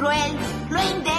[0.00, 0.32] cruel,
[0.70, 1.09] lo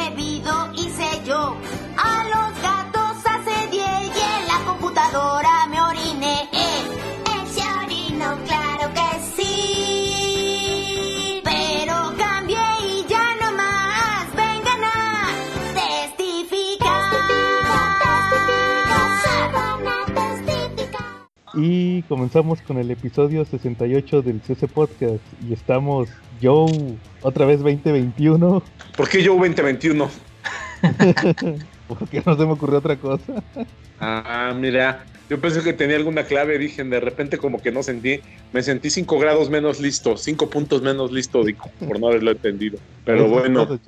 [21.54, 25.22] Y comenzamos con el episodio 68 del CC Podcast.
[25.48, 26.10] Y estamos
[26.42, 28.64] Joe, otra vez 2021.
[28.98, 30.10] ¿Por qué yo 2021?
[31.88, 33.44] Porque no se me ocurrió otra cosa.
[34.00, 38.22] Ah, mira, yo pensé que tenía alguna clave, dije, de repente como que no sentí,
[38.54, 42.80] me sentí 5 grados menos listo, 5 puntos menos listo, digo, por no haberlo entendido.
[43.04, 43.80] Pero es bueno, todo.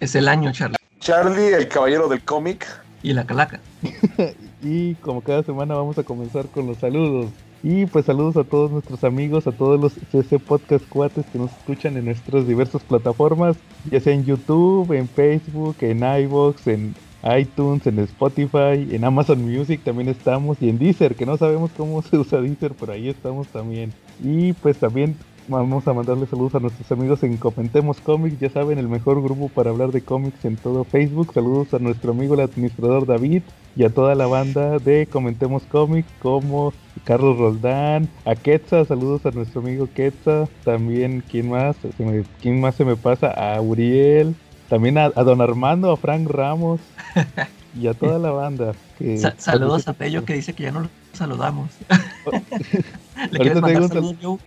[0.00, 0.76] Es el año, Charlie.
[1.00, 2.66] Charlie, el caballero del cómic.
[3.02, 3.60] Y la calaca.
[4.64, 7.30] Y como cada semana vamos a comenzar con los saludos.
[7.62, 11.50] Y pues saludos a todos nuestros amigos, a todos los CC Podcast cuates que nos
[11.52, 13.56] escuchan en nuestras diversas plataformas,
[13.90, 16.94] ya sea en YouTube, en Facebook, en iVoox, en
[17.38, 22.02] iTunes, en Spotify, en Amazon Music también estamos y en Deezer, que no sabemos cómo
[22.10, 23.92] se usa Deezer, pero ahí estamos también.
[24.22, 25.16] Y pues también
[25.48, 29.48] vamos a mandarle saludos a nuestros amigos en Comentemos Comics, ya saben, el mejor grupo
[29.48, 31.32] para hablar de cómics en todo Facebook.
[31.34, 33.42] Saludos a nuestro amigo el administrador David
[33.76, 36.72] y a toda la banda de Comentemos Comics como
[37.04, 41.76] Carlos Roldán, a Quetza, saludos a nuestro amigo Quetza, también, ¿quién más?
[41.96, 43.28] Se me- ¿Quién más se me pasa?
[43.30, 44.34] A Uriel,
[44.70, 46.80] también a, a Don Armando, a Frank Ramos
[47.78, 48.72] y a toda la banda.
[48.98, 51.68] que- Sa- saludos a Pello que dice que ya no lo saludamos.
[53.30, 54.38] ¿Le Ahorita quieres mandar saludos, Joe?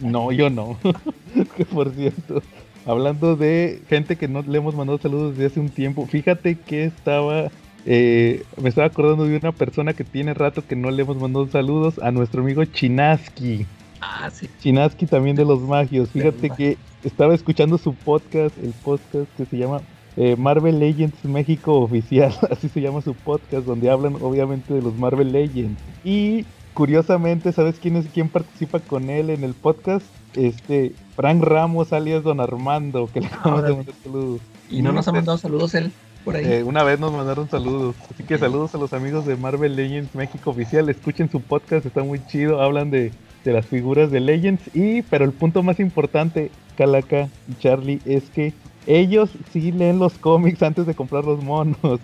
[0.00, 0.76] No, yo no.
[1.72, 2.42] por cierto,
[2.86, 6.84] hablando de gente que no le hemos mandado saludos desde hace un tiempo, fíjate que
[6.84, 7.50] estaba,
[7.86, 11.46] eh, me estaba acordando de una persona que tiene rato que no le hemos mandado
[11.48, 13.66] saludos a nuestro amigo Chinaski.
[14.00, 14.48] Ah, sí.
[14.60, 16.10] Chinaski también de los magios.
[16.10, 19.82] Fíjate que estaba escuchando su podcast, el podcast que se llama
[20.16, 24.94] eh, Marvel Legends México Oficial, así se llama su podcast, donde hablan obviamente de los
[24.96, 25.80] Marvel Legends.
[26.04, 26.44] Y
[26.74, 30.06] curiosamente, ¿sabes quién es quién participa con él en el podcast?
[30.34, 34.40] Este, Frank Ramos alias Don Armando, que le acabamos de mandar saludos.
[34.70, 35.92] Y no nos ha mandado saludos él
[36.24, 36.44] por ahí.
[36.44, 37.96] Eh, una vez nos mandaron saludos.
[38.10, 40.88] Así que saludos a los amigos de Marvel Legends México Oficial.
[40.88, 42.62] Escuchen su podcast, está muy chido.
[42.62, 43.10] Hablan de,
[43.44, 44.62] de las figuras de Legends.
[44.74, 48.52] Y, pero el punto más importante, Calaca y Charlie, es que
[48.86, 51.76] ellos sí leen los cómics antes de comprar los monos.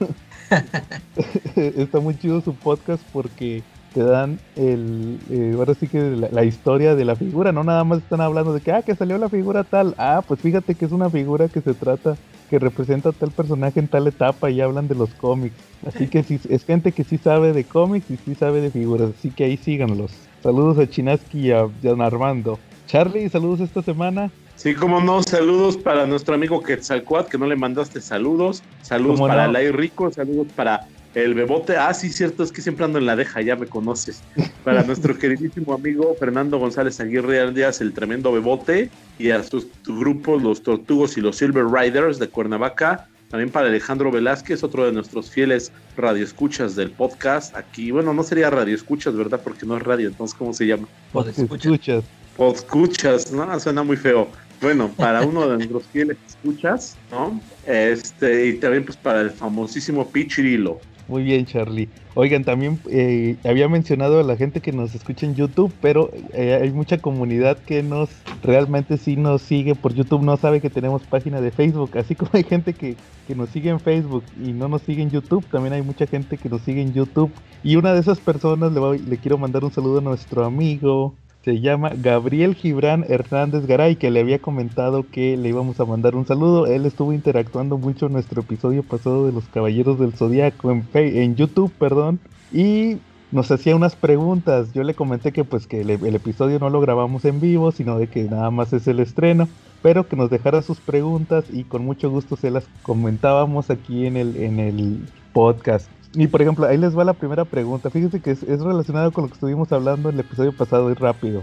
[1.57, 3.63] está muy chido su podcast porque
[3.97, 7.83] te dan el eh, ahora sí que la, la historia de la figura, no nada
[7.83, 10.85] más están hablando de que ah que salió la figura tal, ah pues fíjate que
[10.85, 12.15] es una figura que se trata
[12.51, 15.57] que representa a tal personaje en tal etapa y hablan de los cómics.
[15.87, 19.13] Así que sí, es gente que sí sabe de cómics y sí sabe de figuras.
[19.19, 20.13] Así que ahí síganlos.
[20.43, 22.59] Saludos a Chinaski y a Don Armando.
[22.87, 24.31] Charlie, saludos esta semana.
[24.57, 28.63] Sí, como no, saludos para nuestro amigo Quetzalcoatl, que no le mandaste saludos.
[28.83, 29.55] Saludos ¿Cómo para no?
[29.55, 30.87] Lai Rico, saludos para
[31.17, 31.79] el Bebote.
[31.79, 34.23] Ah, sí, cierto, es que siempre ando en la deja, ya me conoces.
[34.63, 40.43] Para nuestro queridísimo amigo Fernando González Aguirre Díaz, el tremendo Bebote, y a sus grupos,
[40.43, 43.09] los Tortugos y los Silver Riders de Cuernavaca.
[43.31, 47.57] También para Alejandro Velázquez, otro de nuestros fieles radioescuchas del podcast.
[47.57, 49.41] Aquí, bueno, no sería radioescuchas, ¿verdad?
[49.43, 50.87] Porque no es radio, entonces, ¿cómo se llama?
[51.13, 51.71] Pues Te escucha.
[51.71, 52.05] escuchas.
[52.39, 53.59] Escuchas, ¿no?
[53.59, 54.29] Suena muy feo.
[54.61, 57.41] Bueno, para uno de nuestros fieles escuchas, ¿no?
[57.67, 60.79] Este, y también pues para el famosísimo Pichirilo.
[61.09, 61.93] Muy bien, Charlie.
[62.15, 66.59] Oigan, también eh, había mencionado a la gente que nos escucha en YouTube, pero eh,
[66.61, 71.07] hay mucha comunidad que nos realmente sí nos sigue por YouTube, no sabe que tenemos
[71.07, 74.67] página de Facebook, así como hay gente que, que nos sigue en Facebook y no
[74.69, 77.41] nos sigue en YouTube, también hay mucha gente que nos sigue en YouTube.
[77.63, 81.21] Y una de esas personas le, voy- le quiero mandar un saludo a nuestro amigo,
[81.47, 86.17] se llama Gabriel Gibran Hernández Garay, que le había comentado que le íbamos a mandar
[86.17, 86.67] un saludo.
[86.67, 91.71] Él estuvo interactuando mucho en nuestro episodio pasado de los Caballeros del Fe- en YouTube,
[91.79, 92.19] perdón,
[92.53, 92.97] y
[93.31, 94.73] nos hacía unas preguntas.
[94.73, 97.97] Yo le comenté que pues que el, el episodio no lo grabamos en vivo, sino
[97.97, 99.49] de que nada más es el estreno,
[99.83, 104.17] pero que nos dejara sus preguntas y con mucho gusto se las comentábamos aquí en
[104.17, 105.89] el en el podcast.
[106.17, 107.91] Y por ejemplo, ahí les va la primera pregunta.
[107.91, 110.95] Fíjense que es, es relacionado con lo que estuvimos hablando en el episodio pasado y
[110.95, 111.43] rápido.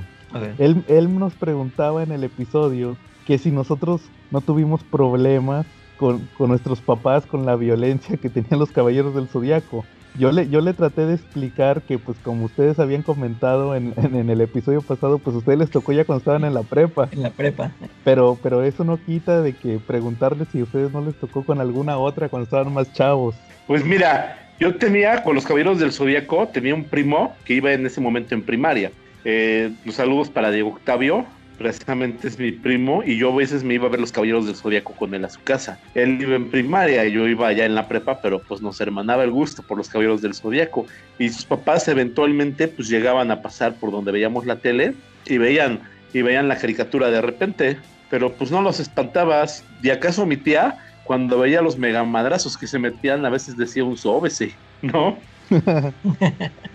[0.57, 2.97] Él, él nos preguntaba en el episodio
[3.27, 5.65] que si nosotros no tuvimos problemas
[5.97, 9.85] con, con nuestros papás, con la violencia que tenían los caballeros del zodiaco.
[10.15, 14.15] Yo le, yo le traté de explicar que, pues, como ustedes habían comentado en, en-
[14.15, 17.09] en el episodio pasado, pues a ustedes les tocó ya cuando estaban en la prepa.
[17.11, 17.71] En la prepa.
[18.03, 21.59] Pero, pero eso no quita de que preguntarles si a ustedes no les tocó con
[21.61, 23.33] alguna otra cuando estaban más chavos.
[23.65, 27.85] Pues mira, yo tenía con los Caballeros del Zodíaco, tenía un primo que iba en
[27.85, 28.91] ese momento en primaria.
[29.25, 31.25] Eh, los saludos para Diego Octavio,
[31.57, 34.55] precisamente es mi primo, y yo a veces me iba a ver los Caballeros del
[34.55, 35.79] Zodíaco con él a su casa.
[35.95, 39.31] Él iba en primaria, yo iba allá en la prepa, pero pues nos hermanaba el
[39.31, 40.85] gusto por los Caballeros del Zodíaco.
[41.19, 44.93] Y sus papás eventualmente pues llegaban a pasar por donde veíamos la tele
[45.25, 45.79] y veían,
[46.13, 47.77] y veían la caricatura de repente,
[48.09, 49.63] pero pues no los espantabas.
[49.81, 53.97] ¿Y acaso mi tía, cuando veía los megamadrazos que se metían, a veces decía un
[53.97, 55.19] sóbese, ¿no?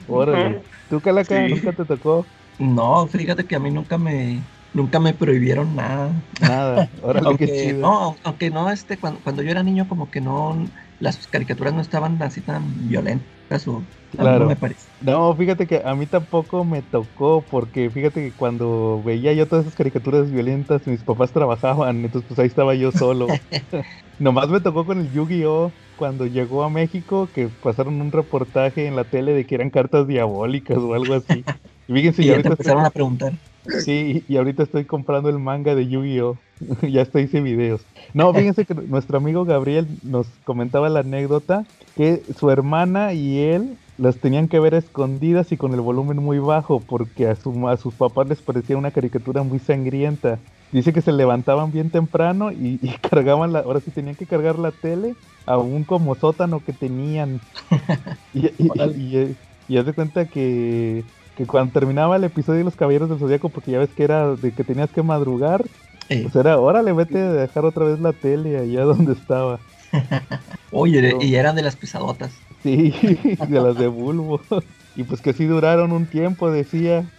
[0.07, 0.61] Órale.
[0.89, 1.49] ¿Tú, Calaca, Sí.
[1.49, 2.33] nunca te tocó?
[2.59, 6.27] No, fíjate que a mí nunca me, nunca me prohibieron nada.
[6.41, 6.91] Nada.
[7.03, 7.83] Órale, qué aunque, chido.
[7.83, 10.65] no, aunque no, este, cuando, cuando yo era niño, como que no,
[10.99, 14.39] las caricaturas no estaban así tan violentas o a mí Claro.
[14.39, 14.91] no me parece.
[15.01, 19.65] No, fíjate que a mí tampoco me tocó, porque fíjate que cuando veía yo todas
[19.65, 23.41] esas caricaturas violentas, mis papás trabajaban, entonces pues ahí estaba yo solo.
[24.19, 25.77] Nomás me tocó con el Yu-Gi-Oh!
[25.95, 30.07] cuando llegó a México, que pasaron un reportaje en la tele de que eran cartas
[30.07, 31.47] diabólicas o algo así.
[31.87, 33.39] Y fíjense, Y ya ahorita empezaron estoy, a preguntar.
[33.77, 36.43] sí, y ahorita estoy comprando el manga de Yu-Gi-Oh!
[36.91, 37.89] ya hasta hice videos.
[38.15, 43.79] No, fíjense que nuestro amigo Gabriel nos comentaba la anécdota que su hermana y él
[43.97, 47.77] las tenían que ver escondidas y con el volumen muy bajo porque a, su, a
[47.77, 50.43] sus papás les parecía una caricatura muy sangrienta.
[50.71, 54.59] Dice que se levantaban bien temprano y, y cargaban la, ahora sí tenían que cargar
[54.59, 55.17] la tele
[55.47, 57.43] a un como sótano que tenían.
[58.33, 59.03] Y, y, Órale.
[59.19, 63.19] y- y haz de cuenta que, que cuando terminaba el episodio de los Caballeros del
[63.19, 65.71] Zodíaco, porque ya ves que era de que tenías que madrugar,
[66.09, 69.65] Eh, pues era, órale, vete a dejar otra vez la tele allá donde estaba.
[70.71, 72.45] oye, y eran de las pesadotas.
[72.63, 72.93] Sí,
[73.39, 74.47] de las de Bulbo.
[74.95, 77.13] Y pues que sí duraron un tiempo, decía.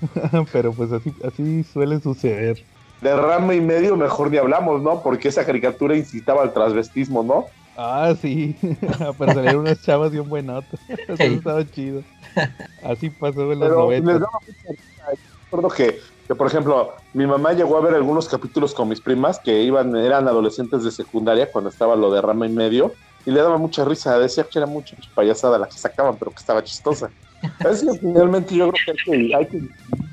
[0.51, 2.67] Pero pues así, así suele suceder.
[3.01, 5.01] De rama y medio mejor ni hablamos, ¿no?
[5.01, 7.45] Porque esa caricatura incitaba al transvestismo, ¿no?
[7.77, 8.57] Ah, sí.
[9.17, 10.79] Pero salieron unas chavas bien buenotas.
[11.07, 12.03] Eso estaba chido.
[12.83, 14.13] Así pasó en los Pero les 90.
[14.13, 15.13] daba mucha risa.
[15.13, 18.99] Yo Recuerdo que, que, por ejemplo, mi mamá llegó a ver algunos capítulos con mis
[19.01, 22.93] primas que iban, eran adolescentes de secundaria cuando estaba lo de rama y medio,
[23.25, 24.19] y le daba mucha risa.
[24.19, 27.09] Decía que era mucha payasada la que sacaban, pero que estaba chistosa.
[27.71, 29.57] Es que finalmente yo creo que hay que, hay que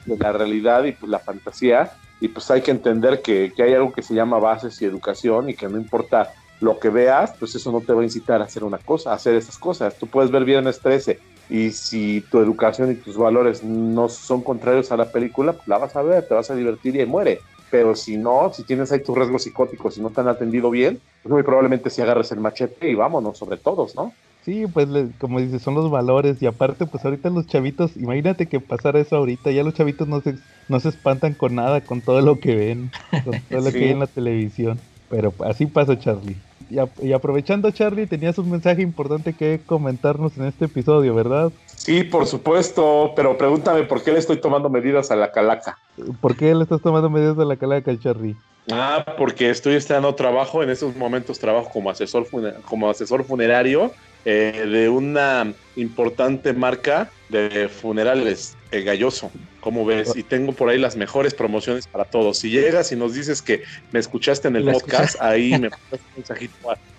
[0.07, 3.75] de la realidad y pues, la fantasía, y pues hay que entender que, que hay
[3.75, 7.55] algo que se llama bases y educación, y que no importa lo que veas, pues
[7.55, 9.97] eso no te va a incitar a hacer una cosa, a hacer esas cosas.
[9.99, 11.19] Tú puedes ver Viernes 13
[11.51, 15.79] y si tu educación y tus valores no son contrarios a la película, pues la
[15.79, 17.41] vas a ver, te vas a divertir y muere.
[17.71, 21.01] Pero si no, si tienes ahí tus riesgos psicóticos y no te han atendido bien,
[21.23, 24.13] pues muy probablemente si agarres el machete y vámonos sobre todos, ¿no?
[24.47, 24.87] Sí, pues
[25.19, 26.41] como dices, son los valores.
[26.41, 29.51] Y aparte, pues ahorita los chavitos, imagínate que pasara eso ahorita.
[29.51, 30.37] Ya los chavitos no se,
[30.69, 32.95] no se espantan con nada, con todo lo que ven,
[33.25, 33.79] con todo lo Sí.
[33.79, 34.89] que hay en la televisión.
[35.09, 36.45] Pero así pasa, Charlie.
[36.69, 41.53] Y, ap- y aprovechando, Charlie, tenías un mensaje importante que comentarnos en este episodio, ¿verdad?
[41.77, 45.79] Sí, por supuesto, pero pregúntame por qué le estoy tomando medidas a la calaca.
[46.21, 48.37] ¿Por qué le estás tomando medidas de la calaca, Charlie?
[48.71, 52.27] Ah, porque estoy estrenando trabajo, en estos momentos trabajo como asesor,
[52.65, 53.93] como asesor funerario
[54.29, 59.31] eh, de una importante marca de funerales, eh, Galloso,
[59.61, 62.39] como ves, y tengo por ahí las mejores promociones para todos.
[62.39, 63.63] Si llegas y nos dices que
[63.93, 66.55] me escuchaste en el podcast, ahí me mandas un mensajito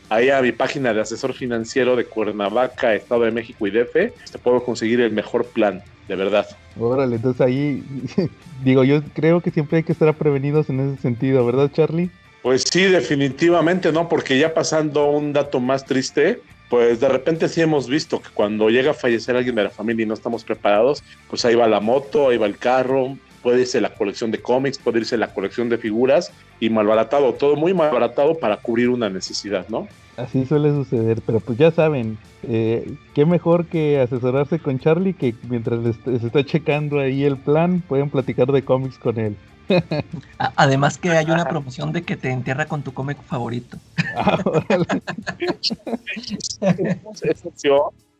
[0.10, 3.94] ahí a mi página de asesor financiero de Cuernavaca, Estado de México y DF,
[4.32, 6.48] te puedo conseguir el mejor plan, de verdad.
[6.80, 7.84] Órale, entonces ahí,
[8.64, 12.10] digo, yo creo que siempre hay que estar prevenidos en ese sentido, ¿verdad, Charlie?
[12.42, 14.08] Pues sí, definitivamente, ¿no?
[14.08, 18.70] Porque ya pasando un dato más triste, pues de repente sí hemos visto que cuando
[18.70, 21.80] llega a fallecer alguien de la familia y no estamos preparados, pues ahí va la
[21.80, 25.70] moto, ahí va el carro, puede irse la colección de cómics, puede irse la colección
[25.70, 29.88] de figuras y malbaratado, todo muy malbaratado para cubrir una necesidad, ¿no?
[30.18, 35.36] Así suele suceder, pero pues ya saben, eh, qué mejor que asesorarse con Charlie que
[35.48, 39.36] mientras se está checando ahí el plan, pueden platicar de cómics con él.
[40.56, 43.78] Además que hay una promoción de que te entierra con tu cómic favorito.
[44.16, 44.38] Ah.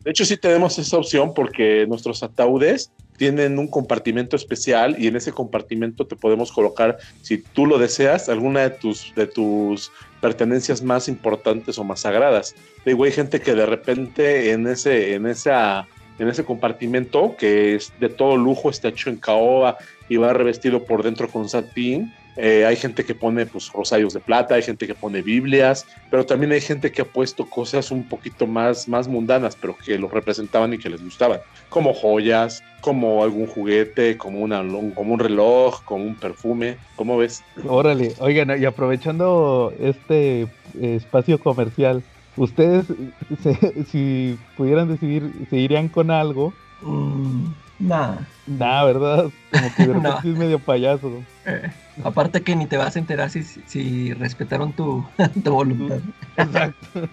[0.04, 5.16] De hecho, sí tenemos esa opción porque nuestros ataúdes tienen un compartimento especial y en
[5.16, 9.90] ese compartimento te podemos colocar, si tú lo deseas, alguna de tus, de tus
[10.20, 12.54] pertenencias más importantes o más sagradas.
[12.86, 15.88] Digo, hay gente que de repente en ese, en esa,
[16.18, 19.78] en ese compartimento, que es de todo lujo, está hecho en caoba
[20.08, 22.14] y va revestido por dentro con satín.
[22.40, 26.24] eh, hay gente que pone pues, rosarios de plata, hay gente que pone Biblias, pero
[26.24, 30.10] también hay gente que ha puesto cosas un poquito más, más mundanas, pero que los
[30.12, 34.58] representaban y que les gustaban, como joyas, como algún juguete, como, una,
[34.94, 37.44] como un reloj, como un perfume, ¿cómo ves?
[37.66, 42.04] Órale, oigan, y aprovechando este eh, espacio comercial,
[42.36, 42.86] ustedes,
[43.42, 48.16] se- si pudieran decidir, se irían con algo, Mm, Nah.
[48.46, 49.26] Nah, ¿verdad?
[49.52, 50.18] Como que de repente No.
[50.32, 51.22] es medio payaso.
[51.46, 51.70] eh,
[52.02, 55.06] aparte que ni te vas a enterar si, si respetaron tu,
[55.44, 56.00] tu voluntad.
[56.36, 57.08] Exacto.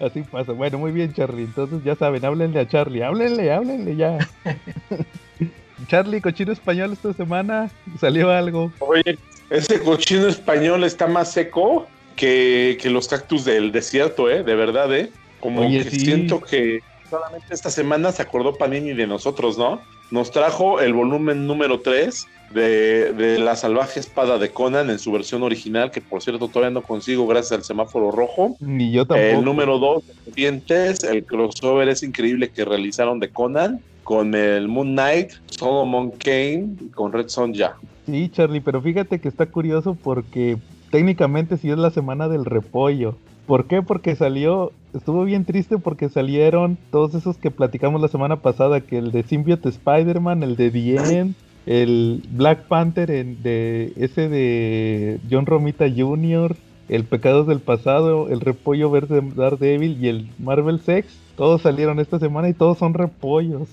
[0.00, 0.52] Así pasa.
[0.52, 1.44] Bueno, muy bien, Charlie.
[1.44, 3.02] Entonces ya saben, háblenle a Charlie.
[3.02, 4.18] Háblenle, háblenle ya.
[5.88, 7.70] Charlie, cochino español esta semana.
[8.00, 8.72] ¿Salió algo?
[8.80, 9.18] Oye,
[9.50, 14.42] ese cochino español está más seco que, que los cactus del desierto, ¿eh?
[14.42, 15.10] De verdad, ¿eh?
[15.40, 16.00] Como Oye, que sí.
[16.00, 16.80] siento que
[17.14, 19.80] solamente esta semana se acordó Panini de nosotros, ¿no?
[20.10, 25.12] Nos trajo el volumen número 3 de, de La Salvaje Espada de Conan en su
[25.12, 28.56] versión original, que por cierto todavía no consigo gracias al semáforo rojo.
[28.58, 29.38] Ni yo tampoco.
[29.38, 34.92] El número 2, Serpientes, el crossover es increíble que realizaron de Conan con el Moon
[34.92, 37.76] Knight, Solomon Kane y con Red Sonja.
[38.06, 40.58] Sí, Charlie, pero fíjate que está curioso porque
[40.90, 43.16] técnicamente sí es la semana del repollo.
[43.46, 43.82] ¿Por qué?
[43.82, 48.98] Porque salió, estuvo bien triste porque salieron todos esos que platicamos la semana pasada, que
[48.98, 51.34] el de Symbiote Spider-Man, el de The End,
[51.66, 56.56] el Black Panther en- de ese de John Romita Jr.,
[56.88, 61.98] el Pecados del Pasado, el Repollo Verde de Daredevil y el Marvel Sex, todos salieron
[62.00, 63.68] esta semana y todos son repollos.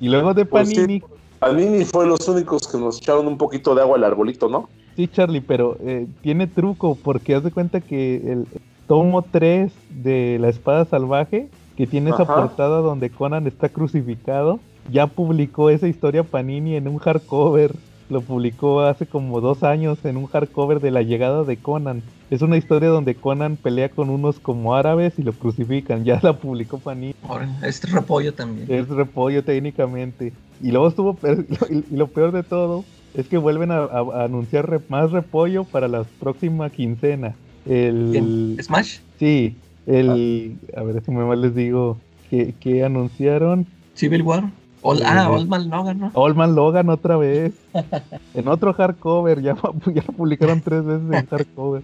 [0.00, 0.74] y luego de Pues sí.
[0.76, 1.02] Panini,
[1.38, 4.68] Panini fue los únicos que nos echaron un poquito de agua al arbolito, ¿no?
[4.96, 8.46] Sí, Charlie, pero eh, tiene truco porque haz de cuenta que el
[8.90, 9.70] tomo 3
[10.02, 14.58] de La Espada Salvaje, que tiene esa portada donde Conan está crucificado,
[14.90, 17.72] ya publicó esa historia Panini en un hardcover.
[18.08, 22.02] Lo publicó hace como dos años en un hardcover de la llegada de Conan.
[22.30, 26.02] Es una historia donde Conan pelea con unos como árabes y lo crucifican.
[26.04, 27.14] Ya la publicó Panini.
[27.28, 28.66] Ahora, este repollo también.
[28.68, 30.32] Es repollo técnicamente.
[30.60, 31.16] Y luego estuvo,
[31.70, 35.62] y lo peor de todo es que vuelven a, a- a anunciar re- más repollo
[35.62, 37.36] para la próxima quincena.
[37.66, 38.98] El, ¿En Smash?
[39.18, 41.98] sí, el, a ver si me mal les digo
[42.30, 44.44] que, que anunciaron Civil War.
[44.82, 46.10] Ol- Eh, ah, Old Man Logan, ¿no?
[46.14, 47.52] Old Man Logan otra vez.
[48.34, 49.54] en otro hardcover, ya,
[49.94, 51.82] ya lo publicaron tres veces en hardcover.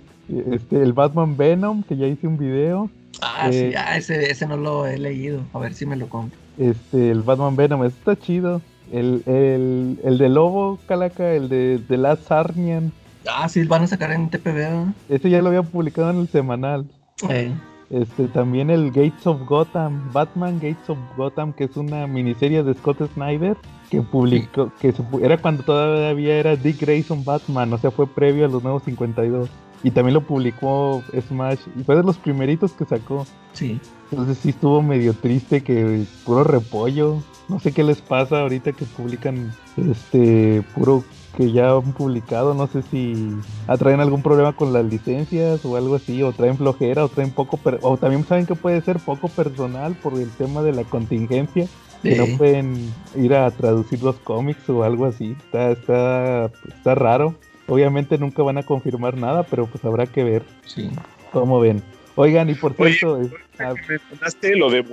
[0.50, 2.88] Este, el Batman Venom, que ya hice un video.
[3.20, 5.40] Ah, Eh, sí, ah, ese, ese no lo he leído.
[5.52, 6.38] A ver si me lo compro.
[6.58, 8.62] Este, el Batman Venom, está chido.
[8.92, 12.92] El, el, el de Lobo, Calaca, el de, de Last Sarnian.
[13.28, 14.92] Ah, sí, van a sacar en TPB.
[15.08, 16.86] Ese ya lo había publicado en el semanal.
[17.28, 17.52] Eh,
[17.88, 22.74] Este, también el Gates of Gotham, Batman Gates of Gotham, que es una miniserie de
[22.74, 23.56] Scott Snyder,
[23.90, 28.44] que publicó, que se era cuando todavía era Dick Grayson Batman, o sea, fue previo
[28.46, 29.48] a los nuevos 52.
[29.84, 33.24] Y también lo publicó Smash, y fue de los primeritos que sacó.
[33.52, 33.80] sí.
[34.10, 37.22] Entonces sí estuvo medio triste que puro repollo.
[37.48, 41.02] No sé qué les pasa ahorita que publican este puro
[41.36, 42.54] que ya han publicado.
[42.54, 43.32] No sé si
[43.78, 47.58] traen algún problema con las licencias o algo así, o traen flojera, o traen poco,
[47.58, 51.68] per- o también saben que puede ser poco personal por el tema de la contingencia,
[52.02, 52.16] que Sí.
[52.16, 55.36] no pueden ir a traducir los cómics o algo así.
[55.44, 57.34] Está, está, está raro.
[57.68, 60.90] Obviamente nunca van a confirmar nada, pero pues habrá que ver sí.
[61.32, 61.82] cómo ven.
[62.14, 64.84] Oigan, y por Oye, cierto, es- ah, mencionaste lo de,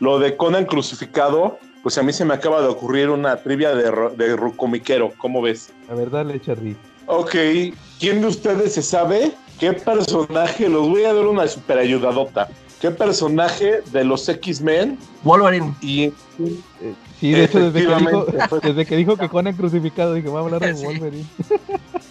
[0.00, 3.88] lo de Conan crucificado, pues a mí se me acaba de ocurrir una trivia de,
[3.90, 5.70] ro- de Rucomiquero, ¿cómo ves?
[5.88, 6.76] a ver, dale, Charlie.
[7.06, 7.36] Ok,
[8.00, 12.48] ¿quién de ustedes se sabe qué personaje, los voy a dar una super ayudadota,
[12.80, 15.72] qué personaje de los X-Men Wolverine.
[15.80, 16.10] y
[17.20, 18.26] Sí, de hecho, desde que, dijo,
[18.62, 20.84] desde que dijo que Conan crucificado, dije, va a hablar de Sí.
[20.84, 21.24] Wolverine.
[21.46, 21.54] Sí,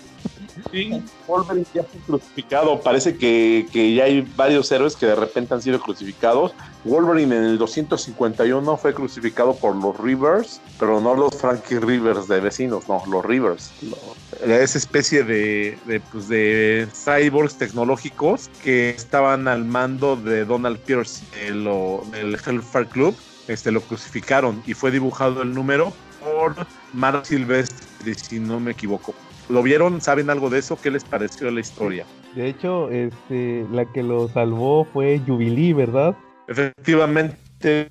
[1.27, 2.81] Wolverine ya fue crucificado.
[2.81, 6.53] Parece que, que ya hay varios héroes que de repente han sido crucificados.
[6.83, 12.39] Wolverine en el 251 fue crucificado por los Rivers, pero no los Frankie Rivers de
[12.41, 13.71] vecinos, no, los Rivers.
[14.43, 21.23] Esa especie de, de, pues, de cyborgs tecnológicos que estaban al mando de Donald Pierce
[21.35, 23.15] de lo- del Hellfire Club.
[23.47, 25.91] Este, lo crucificaron y fue dibujado el número
[26.23, 26.55] por
[26.93, 29.13] Mark Silvestri, si no me equivoco.
[29.49, 30.01] ¿Lo vieron?
[30.01, 30.77] ¿Saben algo de eso?
[30.81, 32.05] ¿Qué les pareció la historia?
[32.35, 36.15] De hecho, este, la que lo salvó fue Jubilee, ¿verdad?
[36.47, 37.89] Efectivamente,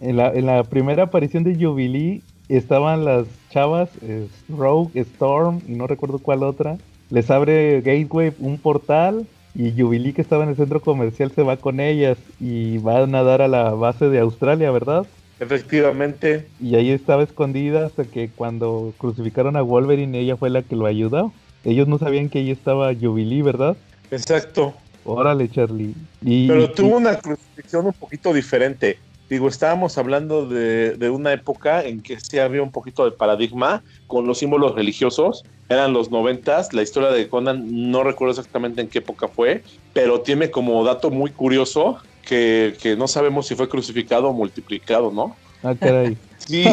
[0.00, 5.72] En la, en la primera aparición de Jubilee estaban las chavas, eh, Rogue, Storm y
[5.72, 6.76] no recuerdo cuál otra.
[7.10, 11.56] Les abre Gateway un portal y Jubilee que estaba en el centro comercial se va
[11.56, 15.06] con ellas y van a dar a la base de Australia, ¿verdad?
[15.40, 16.46] Efectivamente.
[16.60, 20.86] Y ahí estaba escondida hasta que cuando crucificaron a Wolverine ella fue la que lo
[20.86, 21.32] ayudó.
[21.64, 23.76] Ellos no sabían que ahí estaba Jubilee, ¿verdad?
[24.10, 24.74] Exacto.
[25.04, 25.94] Órale, Charlie.
[26.22, 28.98] Y, Pero tuvo una crucifixión un poquito diferente.
[29.28, 33.82] Digo, estábamos hablando de, de una época en que sí había un poquito de paradigma
[34.06, 35.44] con los símbolos religiosos.
[35.68, 36.72] Eran los noventas.
[36.72, 41.10] La historia de Conan no recuerdo exactamente en qué época fue, pero tiene como dato
[41.10, 45.36] muy curioso que, que no sabemos si fue crucificado o multiplicado, ¿no?
[45.62, 46.16] Ah, caray.
[46.38, 46.64] Sí,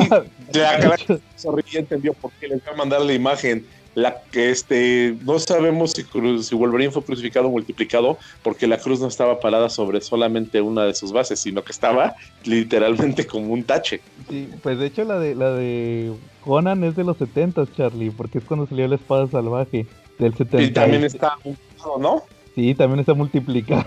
[0.52, 0.98] ya cara,
[1.36, 3.66] sonríe, entendió por qué les voy a mandar la imagen.
[3.96, 6.04] La que este no sabemos si,
[6.44, 10.86] si Wolverine fue crucificado o multiplicado, porque la cruz no estaba parada sobre solamente una
[10.86, 14.02] de sus bases, sino que estaba literalmente como un tache.
[14.30, 18.40] Sí, pues de hecho la de la de Conan es de los 70 Charlie, porque
[18.40, 19.86] es cuando salió la espada salvaje
[20.18, 20.62] del 70.
[20.64, 21.38] Y también está
[22.00, 22.24] ¿no?
[22.56, 23.86] Sí, también está multiplicado.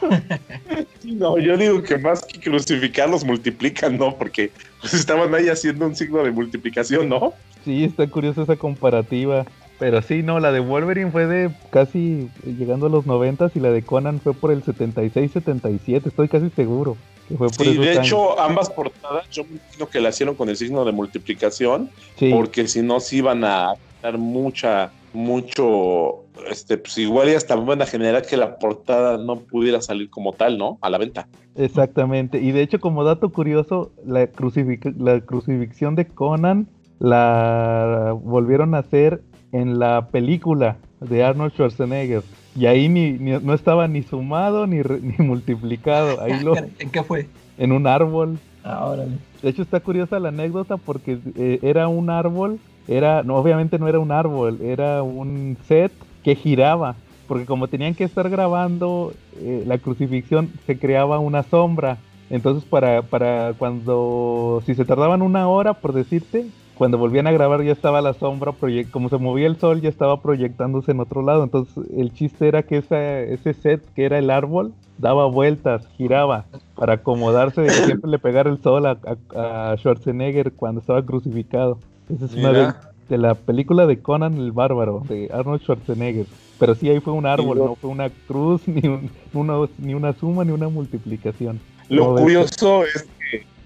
[1.04, 4.16] No, yo digo que más que crucificar los multiplican, ¿no?
[4.16, 4.50] Porque
[4.80, 7.32] pues, estaban ahí haciendo un signo de multiplicación, ¿no?
[7.64, 9.44] Sí, está curiosa esa comparativa.
[9.78, 13.70] Pero sí, no, la de Wolverine fue de casi llegando a los 90 y la
[13.70, 16.96] de Conan fue por el 76-77, estoy casi seguro
[17.28, 18.06] que fue por Sí, de años.
[18.06, 22.28] hecho, ambas portadas yo me imagino que la hicieron con el signo de multiplicación, Sí,
[22.32, 27.80] porque si no, sí iban a dar mucha, mucho, este, pues igual y hasta van
[27.82, 30.78] a generar que la portada no pudiera salir como tal, ¿no?
[30.80, 31.28] A la venta.
[31.54, 32.38] exactamente.
[32.40, 36.66] Y de hecho, como dato curioso, la, crucific- la crucifixión de Conan
[37.00, 42.22] la volvieron a hacer en la película de Arnold Schwarzenegger.
[42.56, 46.20] Y ahí ni, ni- no estaba ni sumado ni, ni multiplicado.
[46.20, 47.26] Ahí lo, ¿En qué fue?
[47.56, 48.38] en un árbol.
[48.64, 49.12] Ah, órale.
[49.42, 53.88] De hecho está curiosa la anécdota porque eh, era un árbol, era, no, obviamente no
[53.88, 55.92] era un árbol, era un set
[56.24, 56.96] que giraba,
[57.28, 61.98] porque como tenían que estar grabando eh, la crucifixión, se creaba una sombra.
[62.30, 66.46] Entonces para, para cuando, si se tardaban una hora, por decirte,
[66.78, 68.54] cuando volvían a grabar ya estaba la sombra,
[68.92, 71.42] como se movía el sol ya estaba proyectándose en otro lado.
[71.42, 76.46] Entonces el chiste era que esa, ese set que era el árbol daba vueltas, giraba
[76.76, 78.96] para acomodarse que siempre le pegara el sol a,
[79.34, 81.78] a- a Schwarzenegger cuando estaba crucificado.
[82.14, 82.80] Esa es una de, Mira.
[83.08, 86.26] de la película de Conan el Bárbaro, de Arnold Schwarzenegger.
[86.60, 89.94] Pero sí, ahí fue un árbol, lo- no fue una cruz, ni, un- una, ni
[89.94, 91.60] una suma, ni una multiplicación.
[91.88, 93.08] Lo curioso es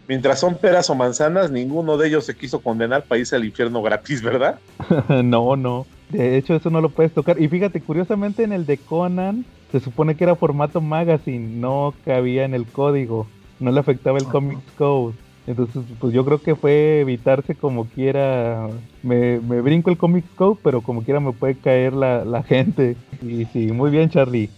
[0.08, 3.82] mientras son peras o manzanas, ninguno de ellos se quiso condenar para irse al infierno
[3.82, 4.58] gratis, ¿verdad?
[5.24, 5.86] no, no.
[6.10, 7.40] De hecho, eso no lo puedes tocar.
[7.40, 12.44] Y fíjate, curiosamente en el de Conan se supone que era formato magazine, no cabía
[12.44, 13.26] en el código,
[13.58, 14.24] no le afectaba el.
[14.24, 15.14] Comics Code.
[15.46, 18.68] Entonces, pues yo creo que fue evitarse como quiera.
[19.02, 22.96] Me, me brinco el Comics Code, pero como quiera me puede caer la, la gente.
[23.22, 24.50] Y sí, muy bien, Charlie.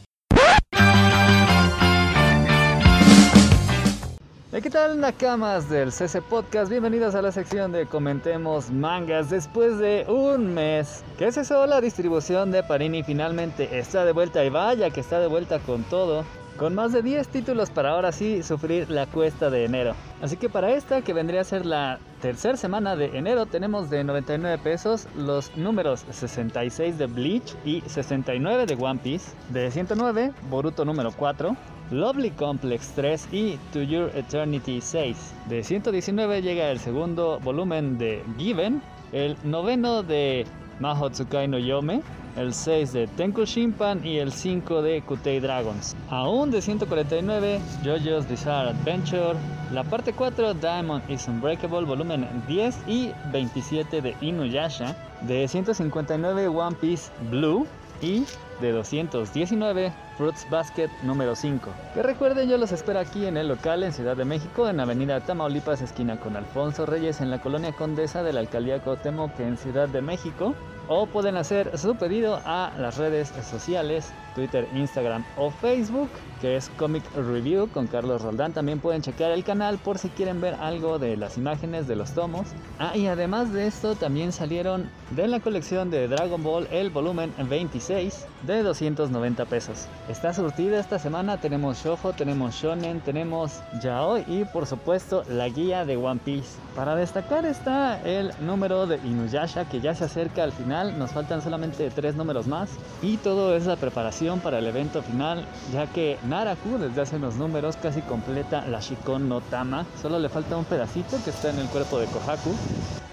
[4.62, 6.70] ¿Qué tal, Nakamas del CC Podcast?
[6.70, 9.28] Bienvenidos a la sección de Comentemos Mangas.
[9.28, 14.50] Después de un mes que cesó la distribución de Panini, finalmente está de vuelta y
[14.50, 16.24] vaya que está de vuelta con todo.
[16.56, 19.96] Con más de 10 títulos para ahora sí sufrir la cuesta de enero.
[20.22, 24.04] Así que para esta, que vendría a ser la tercera semana de enero, tenemos de
[24.04, 29.32] 99 pesos los números 66 de Bleach y 69 de One Piece.
[29.50, 31.56] De 109, Boruto número 4.
[31.90, 35.34] Lovely Complex 3 y To Your Eternity 6.
[35.48, 40.46] De 119 llega el segundo volumen de Given, el noveno de
[40.80, 42.02] Maho Tsukai no Yome,
[42.36, 45.94] el 6 de Tenku Shimpan y el 5 de Kutei Dragons.
[46.08, 49.34] Aún de 149, JoJo's Bizarre Adventure,
[49.72, 56.76] la parte 4 Diamond is Unbreakable volumen 10 y 27 de Inuyasha, de 159 One
[56.80, 57.66] Piece Blue
[58.02, 58.24] y
[58.60, 61.70] de 219 Fruits Basket número 5.
[61.94, 65.20] Que recuerden, yo los espero aquí en el local en Ciudad de México, en Avenida
[65.20, 69.88] Tamaulipas, esquina con Alfonso Reyes, en la colonia Condesa de la alcaldía Cuauhtémoc, en Ciudad
[69.88, 70.54] de México.
[70.86, 76.10] O pueden hacer su pedido a las redes sociales, Twitter, Instagram o Facebook,
[76.42, 78.52] que es Comic Review con Carlos Roldán.
[78.52, 82.12] También pueden checar el canal por si quieren ver algo de las imágenes de los
[82.12, 82.48] tomos.
[82.78, 87.32] Ah, y además de esto, también salieron de la colección de Dragon Ball el volumen
[87.48, 89.86] 26 de 290 pesos.
[90.08, 95.86] Está surtida esta semana, tenemos Shoujo, tenemos Shonen, tenemos Yaoi y por supuesto la guía
[95.86, 96.58] de One Piece.
[96.76, 101.40] Para destacar está el número de Inuyasha que ya se acerca al final, nos faltan
[101.40, 102.68] solamente tres números más
[103.00, 107.36] y todo es la preparación para el evento final, ya que Naraku desde hace unos
[107.36, 111.60] números casi completa la Shikon no Tama, solo le falta un pedacito que está en
[111.60, 112.54] el cuerpo de Kohaku.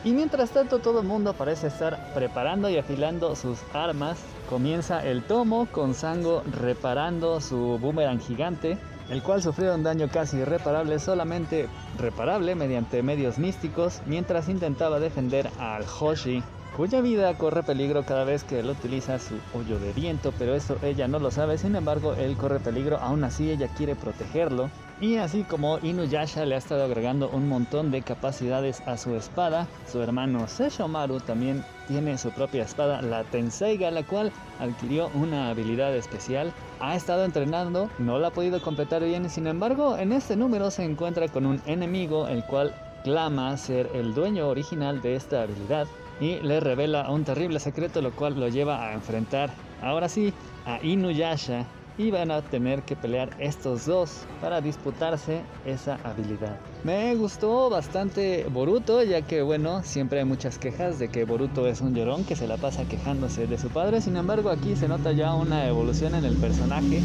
[0.04, 4.18] Y mientras tanto todo el mundo parece estar preparando y afilando sus armas.
[4.52, 8.78] Comienza el tomo con Sango reparando su boomerang gigante,
[9.10, 15.50] el cual sufrió un daño casi irreparable, solamente reparable mediante medios místicos, mientras intentaba defender
[15.58, 16.44] al Hoshi,
[16.76, 20.78] cuya vida corre peligro cada vez que él utiliza su hoyo de viento, pero eso
[20.82, 24.70] ella no lo sabe, sin embargo él corre peligro, aún así ella quiere protegerlo.
[25.02, 29.68] Y así como Inuyasha le ha estado agregando un montón de capacidades a su espada,
[29.92, 35.96] su hermano Sesshomaru también tiene su propia espada, la Tenseiga, la cual adquirió una habilidad
[35.96, 36.54] especial.
[36.80, 40.84] Ha estado entrenando, no la ha podido completar bien, sin embargo en este número se
[40.84, 45.88] encuentra con un enemigo el cual clama ser el dueño original de esta habilidad
[46.22, 49.50] y le revela un terrible secreto lo cual lo lleva a enfrentar
[49.82, 50.34] ahora sí
[50.66, 51.66] a Inuyasha.
[51.98, 56.58] Y van a tener que pelear estos dos para disputarse esa habilidad.
[56.84, 61.82] Me gustó bastante Boruto, ya que bueno, siempre hay muchas quejas de que Boruto es
[61.82, 65.12] un llorón que se la pasa quejándose de su padre, sin embargo aquí se nota
[65.12, 67.02] ya una evolución en el personaje,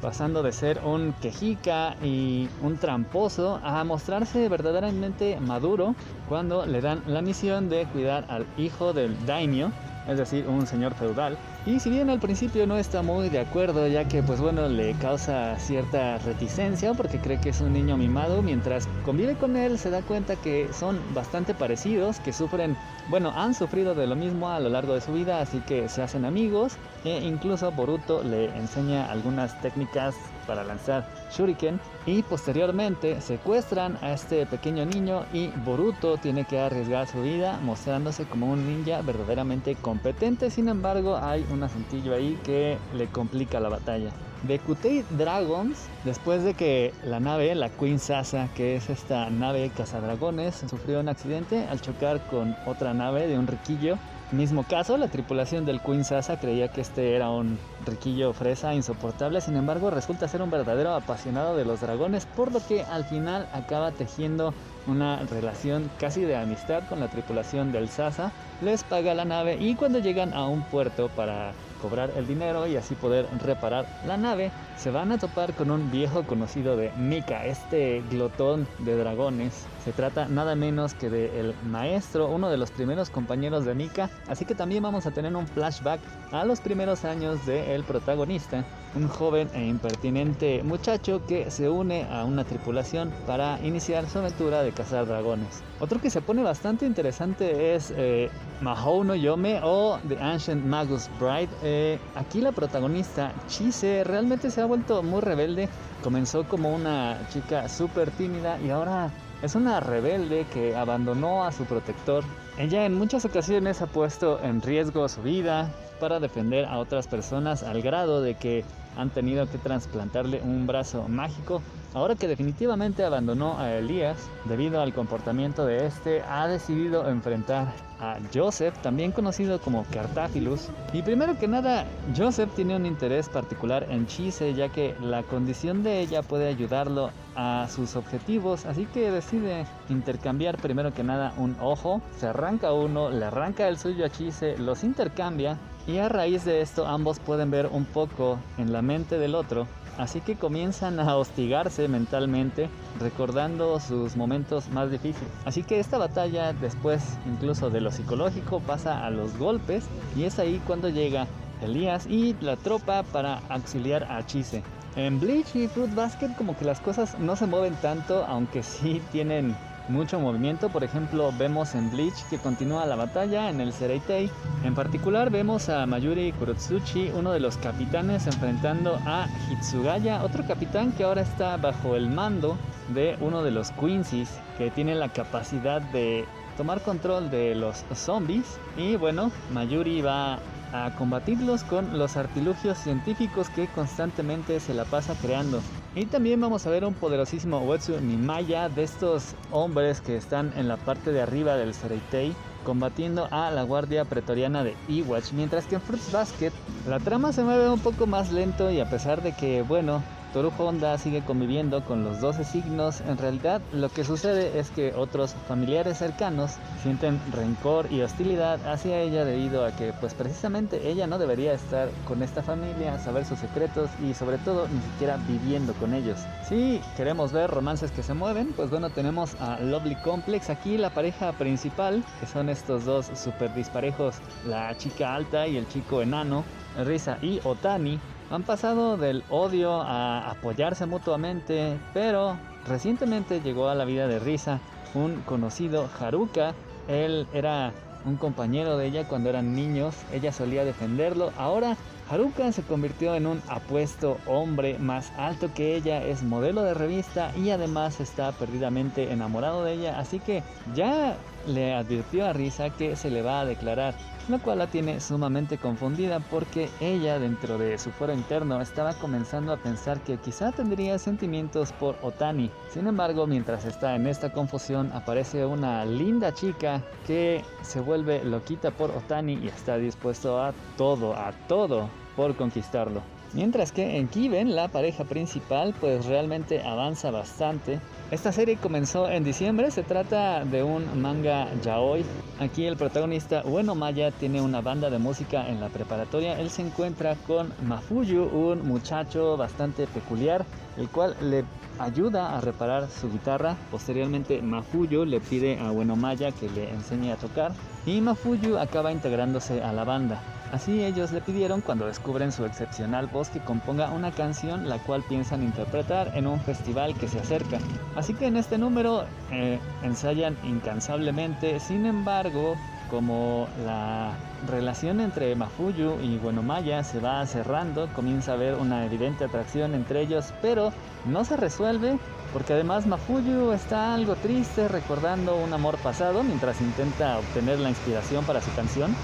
[0.00, 5.94] pasando de ser un quejica y un tramposo a mostrarse verdaderamente maduro
[6.28, 9.70] cuando le dan la misión de cuidar al hijo del daimyo,
[10.06, 13.86] es decir, un señor feudal, y si bien al principio no está muy de acuerdo,
[13.88, 18.42] ya que pues bueno le causa cierta reticencia porque cree que es un niño mimado,
[18.42, 22.76] mientras convive con él se da cuenta que son bastante parecidos, que sufren,
[23.08, 26.02] bueno, han sufrido de lo mismo a lo largo de su vida, así que se
[26.02, 30.16] hacen amigos e incluso Boruto le enseña algunas técnicas
[30.46, 37.06] para lanzar shuriken y posteriormente secuestran a este pequeño niño y Boruto tiene que arriesgar
[37.06, 42.78] su vida mostrándose como un ninja verdaderamente competente, sin embargo hay un asuntillo ahí que
[42.94, 44.10] le complica la batalla.
[44.42, 49.70] De Kutei Dragons, después de que la nave, la Queen Sasa, que es esta nave
[49.76, 53.98] cazadragones, sufrió un accidente al chocar con otra nave de un riquillo,
[54.32, 59.40] Mismo caso, la tripulación del Queen Sasa creía que este era un riquillo fresa insoportable,
[59.40, 63.48] sin embargo resulta ser un verdadero apasionado de los dragones, por lo que al final
[63.52, 64.52] acaba tejiendo
[64.88, 69.76] una relación casi de amistad con la tripulación del Sasa, les paga la nave y
[69.76, 74.50] cuando llegan a un puerto para cobrar el dinero y así poder reparar la nave,
[74.76, 79.66] se van a topar con un viejo conocido de Mika, este glotón de dragones.
[79.86, 84.10] Se trata nada menos que de el maestro, uno de los primeros compañeros de Mika,
[84.26, 86.00] así que también vamos a tener un flashback
[86.32, 88.64] a los primeros años del protagonista,
[88.96, 94.64] un joven e impertinente muchacho que se une a una tripulación para iniciar su aventura
[94.64, 95.62] de cazar dragones.
[95.78, 98.28] Otro que se pone bastante interesante es eh,
[98.62, 101.50] Mahou no Yome o The Ancient Magus Bride.
[101.62, 105.68] Eh, aquí la protagonista, Chise, realmente se ha vuelto muy rebelde.
[106.02, 109.12] Comenzó como una chica súper tímida y ahora
[109.46, 112.24] es una rebelde que abandonó a su protector.
[112.58, 117.62] Ella en muchas ocasiones ha puesto en riesgo su vida para defender a otras personas
[117.62, 118.64] al grado de que
[118.96, 121.62] han tenido que trasplantarle un brazo mágico.
[121.94, 127.68] Ahora que definitivamente abandonó a Elías debido al comportamiento de este, ha decidido enfrentar
[128.00, 130.68] a Joseph, también conocido como Cartáfilus.
[130.92, 135.82] Y primero que nada, Joseph tiene un interés particular en Chise, ya que la condición
[135.82, 141.56] de ella puede ayudarlo a sus objetivos, así que decide intercambiar primero que nada un
[141.60, 146.44] ojo, se arranca uno, le arranca el suyo a Chise, los intercambia y a raíz
[146.44, 149.66] de esto ambos pueden ver un poco en la mente del otro,
[149.98, 152.68] así que comienzan a hostigarse mentalmente,
[153.00, 155.30] recordando sus momentos más difíciles.
[155.44, 159.84] Así que esta batalla después incluso de lo psicológico pasa a los golpes
[160.16, 161.26] y es ahí cuando llega
[161.62, 164.62] Elías y la tropa para auxiliar a Chise.
[164.96, 169.02] En Bleach y Fruit Basket como que las cosas no se mueven tanto, aunque sí
[169.12, 169.54] tienen
[169.88, 170.68] mucho movimiento.
[170.68, 174.30] Por ejemplo, vemos en Bleach que continúa la batalla en el Sereitei.
[174.64, 180.92] En particular, vemos a Mayuri Kurotsuchi, uno de los capitanes, enfrentando a Hitsugaya, otro capitán
[180.92, 182.56] que ahora está bajo el mando
[182.88, 186.24] de uno de los Quincy's, que tiene la capacidad de
[186.56, 188.58] tomar control de los zombies.
[188.76, 190.38] Y bueno, Mayuri va
[190.72, 195.60] a combatirlos con los artilugios científicos que constantemente se la pasa creando.
[195.96, 200.68] Y también vamos a ver un poderosísimo Wetsu Nimaya de estos hombres que están en
[200.68, 205.76] la parte de arriba del Sereitei combatiendo a la guardia pretoriana de Iwatch, mientras que
[205.76, 206.52] en Fruits Basket
[206.86, 210.52] la trama se mueve un poco más lento y a pesar de que, bueno, Toru
[210.58, 215.34] Honda sigue conviviendo con los 12 signos, en realidad lo que sucede es que otros
[215.48, 221.18] familiares cercanos sienten rencor y hostilidad hacia ella debido a que pues precisamente ella no
[221.18, 225.94] debería estar con esta familia, saber sus secretos y sobre todo ni siquiera viviendo con
[225.94, 226.18] ellos.
[226.48, 230.90] Si queremos ver romances que se mueven, pues bueno, tenemos a Lovely Complex, aquí la
[230.90, 236.44] pareja principal, que son estos dos super disparejos, la chica alta y el chico enano,
[236.84, 237.98] Risa y Otani,
[238.30, 242.36] han pasado del odio a apoyarse mutuamente, pero
[242.66, 244.60] recientemente llegó a la vida de Risa
[244.94, 246.54] un conocido Haruka.
[246.88, 247.72] Él era
[248.04, 251.32] un compañero de ella cuando eran niños, ella solía defenderlo.
[251.36, 251.76] Ahora
[252.08, 257.32] Haruka se convirtió en un apuesto hombre más alto que ella, es modelo de revista
[257.36, 262.96] y además está perdidamente enamorado de ella, así que ya le advirtió a Risa que
[262.96, 263.94] se le va a declarar,
[264.28, 269.52] lo cual la tiene sumamente confundida porque ella dentro de su fuero interno estaba comenzando
[269.52, 272.50] a pensar que quizá tendría sentimientos por Otani.
[272.70, 278.70] Sin embargo, mientras está en esta confusión aparece una linda chica que se vuelve loquita
[278.70, 283.15] por Otani y está dispuesto a todo, a todo por conquistarlo.
[283.32, 287.80] Mientras que en Kiven, la pareja principal, pues realmente avanza bastante.
[288.10, 292.04] Esta serie comenzó en diciembre, se trata de un manga yaoi.
[292.38, 296.38] Aquí el protagonista Ueno Maya tiene una banda de música en la preparatoria.
[296.38, 301.44] Él se encuentra con Mafuyu, un muchacho bastante peculiar, el cual le
[301.78, 303.56] ayuda a reparar su guitarra.
[303.70, 307.52] Posteriormente Mafuyu le pide a Ueno Maya que le enseñe a tocar
[307.84, 310.22] y Mafuyu acaba integrándose a la banda.
[310.52, 315.02] Así ellos le pidieron cuando descubren su excepcional voz que componga una canción la cual
[315.08, 317.58] piensan interpretar en un festival que se acerca.
[317.94, 322.56] Así que en este número eh, ensayan incansablemente, sin embargo,
[322.90, 324.12] como la
[324.48, 330.02] relación entre Mafuyu y Buenomaya se va cerrando, comienza a haber una evidente atracción entre
[330.02, 330.72] ellos, pero
[331.04, 331.98] no se resuelve
[332.32, 338.24] porque además Mafuyu está algo triste recordando un amor pasado mientras intenta obtener la inspiración
[338.24, 338.94] para su canción.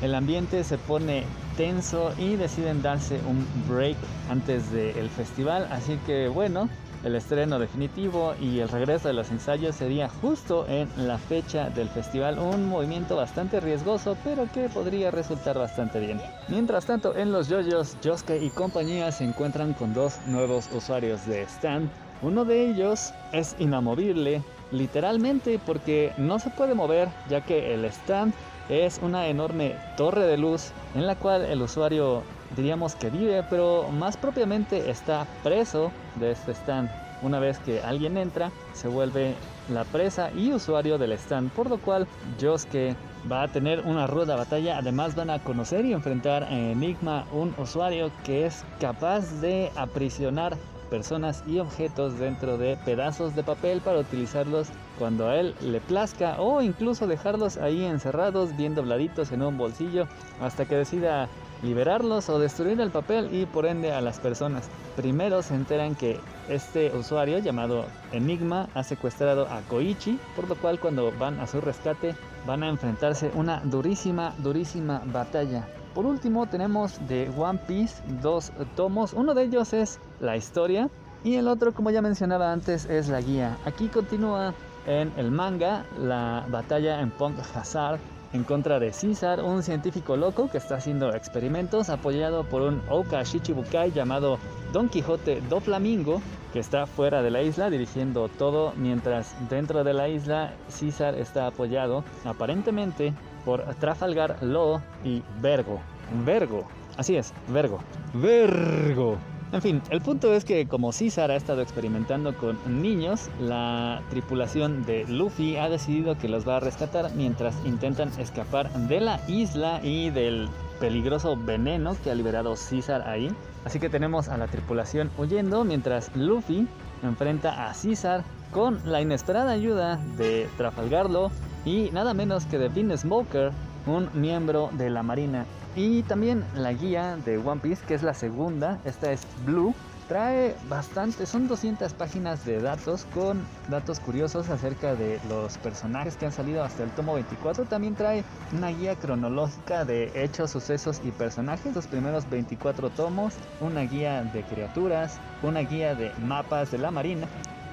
[0.00, 1.24] El ambiente se pone
[1.56, 3.96] tenso y deciden darse un break
[4.30, 6.68] antes del festival, así que bueno,
[7.04, 11.88] el estreno definitivo y el regreso de los ensayos sería justo en la fecha del
[11.88, 16.20] festival, un movimiento bastante riesgoso, pero que podría resultar bastante bien.
[16.48, 21.42] Mientras tanto, en los yoyos, Josuke y compañía se encuentran con dos nuevos usuarios de
[21.42, 21.90] stand.
[22.22, 28.34] Uno de ellos es inamovible, literalmente porque no se puede mover, ya que el stand
[28.68, 32.22] es una enorme torre de luz en la cual el usuario
[32.56, 36.90] diríamos que vive, pero más propiamente está preso de este stand.
[37.20, 39.34] Una vez que alguien entra, se vuelve
[39.68, 42.06] la presa y usuario del stand, por lo cual
[42.40, 42.94] Josuke
[43.30, 44.78] va a tener una ruda batalla.
[44.78, 50.56] Además van a conocer y enfrentar a Enigma, un usuario que es capaz de aprisionar
[50.88, 56.40] personas y objetos dentro de pedazos de papel para utilizarlos cuando a él le plazca
[56.40, 60.06] o incluso dejarlos ahí encerrados bien dobladitos en un bolsillo
[60.40, 61.28] hasta que decida
[61.62, 64.68] liberarlos o destruir el papel y por ende a las personas.
[64.96, 70.78] Primero se enteran que este usuario llamado Enigma ha secuestrado a Koichi, por lo cual
[70.78, 72.14] cuando van a su rescate
[72.46, 75.66] van a enfrentarse una durísima, durísima batalla.
[75.98, 80.88] Por último tenemos de One Piece dos tomos, uno de ellos es la historia
[81.24, 83.58] y el otro como ya mencionaba antes es la guía.
[83.64, 84.54] Aquí continúa
[84.86, 87.98] en el manga la batalla en Punk Hazard
[88.32, 93.24] en contra de César, un científico loco que está haciendo experimentos apoyado por un Oka
[93.24, 94.38] Shichibukai llamado
[94.72, 99.94] Don Quijote do Flamingo, que está fuera de la isla dirigiendo todo, mientras dentro de
[99.94, 103.14] la isla César está apoyado aparentemente
[103.48, 105.80] por Trafalgar Law y Vergo.
[106.26, 107.78] Vergo, así es, Vergo.
[108.12, 109.16] Vergo.
[109.52, 114.84] En fin, el punto es que como César ha estado experimentando con niños, la tripulación
[114.84, 119.80] de Luffy ha decidido que los va a rescatar mientras intentan escapar de la isla
[119.82, 123.30] y del peligroso veneno que ha liberado César ahí.
[123.64, 126.68] Así que tenemos a la tripulación huyendo mientras Luffy
[127.02, 131.30] enfrenta a César con la inesperada ayuda de Trafalgarlo
[131.64, 133.52] y nada menos que de Vin Smoker,
[133.86, 138.14] un miembro de la marina y también la guía de One Piece, que es la
[138.14, 139.74] segunda, esta es Blue,
[140.08, 146.26] trae bastante, son 200 páginas de datos con datos curiosos acerca de los personajes que
[146.26, 147.66] han salido hasta el tomo 24.
[147.66, 153.82] También trae una guía cronológica de hechos, sucesos y personajes, los primeros 24 tomos, una
[153.82, 157.28] guía de criaturas, una guía de mapas de la marina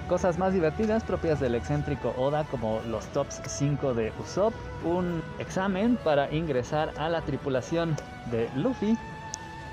[0.07, 5.97] Cosas más divertidas propias del excéntrico Oda como los tops 5 de Usopp, un examen
[6.03, 7.95] para ingresar a la tripulación
[8.29, 8.95] de Luffy,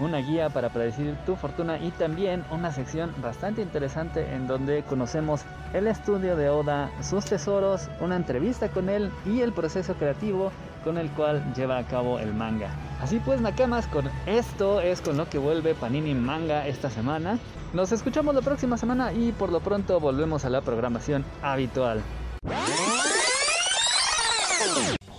[0.00, 5.42] una guía para predecir tu fortuna y también una sección bastante interesante en donde conocemos
[5.74, 10.50] el estudio de Oda, sus tesoros, una entrevista con él y el proceso creativo
[10.84, 12.70] con el cual lleva a cabo el manga.
[13.00, 17.38] Así pues, Nakamas, con esto es con lo que vuelve Panini Manga esta semana.
[17.72, 22.02] Nos escuchamos la próxima semana y por lo pronto volvemos a la programación habitual.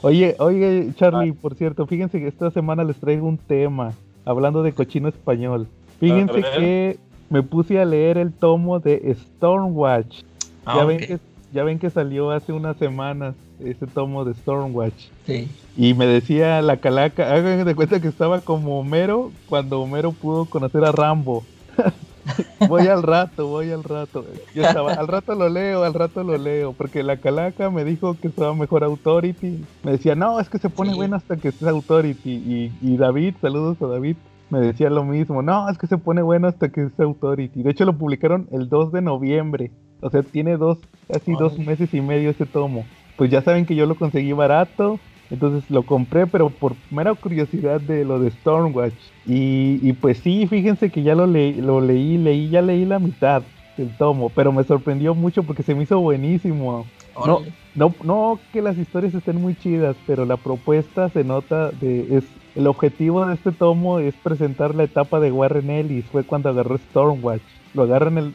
[0.02, 3.94] Oye, oye, Charlie, por cierto, fíjense que esta semana les traigo un tema,
[4.26, 5.68] hablando de cochino español.
[6.00, 7.00] Fíjense que
[7.30, 10.24] me puse a leer el tomo de Stormwatch.
[10.66, 10.88] Ah, ya, ok.
[10.88, 11.20] ven que,
[11.54, 15.10] ya ven que salió hace unas semanas ese tomo de Stormwatch.
[15.26, 15.50] Sí.
[15.78, 20.46] Y me decía la calaca, hagan de cuenta que estaba como Homero cuando Homero pudo
[20.46, 21.44] conocer a Rambo.
[22.70, 24.26] Voy al rato, voy al rato.
[24.56, 28.16] Yo estaba, al rato lo leo, al rato lo leo, porque la calaca me dijo
[28.20, 29.66] que estaba mejor Authority.
[29.84, 30.96] Me decía, no, es que se pone Sí.
[30.96, 32.32] bueno hasta que estés Authority.
[32.32, 34.16] Y, y David, saludos a David,
[34.50, 37.62] me decía lo mismo, no, es que se pone bueno hasta que estés Authority.
[37.62, 39.72] De hecho lo publicaron el 2 de noviembre.
[40.04, 40.78] O sea, tiene dos,
[41.12, 42.86] casi dos meses y medio ese tomo.
[43.16, 45.00] Pues ya saben que yo lo conseguí barato.
[45.32, 48.94] Entonces lo compré, pero por mera curiosidad de lo de Stormwatch.
[49.26, 53.00] Y, y pues sí, fíjense que ya lo, leí, lo leí, leí, ya leí la
[53.00, 53.42] mitad
[53.78, 56.86] del tomo, pero me sorprendió mucho porque se me hizo buenísimo.
[57.26, 57.42] No,
[57.74, 62.26] no, no que las historias estén muy chidas, pero la propuesta se nota de es
[62.56, 66.78] el objetivo de este tomo es presentar la etapa de Warren Ellis, fue cuando agarró
[66.78, 67.42] Stormwatch.
[67.74, 68.34] Lo agarran el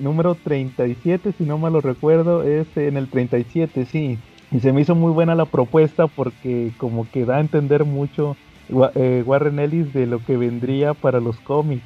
[0.00, 4.18] número 37, si no mal lo recuerdo, es en el 37, sí.
[4.50, 8.36] Y se me hizo muy buena la propuesta porque como que da a entender mucho
[8.94, 11.84] eh, Warren Ellis de lo que vendría para los cómics.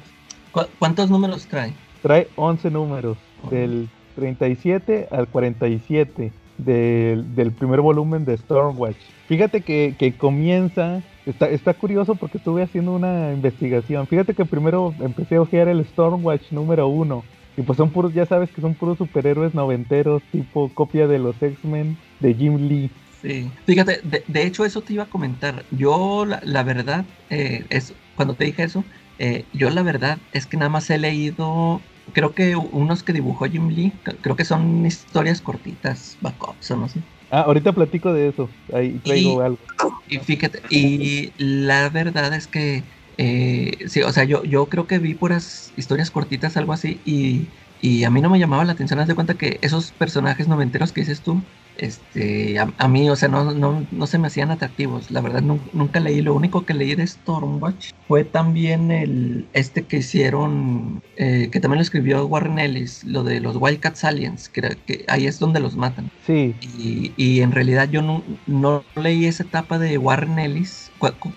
[0.51, 1.73] ¿Cu- ¿Cuántos números trae?
[2.01, 3.17] Trae 11 números,
[3.49, 8.97] del 37 al 47 del, del primer volumen de Stormwatch.
[9.27, 14.07] Fíjate que, que comienza, está, está curioso porque estuve haciendo una investigación.
[14.07, 17.23] Fíjate que primero empecé a ojear el Stormwatch número 1.
[17.55, 21.41] Y pues son puros, ya sabes que son puros superhéroes noventeros, tipo copia de los
[21.41, 22.91] X-Men de Jim Lee.
[23.09, 23.53] Sí.
[23.65, 25.65] Fíjate, de, de hecho eso te iba a comentar.
[25.71, 28.85] Yo, la, la verdad, eh, es, cuando te dije eso,
[29.17, 33.45] eh, yo la verdad es que nada más he leído, creo que unos que dibujó
[33.45, 37.03] Jim Lee, creo que son historias cortitas, backups o no sé.
[37.29, 38.55] Ah, ahorita platico de eso.
[38.71, 39.65] Ahí traigo Y- algo.
[40.05, 42.85] Y fíjate, y la verdad es que,
[43.17, 47.51] eh, sí, o sea, yo, yo creo que vi puras historias cortitas, algo así, y,
[47.77, 50.93] y a mí no me llamaba la atención, haz de cuenta que esos personajes noventeros
[50.93, 54.51] que dices tú, este, a, a mí, o sea, no, no, no se me hacían
[54.51, 59.49] atractivos, la verdad nu- nunca leí, lo único que leí de Stormwatch fue también el,
[59.53, 64.49] este que hicieron, eh, que también lo escribió Warren Ellis, lo de los Wildcats Aliens,
[64.49, 66.09] que, era- que ahí es donde los matan.
[66.25, 70.91] Sí, Y, y en realidad yo no, no leí esa etapa de Warren Ellis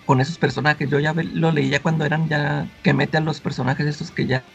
[0.05, 0.89] con esos personajes.
[0.89, 4.25] Yo ya lo leí ya cuando eran ya que mete a los personajes estos que
[4.25, 4.45] ya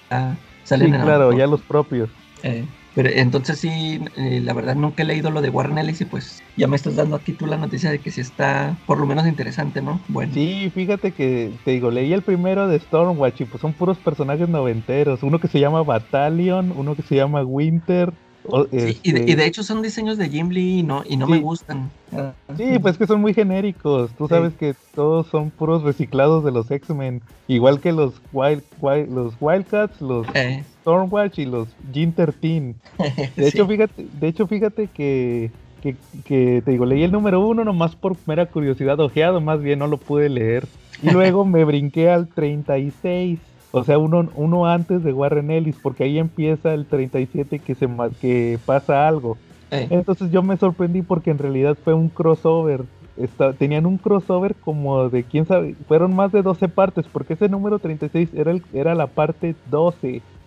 [0.65, 2.11] salen sí, en la- claro, ya los propios.
[2.43, 6.05] eh, pero entonces sí, eh, la verdad nunca he leído lo de Warren Ellis y
[6.05, 9.07] pues ya me estás dando aquí tú la noticia de que sí está por lo
[9.07, 10.01] menos interesante, ¿no?
[10.09, 10.33] Bueno.
[10.35, 14.49] Sí, fíjate que te digo, leí el primero de Stormwatch y pues son puros personajes
[14.49, 15.23] noventeros.
[15.23, 18.13] Uno que se llama Battalion, uno que se llama Winter.
[18.45, 21.05] o- Sí, y, de, este, y de hecho son diseños de Jim Lee y no,
[21.09, 21.91] y no me gustan.
[22.13, 24.11] Ah, Sí, pues que son muy genéricos.
[24.17, 24.35] Tú Sí.
[24.35, 27.23] sabes que todos son puros reciclados de los X-Men.
[27.47, 32.75] Igual que los Wild, Wild- los Wildcats, los Eh, Stormwatch y los Jean 13.
[33.37, 37.65] De hecho, fíjate, de hecho, fíjate que, que, que, te digo, leí el número uno
[37.65, 40.67] nomás por mera curiosidad, ojeado, más bien no lo pude leer.
[41.03, 43.39] Y luego me brinqué al 36,
[43.71, 47.89] o sea, uno, uno antes de Warren Ellis, porque ahí empieza el 37 que, se,
[48.21, 49.39] que pasa algo.
[49.71, 52.83] eh, Entonces yo me sorprendí porque en realidad fue un crossover.
[53.17, 57.49] Está- tenían un crossover como de, quién sabe, fueron más de 12 partes, porque ese
[57.49, 60.42] número 36 era, el, era la parte 12 ujú.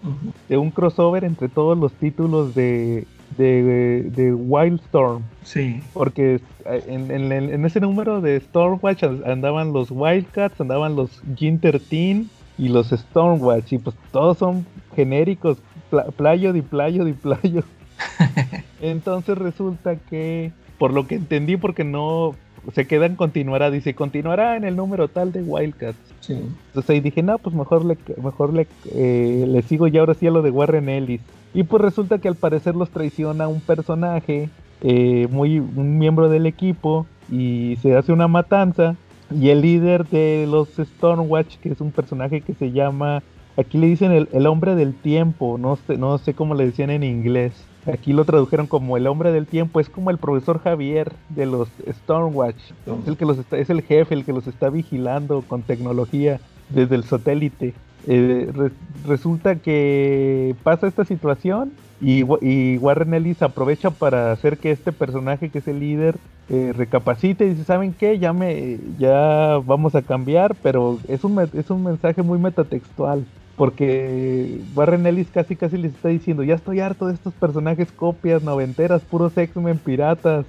[0.50, 3.06] De un crossover entre todos los títulos de,
[3.38, 5.24] de, de Wildstorm.
[5.44, 5.82] Sí.
[5.94, 11.60] Porque eh, en, en- ese número de Stormwatch an- andaban los Wildcats, andaban los Gin
[11.60, 12.26] 13
[12.58, 13.74] y los Stormwatch.
[13.74, 14.66] Y pues todos son
[14.96, 15.58] genéricos,
[15.90, 17.64] pla- playo de playo de playo.
[18.82, 22.36] Entonces resulta que, por lo que entendí, porque no
[22.74, 25.98] se quedan continuará, dice continuará en el número tal de Wildcats.
[26.22, 26.34] Sí.
[26.68, 30.28] Entonces ahí dije, no, pues mejor le, mejor le, eh, le sigo ya ahora sí
[30.28, 31.22] a lo de Warren Ellis.
[31.54, 34.50] Y pues resulta que al parecer los traiciona un personaje,
[34.82, 38.96] eh, muy, un miembro del equipo, y se hace una matanza.
[39.34, 43.24] Y el líder de los Stormwatch, que es un personaje que se llama,
[43.58, 46.90] aquí le dicen el, el hombre del tiempo, no sé, no sé cómo le decían
[46.90, 47.54] en inglés.
[47.92, 51.70] Aquí lo tradujeron como el hombre del tiempo, es como el profesor Javier de los
[51.88, 52.58] Stormwatch.
[53.04, 56.96] Es el que los es el jefe, el que los está vigilando con tecnología desde
[56.96, 57.74] el satélite.
[58.08, 58.72] Eh, re-
[59.08, 61.72] resulta que pasa esta situación
[62.02, 66.18] y, y Warren Ellis aprovecha para hacer que este personaje que es el líder
[66.50, 68.20] eh, recapacite y dice, ¿saben qué?
[68.20, 73.26] Ya me ya vamos a cambiar, pero es un es un mensaje muy metatextual.
[73.56, 78.44] Porque Warren Ellis casi casi les está diciendo, ya estoy harto de estos personajes copias
[78.44, 80.46] noventeras, puros X-Men piratas.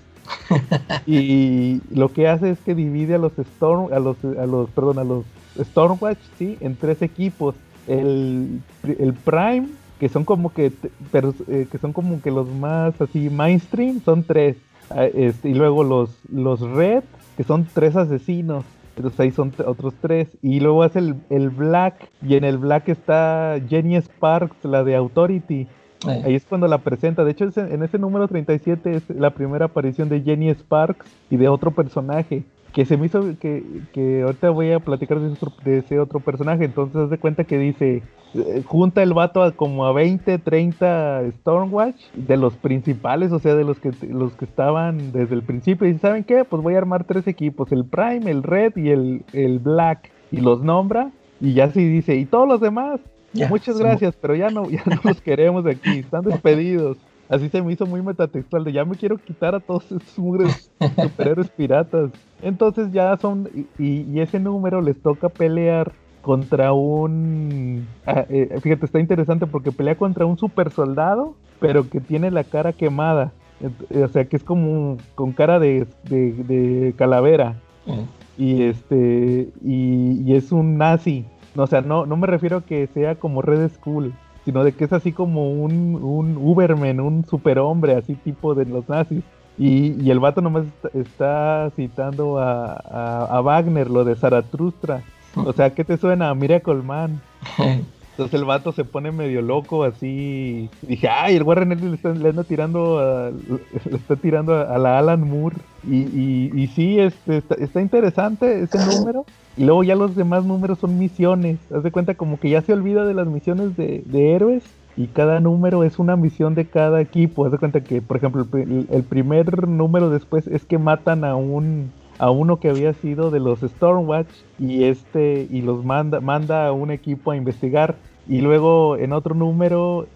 [1.06, 4.98] y lo que hace es que divide a los Storm, a los, a los, perdón,
[4.98, 5.24] a los
[5.56, 7.54] Stormwatch, sí, en tres equipos.
[7.86, 9.68] El, el Prime,
[10.00, 10.72] que son como que,
[11.12, 14.56] pero, eh, que son como que los más así mainstream, son tres.
[14.90, 17.04] Ah, este, y luego los, los Red,
[17.36, 18.64] que son tres asesinos.
[18.96, 20.36] Entonces ahí son otros tres.
[20.42, 22.08] Y luego hace el, el Black.
[22.22, 25.68] Y en el Black está Jenny Sparks, la de Authority.
[26.06, 27.24] Ahí es cuando la presenta.
[27.24, 31.48] De hecho, en ese número 37 es la primera aparición de Jenny Sparks y de
[31.48, 32.44] otro personaje.
[32.76, 33.64] Que se me hizo que,
[33.94, 36.66] que ahorita voy a platicar de ese, otro, de ese otro personaje.
[36.66, 38.02] Entonces, haz de cuenta que dice:
[38.34, 43.54] eh, junta el vato a como a 20, 30 Stormwatch de los principales, o sea,
[43.54, 45.86] de los que los que estaban desde el principio.
[45.86, 46.44] Y dice: ¿Saben qué?
[46.44, 50.12] Pues voy a armar tres equipos: el Prime, el Red y el, el Black.
[50.30, 51.12] Y los nombra.
[51.40, 53.00] Y ya sí dice: ¿y todos los demás?
[53.32, 56.98] ya, Muchas gracias, pero ya no, ya no los queremos aquí, están despedidos.
[57.28, 60.70] Así se me hizo muy metatextual de ya me quiero quitar a todos esos mugres
[61.00, 62.10] superhéroes piratas.
[62.40, 63.48] Entonces ya son,
[63.78, 67.86] y, ese número les toca pelear contra un...
[68.06, 72.44] ah, eh, fíjate, está interesante porque pelea contra un super soldado, pero que tiene la
[72.44, 73.32] cara quemada.
[73.60, 77.56] Ent- O sea, que es como con cara de, de- de calavera
[77.86, 78.04] Eh,
[78.38, 81.24] y este y, y es un nazi
[81.54, 84.12] No, o sea no no me refiero a que sea como Red Skull
[84.46, 88.88] sino de que es así como un, un Uberman un superhombre así tipo de los
[88.88, 89.24] nazis.
[89.58, 95.02] Y, y el vato nomás está, citando a, a, Wagner lo de Zaratustra.
[95.34, 96.32] O sea ¿qué te suena?
[96.34, 97.20] Miracle Man
[98.16, 100.70] entonces el vato se pone medio loco así.
[100.80, 103.30] Dije, ay, el Warren Ellis le está, le anda tirando a,
[103.90, 105.56] le está tirando a, la Alan Moore.
[105.86, 109.26] Y, y, y sí, este, está, está interesante ese número.
[109.58, 111.58] Y luego ya los demás números son misiones.
[111.70, 114.62] Haz de cuenta como que ya se olvida de las misiones de, de héroes.
[114.96, 117.44] Y cada número es una misión de cada equipo.
[117.44, 121.90] Haz de cuenta que, por ejemplo, el primer número después es que matan a un
[122.18, 126.72] a uno que había sido de los Stormwatch y este y los manda manda a
[126.72, 127.96] un equipo a investigar.
[128.28, 130.06] Y luego en otro número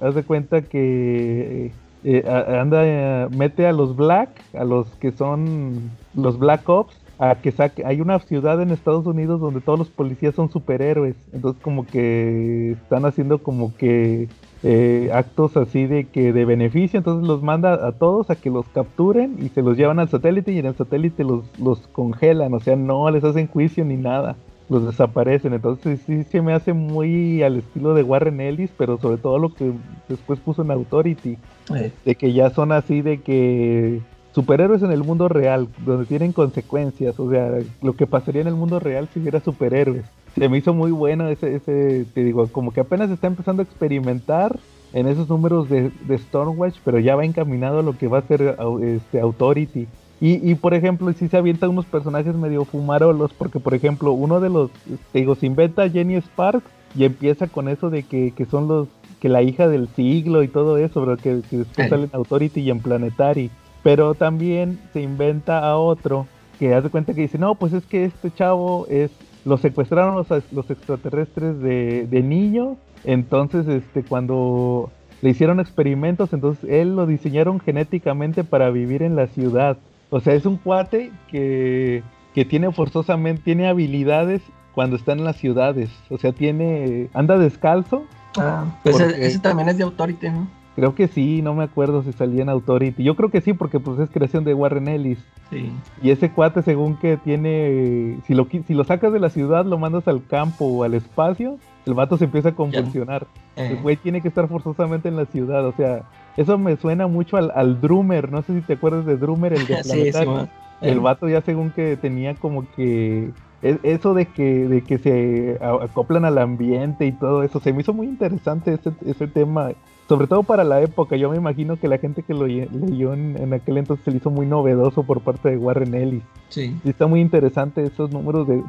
[0.00, 1.72] haz, de cuenta que
[2.04, 6.96] eh, a- anda eh, mete a los Black a los que son los Black Ops
[7.18, 11.16] a que saque hay una ciudad en Estados Unidos donde todos los policías son superhéroes.
[11.32, 14.28] Entonces como que están haciendo como que
[14.68, 18.66] eh, actos así de que de beneficio, entonces los manda a todos a que los
[18.66, 22.58] capturen y se los llevan al satélite y en el satélite los, los congelan, o
[22.58, 24.34] sea, no les hacen juicio ni nada,
[24.68, 29.18] los desaparecen, entonces sí se me hace muy al estilo de Warren Ellis, pero sobre
[29.18, 29.70] todo lo que
[30.08, 31.38] después puso en Authority,
[31.72, 34.00] eh, de que ya son así de que
[34.32, 37.52] superhéroes en el mundo real, donde tienen consecuencias, o sea,
[37.82, 40.06] lo que pasaría en el mundo real si hubiera superhéroes.
[40.36, 43.64] Se me hizo muy bueno ese, ese, te digo, como que apenas está empezando a
[43.64, 44.58] experimentar
[44.92, 48.22] en esos números de, de Stormwatch, pero ya va encaminado a lo que va a
[48.22, 49.88] ser este, Authority.
[50.20, 54.40] Y, y por ejemplo, si se avientan unos personajes medio fumarolos, porque por ejemplo, uno
[54.40, 54.70] de los,
[55.12, 58.68] te digo, se inventa a Jenny Sparks y empieza con eso de que, que son
[58.68, 58.88] los,
[59.20, 62.60] que la hija del siglo y todo eso, pero que, que después sale en Authority
[62.60, 63.50] y en Planetary.
[63.82, 66.26] Pero también se inventa a otro
[66.58, 69.10] que hace cuenta que dice, no, pues es que este chavo es,
[69.46, 74.90] lo secuestraron los, los extraterrestres de, de niño, entonces este cuando
[75.22, 79.78] le hicieron experimentos, entonces él lo diseñaron genéticamente para vivir en la ciudad.
[80.10, 82.02] O sea, es un cuate que,
[82.34, 84.42] que tiene forzosamente, tiene habilidades
[84.74, 85.88] cuando está en las ciudades.
[86.10, 88.04] O sea, tiene, anda descalzo.
[88.36, 90.48] ah, pues Porque- ese, ese también es de Authority, ¿no?
[90.76, 93.02] Creo que sí, no me acuerdo si salía en Authority.
[93.02, 95.18] Yo creo que sí, porque pues es creación de Warren Ellis.
[95.50, 95.72] Sí.
[96.02, 99.78] Y ese cuate, según que tiene, si lo, si lo sacas de la ciudad, lo
[99.78, 101.56] mandas al campo o al espacio,
[101.86, 103.26] el vato se empieza a convulsionar.
[103.56, 106.02] eh, El güey tiene que estar forzosamente en la ciudad, o sea,
[106.36, 109.66] eso me suena mucho al, al Drummer, no sé si te acuerdas de Drummer, el
[109.66, 110.48] de sí, sí, man.
[110.82, 113.30] El Eh, vato ya según que tenía como que
[113.62, 117.80] e- eso de que de que se acoplan al ambiente y todo eso, se me
[117.80, 119.70] hizo muy interesante ese, ese tema,
[120.08, 121.16] sobre todo para la época.
[121.16, 124.18] Yo me imagino que la gente que lo leyó en, en aquel entonces se le
[124.18, 126.22] hizo muy novedoso por parte de Warren Ellis.
[126.48, 126.76] Sí.
[126.84, 128.62] Y está muy interesante esos números de,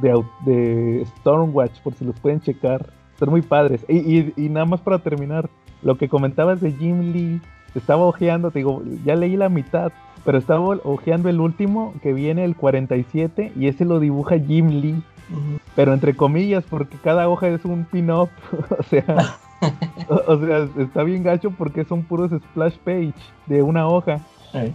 [0.46, 2.90] de Stormwatch, por si los pueden checar.
[3.14, 3.86] Están muy padres.
[3.88, 5.50] Y, y- y nada más para terminar,
[5.84, 7.42] lo que comentabas de Jim Lee,
[7.76, 9.92] estaba ojeando, te digo, ya leí la mitad,
[10.26, 15.04] pero estaba ojeando el último que viene, el 47, y ese lo dibuja Jim Lee.
[15.76, 18.30] Pero entre comillas, porque cada hoja es un pin-up.
[18.80, 19.38] o sea,
[20.10, 23.14] o, o sea, está bien gacho porque son puros splash page
[23.46, 24.22] de una hoja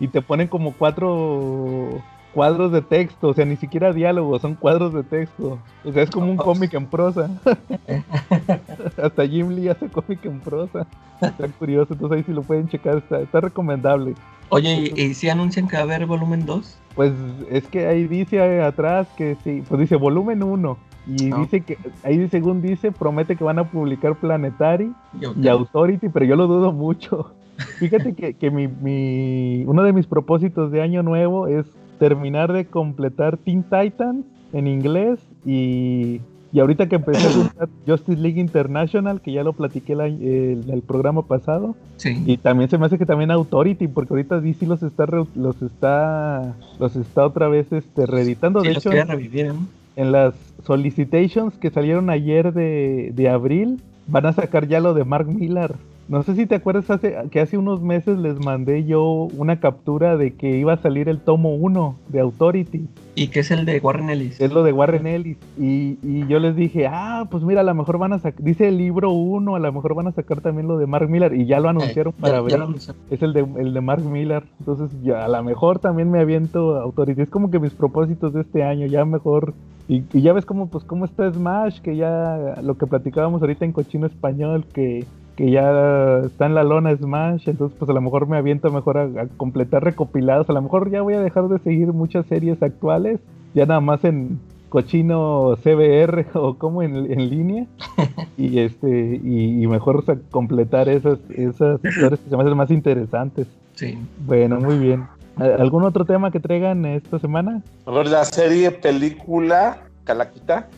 [0.01, 2.01] y te ponen como cuatro
[2.33, 5.59] cuadros de texto, o sea, ni siquiera diálogos, son cuadros de texto.
[5.85, 6.45] O sea, es como un Ops.
[6.45, 7.31] cómic en prosa.
[9.03, 10.87] Hasta Jim Lee hace cómic en prosa.
[11.21, 14.15] Está curioso, entonces ahí si lo pueden checar, está, está recomendable.
[14.49, 16.79] Oye, ¿y, y si anuncian que va a haber volumen 2?
[16.95, 17.13] Pues
[17.51, 20.77] es que ahí dice atrás que sí, pues dice volumen 1.
[21.07, 21.39] Y Ah.
[21.39, 26.25] dice que, ahí según dice, promete que van a publicar Planetary Yo- y Authority, pero
[26.27, 27.33] yo lo dudo mucho.
[27.79, 31.67] Fíjate que, que mi, mi- uno de mis propósitos de año nuevo es
[31.99, 36.21] terminar de completar Teen Titans en inglés y,
[36.53, 40.65] y ahorita que empecé a buscar Justice League International, que ya lo platiqué la- el,
[40.71, 42.23] el programa pasado, Sí.
[42.27, 45.61] y también se me hace que también Authority, porque ahorita DC los está re- los
[45.63, 48.61] está los está otra vez este reeditando.
[48.61, 49.67] Sí, de hecho, revivir, ¿no?
[49.97, 50.35] en las
[50.65, 55.75] solicitations que salieron ayer de, de abril, van a sacar ya lo de Mark Millar.
[56.09, 60.17] No sé si te acuerdas hace, que hace unos meses les mandé yo una captura
[60.17, 62.87] de que iba a salir el tomo 1 de Authority.
[63.15, 64.41] Y que es el de Warren Ellis.
[64.41, 65.39] Es lo de Warren Ellis.
[65.59, 68.69] Y, y yo les dije, ah, pues mira, a lo mejor van a sacar, dice
[68.69, 71.35] el libro 1, a lo mejor van a sacar también lo de Mark Millar.
[71.35, 72.51] Y ya lo anunciaron Eh, para ya- ver.
[72.51, 73.01] ya lo anunciaron.
[73.11, 74.43] Es el de, el de Mark Millar.
[74.59, 77.23] Entonces, ya a lo mejor también me aviento Authority.
[77.23, 79.55] Es como que mis propósitos de este año, ya mejor.
[79.89, 83.65] Y, y ya ves cómo, pues, cómo está Smash, que ya lo que platicábamos ahorita
[83.65, 85.05] en Cochino Español, que,
[85.37, 87.49] que ya está en la lona Smash.
[87.49, 90.49] Entonces, pues a lo mejor me aviento mejor a, a completar recopilados.
[90.51, 93.21] A lo mejor ya voy a dejar de seguir muchas series actuales.
[93.55, 97.67] Ya nada más en Cochino CBR o como en, en línea.
[98.39, 102.57] y este y, y mejor o sea, completar esas, esas historias que se me hacen
[102.57, 103.47] más interesantes.
[103.75, 103.99] Sí.
[104.27, 105.07] Bueno, muy bien.
[105.37, 107.63] ¿Algún otro tema que traigan esta semana?
[107.87, 110.69] A ver, la serie, película, Calaquita.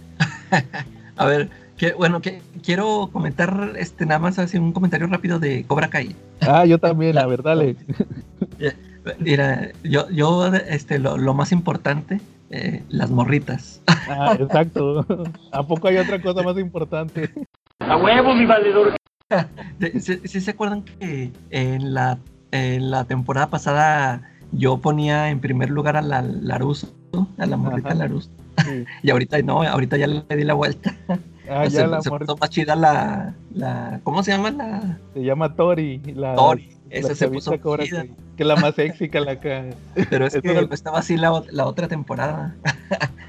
[1.17, 5.65] A ver, que, bueno, que, quiero comentar este nada más así un comentario rápido de
[5.65, 6.15] Cobra Kai.
[6.41, 7.77] Ah, yo también, a ver, dale.
[9.19, 12.21] Mira, yo, yo este, lo, lo más importante,
[12.51, 13.83] eh, las morritas.
[14.09, 15.07] Ah, exacto.
[15.53, 17.31] ¿A poco hay otra cosa más importante?
[17.81, 18.95] A huevo, mi valedor.
[20.01, 22.19] ¿Sí, sí se acuerdan que en la,
[22.53, 26.95] en la temporada pasada yo ponía en primer lugar a la Laruso,
[27.39, 27.95] a la morrita.
[27.95, 28.31] Laruso?
[28.65, 28.85] Sí.
[29.03, 30.95] Y ahorita no, ahorita ya le di la vuelta.
[31.51, 34.01] Ah, se ya la se puso más chida la, la.
[34.03, 34.99] ¿Cómo se llama la?
[35.13, 36.01] se llama Tori.
[36.15, 36.69] La, Tori.
[36.91, 38.01] la Esa se puso Cobra chida.
[38.03, 39.75] Kai, que es la más sexy que la que...
[40.11, 42.55] Pero es Eso que era- estaba así la, la otra temporada.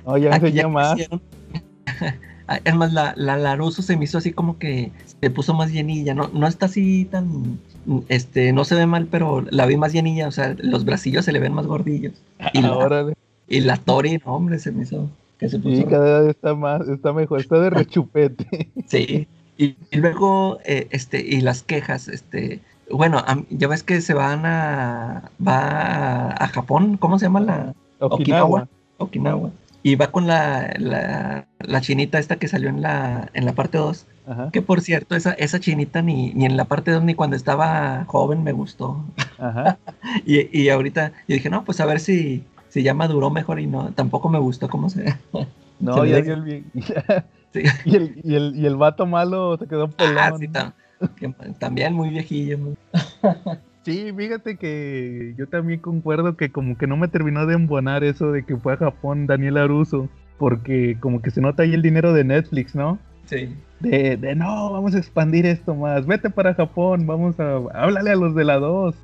[0.05, 0.97] No, ya enseña más.
[2.47, 5.71] Ah, Es más, la, la Laruso se me hizo así como que se puso más
[5.71, 7.57] llenilla, no, no está así tan,
[8.07, 11.31] este, no se ve mal, pero la vi más llenilla, o sea, los bracillos se
[11.31, 12.13] le ven más gordillos.
[12.53, 13.13] Y la,
[13.47, 15.75] y la Tori, no, hombre, se me hizo que se puso.
[15.75, 18.71] sí, cada vez está más, está mejor, está de rechupete.
[18.87, 19.27] Sí.
[19.57, 22.61] Y, y luego, eh, este, y las quejas, este,
[22.91, 27.73] bueno, ya ves que se van a, va a, a Japón, ¿cómo se llama la?
[27.99, 28.67] Okinawa.
[28.97, 29.51] Okinawa.
[29.81, 33.77] Y va con la, la, la chinita esta que salió en la, en la parte
[33.77, 34.07] 2.
[34.27, 37.35] Ajá, Que por cierto, esa, esa chinita ni, ni en la parte 2 ni cuando
[37.35, 39.03] estaba joven me gustó.
[39.37, 39.77] ajá.
[40.25, 42.43] Y, y ahorita yo dije, no, pues a ver si,
[42.75, 45.47] si ya maduró mejor y no, tampoco me gustó cómo se Se
[45.79, 46.65] No, ya vio el bien.
[47.53, 47.63] Sí.
[47.85, 50.17] Y el, y, el, y el vato malo se quedó pelón.
[50.19, 50.73] Ah, sí, tam-
[51.15, 52.57] que- también muy viejillo.
[52.57, 52.75] muy-
[53.83, 58.33] Sí, fíjate que yo también concuerdo que como que no me terminó de embonar eso
[58.33, 62.11] de que fue a Japón Daniel Aruso, porque como que se nota ahí el dinero
[62.11, 62.99] de Netflix, ¿no?
[63.25, 63.55] Sí.
[63.79, 68.15] De, de no, vamos a expandir esto más, vete para Japón, vamos a, háblale a
[68.17, 68.95] los de la 2.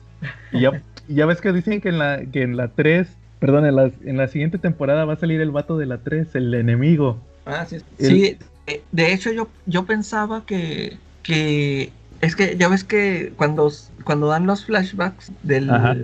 [0.51, 3.07] Y ya, y ya ves que dicen que en la, que en la 3,
[3.41, 6.33] perdón, en la, en la siguiente temporada va a salir el vato de la 3,
[6.35, 7.17] el enemigo.
[7.45, 7.77] Ah, sí.
[7.99, 8.37] El- Sí,
[8.67, 13.69] eh, de hecho yo, yo pensaba que, que es que ya ves que cuando,
[14.05, 15.97] cuando dan los flashbacks del, Ajá.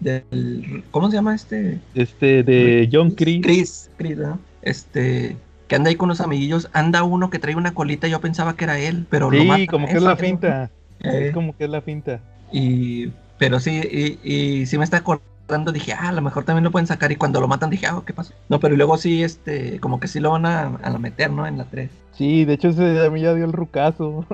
[0.00, 1.78] del ¿cómo se llama este?
[1.94, 3.40] Este de John Chris.
[3.42, 4.38] Chris, Chris, ¿no?
[4.62, 5.36] Este,
[5.68, 8.64] que anda ahí con los amiguillos, anda uno que trae una colita, yo pensaba que
[8.64, 10.70] era él, pero lo Sí, matan como que es la finta.
[11.00, 12.20] Eh, Es como que es la finta.
[12.52, 13.08] y,
[13.38, 13.80] pero sí,
[14.24, 15.26] y, y sí me está acordando,
[15.72, 18.02] dije, ah, a lo mejor también lo pueden sacar, y cuando lo matan dije, ah,
[18.04, 18.34] ¿qué pasó?
[18.48, 21.46] No, pero luego sí, este, como que sí lo van a, a meter, ¿no?
[21.46, 21.90] En la 3.
[22.12, 24.24] Sí, de hecho ese a mí ya dio el rucazo.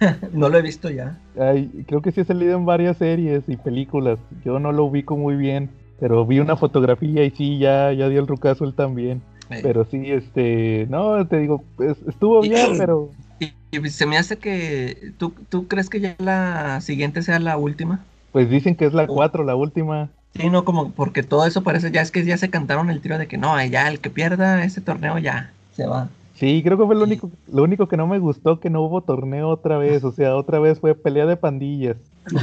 [0.32, 1.18] No lo he visto ya.
[1.38, 4.18] Ay, creo que sí ha salido en varias series y películas.
[4.44, 8.20] Yo no lo ubico muy bien, pero vi una fotografía y sí, ya, ya dio
[8.20, 9.22] el rucazo él también.
[9.50, 13.10] Eh, Pero sí, este, no, te digo, pues, estuvo bien, pero
[13.40, 17.56] y, y se me hace que, ¿tú, ¿tú crees que ya la siguiente sea la
[17.56, 18.04] última?
[18.32, 20.10] pues dicen que es la 4, la última.
[20.36, 23.18] Sí, no, como, porque todo eso parece, ya es que ya se cantaron el tiro
[23.18, 26.08] de que no, ya el que pierda ese torneo ya se va.
[26.34, 29.00] Sí, creo que fue lo único, lo único que no me gustó que no hubo
[29.02, 31.96] torneo otra vez, o sea, otra vez fue pelea de pandillas.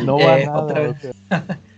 [0.04, 0.98] No va Eh, nada, otra o vez.
[1.00, 1.14] sea,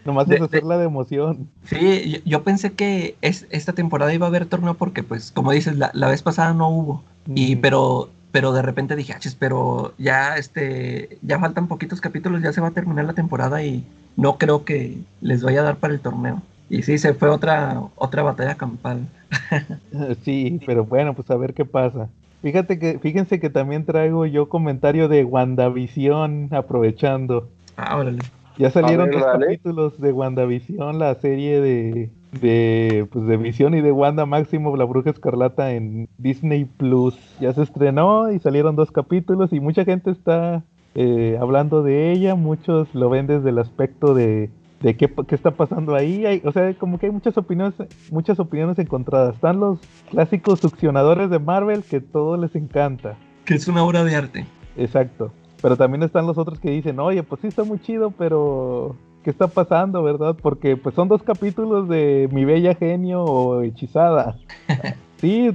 [0.04, 1.48] nomás es hacerla de emoción.
[1.66, 5.52] Sí, yo, yo pensé que es, esta temporada iba a haber torneo porque, pues, como
[5.52, 7.04] dices, la, la vez pasada no hubo.
[7.36, 12.54] Y, pero, pero de repente dije, "Achis, pero ya, este, ya faltan poquitos capítulos, ya
[12.54, 15.94] se va a terminar la temporada y no creo que les vaya a dar para
[15.94, 16.42] el torneo.
[16.70, 19.08] Y sí, se fue otra, otra batalla campal.
[20.24, 22.10] Sí, pero bueno, pues a ver qué pasa.
[22.42, 27.50] Fíjate que, fíjense que también traigo yo comentario de WandaVision, aprovechando.
[27.76, 28.20] Ah, órale.
[28.58, 29.46] Ya salieron ver, dos dale.
[29.46, 34.86] capítulos de WandaVision, la serie de, de, pues, de Visión y de Wanda Máximo, La
[34.86, 37.18] Bruja Escarlata en Disney Plus.
[37.40, 40.64] Ya se estrenó y salieron dos capítulos y mucha gente está
[40.96, 44.50] eh, hablando de ella, muchos lo ven desde el aspecto de,
[44.82, 46.26] de qué, qué está pasando ahí.
[46.26, 47.76] Hay, o sea, como que hay muchas opiniones,
[48.12, 49.36] muchas opiniones encontradas.
[49.36, 53.18] Están los clásicos succionadores de Marvel que todo les encanta.
[53.46, 54.46] Que es una obra de arte.
[54.76, 55.32] Exacto.
[55.62, 58.96] Pero también están los otros que dicen, oye, pues sí está muy chido, pero
[59.28, 60.38] ¿qué está pasando, verdad?
[60.42, 64.38] Porque pues son dos capítulos de Mi Bella Genio o Hechizada.
[65.18, 65.54] sí,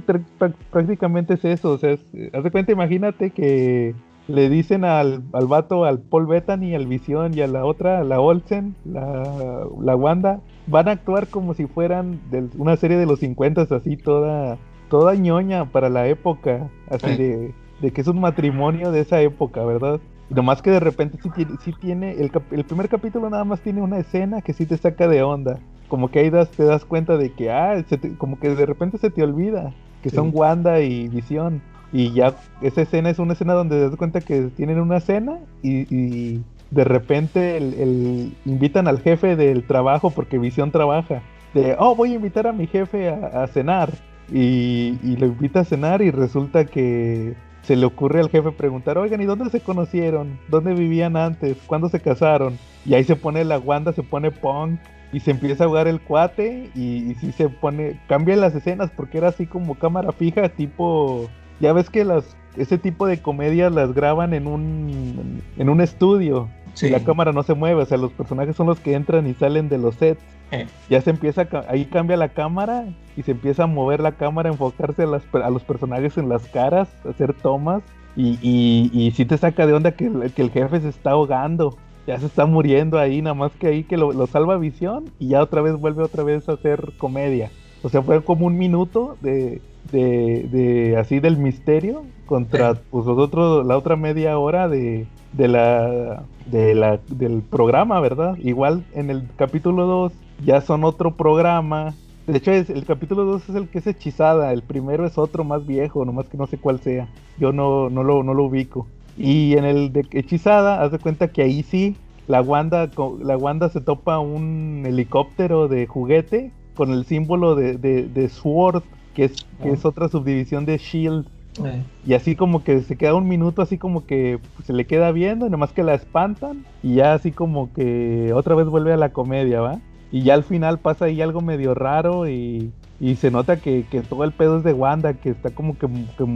[0.69, 1.71] prácticamente es eso.
[1.71, 1.93] O sea,
[2.33, 3.95] haz de cuenta, imagínate que
[4.27, 8.03] le dicen al, al vato, al Paul Bettany, al Visión y a la otra, a
[8.03, 13.07] la Olsen, la, la Wanda, van a actuar como si fueran de una serie de
[13.07, 18.21] los 50 así toda, toda ñoña para la época, así de de que es un
[18.21, 19.99] matrimonio de esa época, ¿verdad?
[20.29, 23.81] Nomás que de repente sí tiene, sí tiene el, el, primer capítulo nada más tiene
[23.81, 25.59] una escena que sí te saca de onda.
[25.87, 27.83] Como que ahí das, te das cuenta de que, ah,
[28.17, 31.61] como que de repente se te olvida que son Wanda y Visión.
[31.91, 35.39] Y ya esa escena es una escena donde te das cuenta que tienen una cena
[35.63, 41.21] y, de repente el, invitan al jefe del trabajo porque Visión trabaja.
[41.53, 43.91] De, oh, voy a invitar a mi jefe a, cenar.
[44.31, 48.97] Y, y, lo invita a cenar y resulta que se le ocurre al jefe preguntar,
[48.97, 50.37] oigan, ¿y dónde se conocieron?
[50.49, 51.57] ¿Dónde vivían antes?
[51.65, 52.57] ¿Cuándo se casaron?
[52.85, 54.79] Y ahí se pone la Wanda, se pone punk
[55.13, 58.91] y se empieza a jugar el cuate y, y sí se pone, cambian las escenas
[58.91, 61.29] porque era así como cámara fija, tipo,
[61.61, 66.49] ya ves que las, ese tipo de comedias las graban en un, en un estudio.
[66.81, 69.33] Y la cámara no se mueve, o sea, los personajes son los que entran y
[69.33, 70.21] salen de los sets.
[70.51, 70.67] Eh.
[70.89, 75.03] Ya se empieza, ahí cambia la cámara y se empieza a mover la cámara, enfocarse
[75.03, 77.83] a, las, a los personajes en las caras, hacer tomas.
[78.15, 81.77] Y, y, y sí te saca de onda que, que, el jefe se está ahogando,
[82.05, 85.41] ya se está muriendo ahí, nada más que ahí que lo, salva visión y ya
[85.41, 87.49] otra vez vuelve otra vez a hacer comedia.
[87.81, 89.61] O sea, fue como un minuto de,
[89.91, 96.23] de, de así del misterio contra pues los la otra media hora de, de la,
[96.45, 98.37] de la del programa, ¿verdad?
[98.37, 100.13] Igual en el capítulo 2
[100.45, 101.93] ya son otro programa.
[102.27, 105.43] De hecho, es, el capítulo 2 es el que es hechizada, el primero es otro
[105.43, 107.07] más viejo, nomás que no sé cuál sea.
[107.37, 108.87] Yo no, no, lo, no lo ubico.
[109.17, 111.95] Y en el de hechizada, haz de cuenta que ahí sí,
[112.27, 112.89] la Wanda,
[113.21, 119.25] la Wanda se topa un helicóptero de juguete con el símbolo de, de, Sword, que
[119.25, 121.25] es, que es otra subdivisión de Shield.
[121.63, 121.83] Eh.
[122.05, 125.45] Y así como que se queda un minuto así como que se le queda viendo,
[125.45, 129.09] y nomás que la espantan y ya así como que otra vez vuelve a la
[129.09, 129.79] comedia, ¿va?
[130.11, 132.71] Y ya al final pasa ahí algo medio raro y,
[133.17, 135.87] se nota que, todo el pedo es de Wanda, que está como que,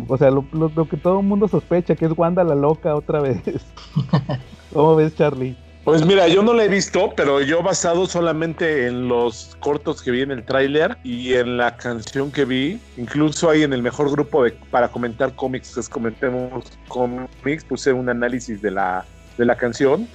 [0.07, 0.43] o sea, lo,
[0.87, 3.41] que todo el mundo sospecha, que es Wanda la loca otra vez.
[4.73, 5.55] ¿Cómo ves, Charlie?
[5.87, 10.11] Pues mira, yo no la he visto, pero yo basado solamente en los cortos que
[10.11, 14.11] vi en el tráiler y en la canción que vi, incluso ahí en el mejor
[14.11, 19.05] grupo para comentar cómics, que es Comentemos Cómics, puse un análisis de la,
[19.37, 20.09] de la canción.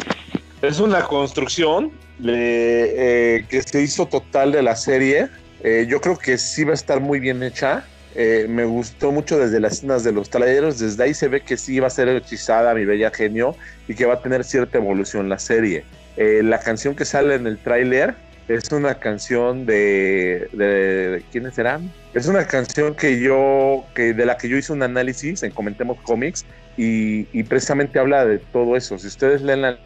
[0.60, 1.90] Es una construcción
[2.22, 5.30] eh, que se hizo total de la serie.
[5.62, 7.86] Eh, yo creo que sí va a estar muy bien hecha.
[8.14, 10.78] Eh, me gustó mucho desde las escenas de los talleres.
[10.78, 13.56] Desde ahí se ve que sí va a ser hechizada mi bella genio
[13.88, 15.84] y que va a tener cierta evolución la serie.
[16.16, 18.14] la canción que sale en el tráiler
[18.48, 24.48] es una canción de, quiénes serán es una canción que yo que de la que
[24.48, 26.44] yo hice un análisis en comentemos cómics
[26.76, 29.78] y, y precisamente habla de todo eso si ustedes leen la,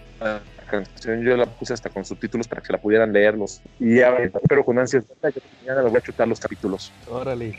[0.67, 3.61] canción yo la puse hasta con subtítulos para que la pudieran leerlos.
[3.79, 4.15] Y ya,
[4.49, 6.93] pero con ansias, mañana voy a chutar los capítulos.
[7.09, 7.55] Órale.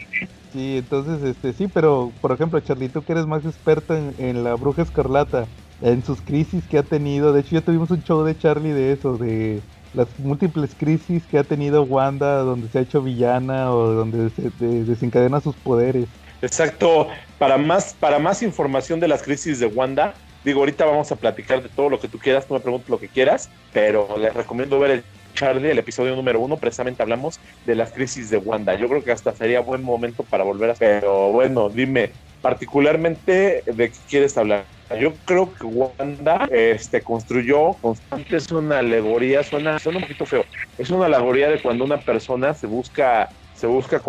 [0.54, 4.56] Sí, entonces, este, sí, pero por ejemplo, Charlie, tú que eres más experto en, la
[4.56, 5.46] bruja escarlata,
[5.82, 8.94] en sus crisis que ha tenido, de hecho ya tuvimos un show de Charlie de
[8.94, 9.62] eso, de
[9.94, 14.52] las múltiples crisis que ha tenido Wanda, donde se ha hecho villana o donde se
[14.60, 16.08] desencadena sus poderes.
[16.42, 17.08] Exacto.
[17.40, 20.14] Para más, para más información de las crisis de Wanda,
[20.48, 22.98] Digo, ahorita vamos a platicar de todo lo que tú quieras, tú me preguntas lo
[22.98, 27.76] que quieras, pero les recomiendo ver el Charlie, el episodio número uno, precisamente hablamos de
[27.76, 28.74] las crisis de Wanda.
[28.76, 30.74] Yo creo que hasta sería buen momento para volver a...
[30.76, 34.64] Pero bueno, dime, particularmente de qué quieres hablar.
[34.98, 40.46] Yo creo que Wanda este, construyó, constante una alegoría, suena, suena un poquito feo,
[40.78, 44.00] es una alegoría de cuando una persona se busca se busca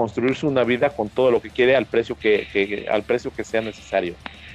[0.43, 4.14] una vida con todo lo que quiere al precio que al precio que sea necesario.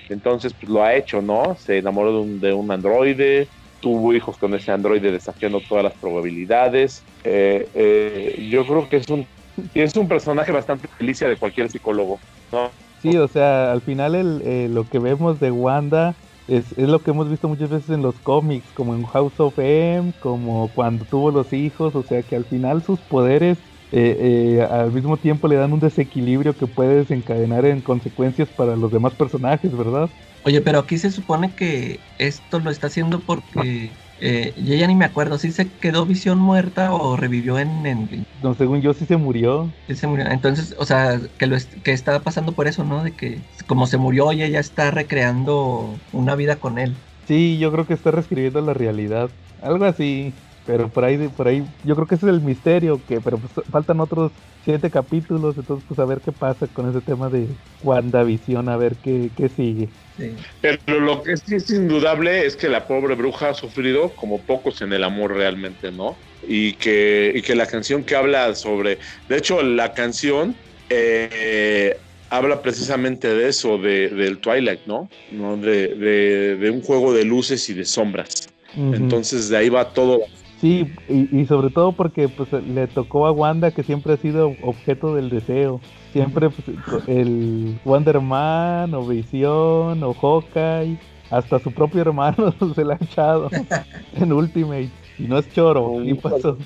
[0.09, 1.55] Entonces, pues lo ha hecho, ¿no?
[1.55, 3.47] Se enamoró de un, de un androide,
[3.79, 7.03] tuvo hijos con ese androide desafiando todas las probabilidades.
[7.23, 9.27] Eh, eh, yo creo que es un,
[9.73, 12.19] es un personaje bastante felicia de cualquier psicólogo,
[12.51, 12.71] ¿no?
[13.01, 16.15] Sí, o sea, al final el, eh, lo que vemos de Wanda
[16.47, 19.57] es, es, lo que hemos visto muchas veces en los cómics, como en House of
[19.57, 23.57] M, como cuando tuvo los hijos, o sea que al final sus poderes
[23.93, 28.75] eh, eh, al mismo tiempo le dan un desequilibrio que puede desencadenar en consecuencias para
[28.75, 30.11] los demás personajes, ¿verdad?
[30.41, 34.95] Oye, pero aquí se supone que esto lo está haciendo porque eh, yo ya ni
[34.95, 38.23] me acuerdo si se quedó visión muerta o revivió en Endgame.
[38.33, 39.75] No, según yo sí se murió.
[39.87, 40.27] Sí se murió.
[40.27, 43.03] Entonces, o sea, que lo est- que estaba pasando por eso, ¿no?
[43.03, 47.03] De que como se murió ella ya está recreando una vida con él.
[47.27, 49.33] Sí, yo creo que está reescribiendo la realidad.
[49.57, 50.41] Algo así.
[50.65, 53.51] Pero por ahí, por ahí, yo creo que ese es el misterio, que, pero pues
[53.69, 57.49] faltan otros siete capítulos, entonces pues a ver qué pasa con ese tema de
[57.81, 59.89] WandaVision, a ver qué, qué sigue.
[60.17, 60.35] Sí.
[60.61, 64.81] Pero lo que sí es indudable es que la pobre bruja ha sufrido como pocos
[64.81, 66.17] en el amor realmente, ¿no?
[66.47, 70.55] Y que, y que la canción que habla sobre, de hecho la canción
[70.89, 71.95] eh,
[72.29, 75.09] habla precisamente de eso, de, del Twilight, ¿no?
[75.31, 75.57] ¿No?
[75.57, 78.49] De, de- de un juego de luces y de sombras.
[78.75, 80.19] Entonces de ahí va todo.
[80.63, 84.55] Sí, y, y sobre todo porque pues le tocó a Wanda que siempre ha sido
[84.61, 85.81] objeto del deseo.
[86.13, 90.97] Siempre pues, el Wonder Man o Visión o Hawkeye,
[91.29, 93.49] hasta su propio hermano se la ha echado
[94.15, 94.89] en Ultimate.
[95.19, 96.57] Y no es choro, ¿qué pasó?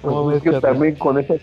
[0.00, 1.38] ¿Cómo Pues ves, es que también con esas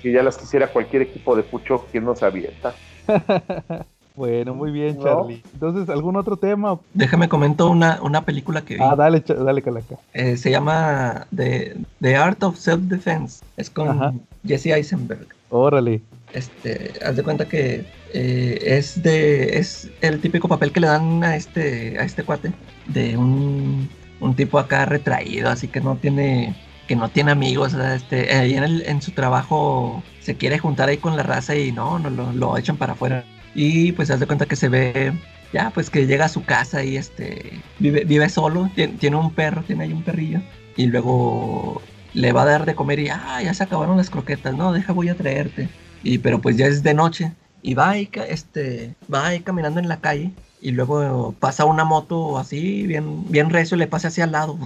[0.00, 2.74] que ya las quisiera cualquier equipo de Pucho, quien no se avienta.
[4.16, 5.02] Bueno, muy bien, ¿No?
[5.02, 5.42] Charlie.
[5.54, 6.78] Entonces, ¿algún otro tema?
[6.92, 8.80] Déjame comento una, una película que vi.
[8.82, 9.96] Ah, dale, dale, Calaca.
[10.12, 13.44] Eh, se llama The, The Art of Self-Defense.
[13.56, 14.14] Es con Ajá.
[14.46, 15.26] Jesse Eisenberg.
[15.50, 16.00] Órale.
[16.32, 21.22] Este, haz de cuenta que eh, es de es el típico papel que le dan
[21.24, 22.52] a este a este cuate
[22.86, 23.88] de un,
[24.20, 26.54] un tipo acá retraído, así que no tiene
[26.88, 30.58] que no tiene amigos, o sea, este ahí en, el- en su trabajo se quiere
[30.58, 33.24] juntar ahí con la raza y no, no lo, lo echan para afuera.
[33.54, 35.12] Y pues haz de cuenta que se ve
[35.52, 39.32] ya pues que llega a su casa y este vive, vive solo, tiene, tiene un
[39.32, 40.40] perro, tiene ahí un perrillo
[40.76, 41.80] y luego
[42.14, 44.92] le va a dar de comer y ah, ya se acabaron las croquetas, no, deja
[44.92, 45.68] voy a traerte.
[46.02, 47.32] Y pero pues ya es de noche
[47.62, 50.32] y va ca- este, va ahí caminando en la calle
[50.64, 54.58] y luego pasa una moto así bien bien recio le pasa hacia al lado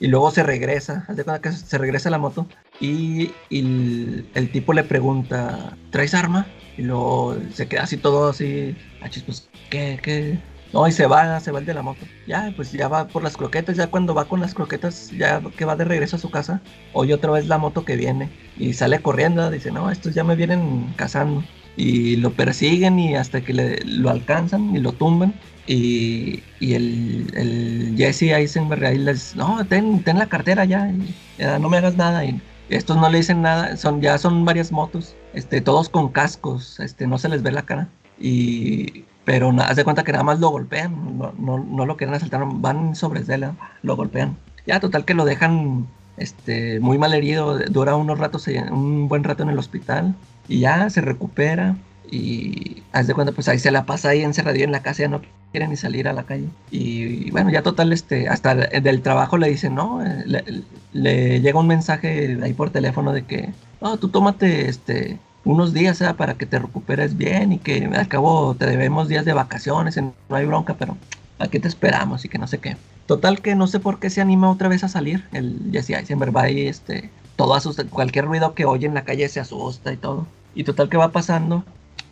[0.00, 2.46] y, luego se regresa, haz de cuenta que se regresa la moto
[2.80, 6.46] y, y el, el tipo le pregunta, ¿traes arma?
[6.76, 10.38] Y luego se queda así todo así, ah, pues, ¿qué, qué?
[10.72, 12.04] No, y se va, se va el de la moto.
[12.26, 15.64] Ya, pues ya va por las croquetas, ya cuando va con las croquetas, ya que
[15.64, 16.60] va de regreso a su casa,
[16.92, 20.36] oye otra vez la moto que viene y sale corriendo, dice, no, estos ya me
[20.36, 21.42] vienen cazando.
[21.80, 25.32] Y lo persiguen y hasta que le- lo alcanzan y lo tumban.
[25.68, 30.90] Y, y el, el Jesse Eisenberg ahí les, no, ten, ten la cartera ya,
[31.38, 32.24] ya, no me hagas nada.
[32.24, 36.80] Y estos no le dicen nada, son, ya son varias motos, este, todos con cascos,
[36.80, 37.86] este, no se les ve la cara.
[38.18, 42.14] Y, pero haz de cuenta que nada más lo golpean, no, no, no lo quieren
[42.14, 43.44] asaltar, van sobre él,
[43.82, 44.36] lo golpean.
[44.66, 49.42] Ya, total que lo dejan este, muy mal herido, dura unos ratos, un buen rato
[49.44, 50.14] en el hospital
[50.48, 51.76] y ya se recupera
[52.10, 55.08] y haz de cuenta pues ahí se la pasa ahí encerradillo en la casa, ya
[55.08, 55.20] no
[55.52, 56.48] quiere ni salir a la calle.
[56.70, 60.44] Y, bueno, ya total, este, hasta el- del trabajo le dicen, no, Eh, le,
[60.92, 66.00] le llega un mensaje ahí por teléfono de que, no, tú tómate este, unos días
[66.00, 66.14] ¿eh?
[66.16, 70.12] para que te recuperes bien y que al cabo te debemos días de vacaciones, no
[70.30, 70.96] hay bronca, pero
[71.38, 72.76] aquí te esperamos y que no sé qué.
[73.06, 75.24] Total que no sé por qué se anima otra vez a salir.
[75.32, 79.28] El Jesse Eisenberg va ahí, este, todo asusta, cualquier ruido que oye en la calle
[79.28, 80.26] se asusta y todo.
[80.58, 81.64] Y total que va pasando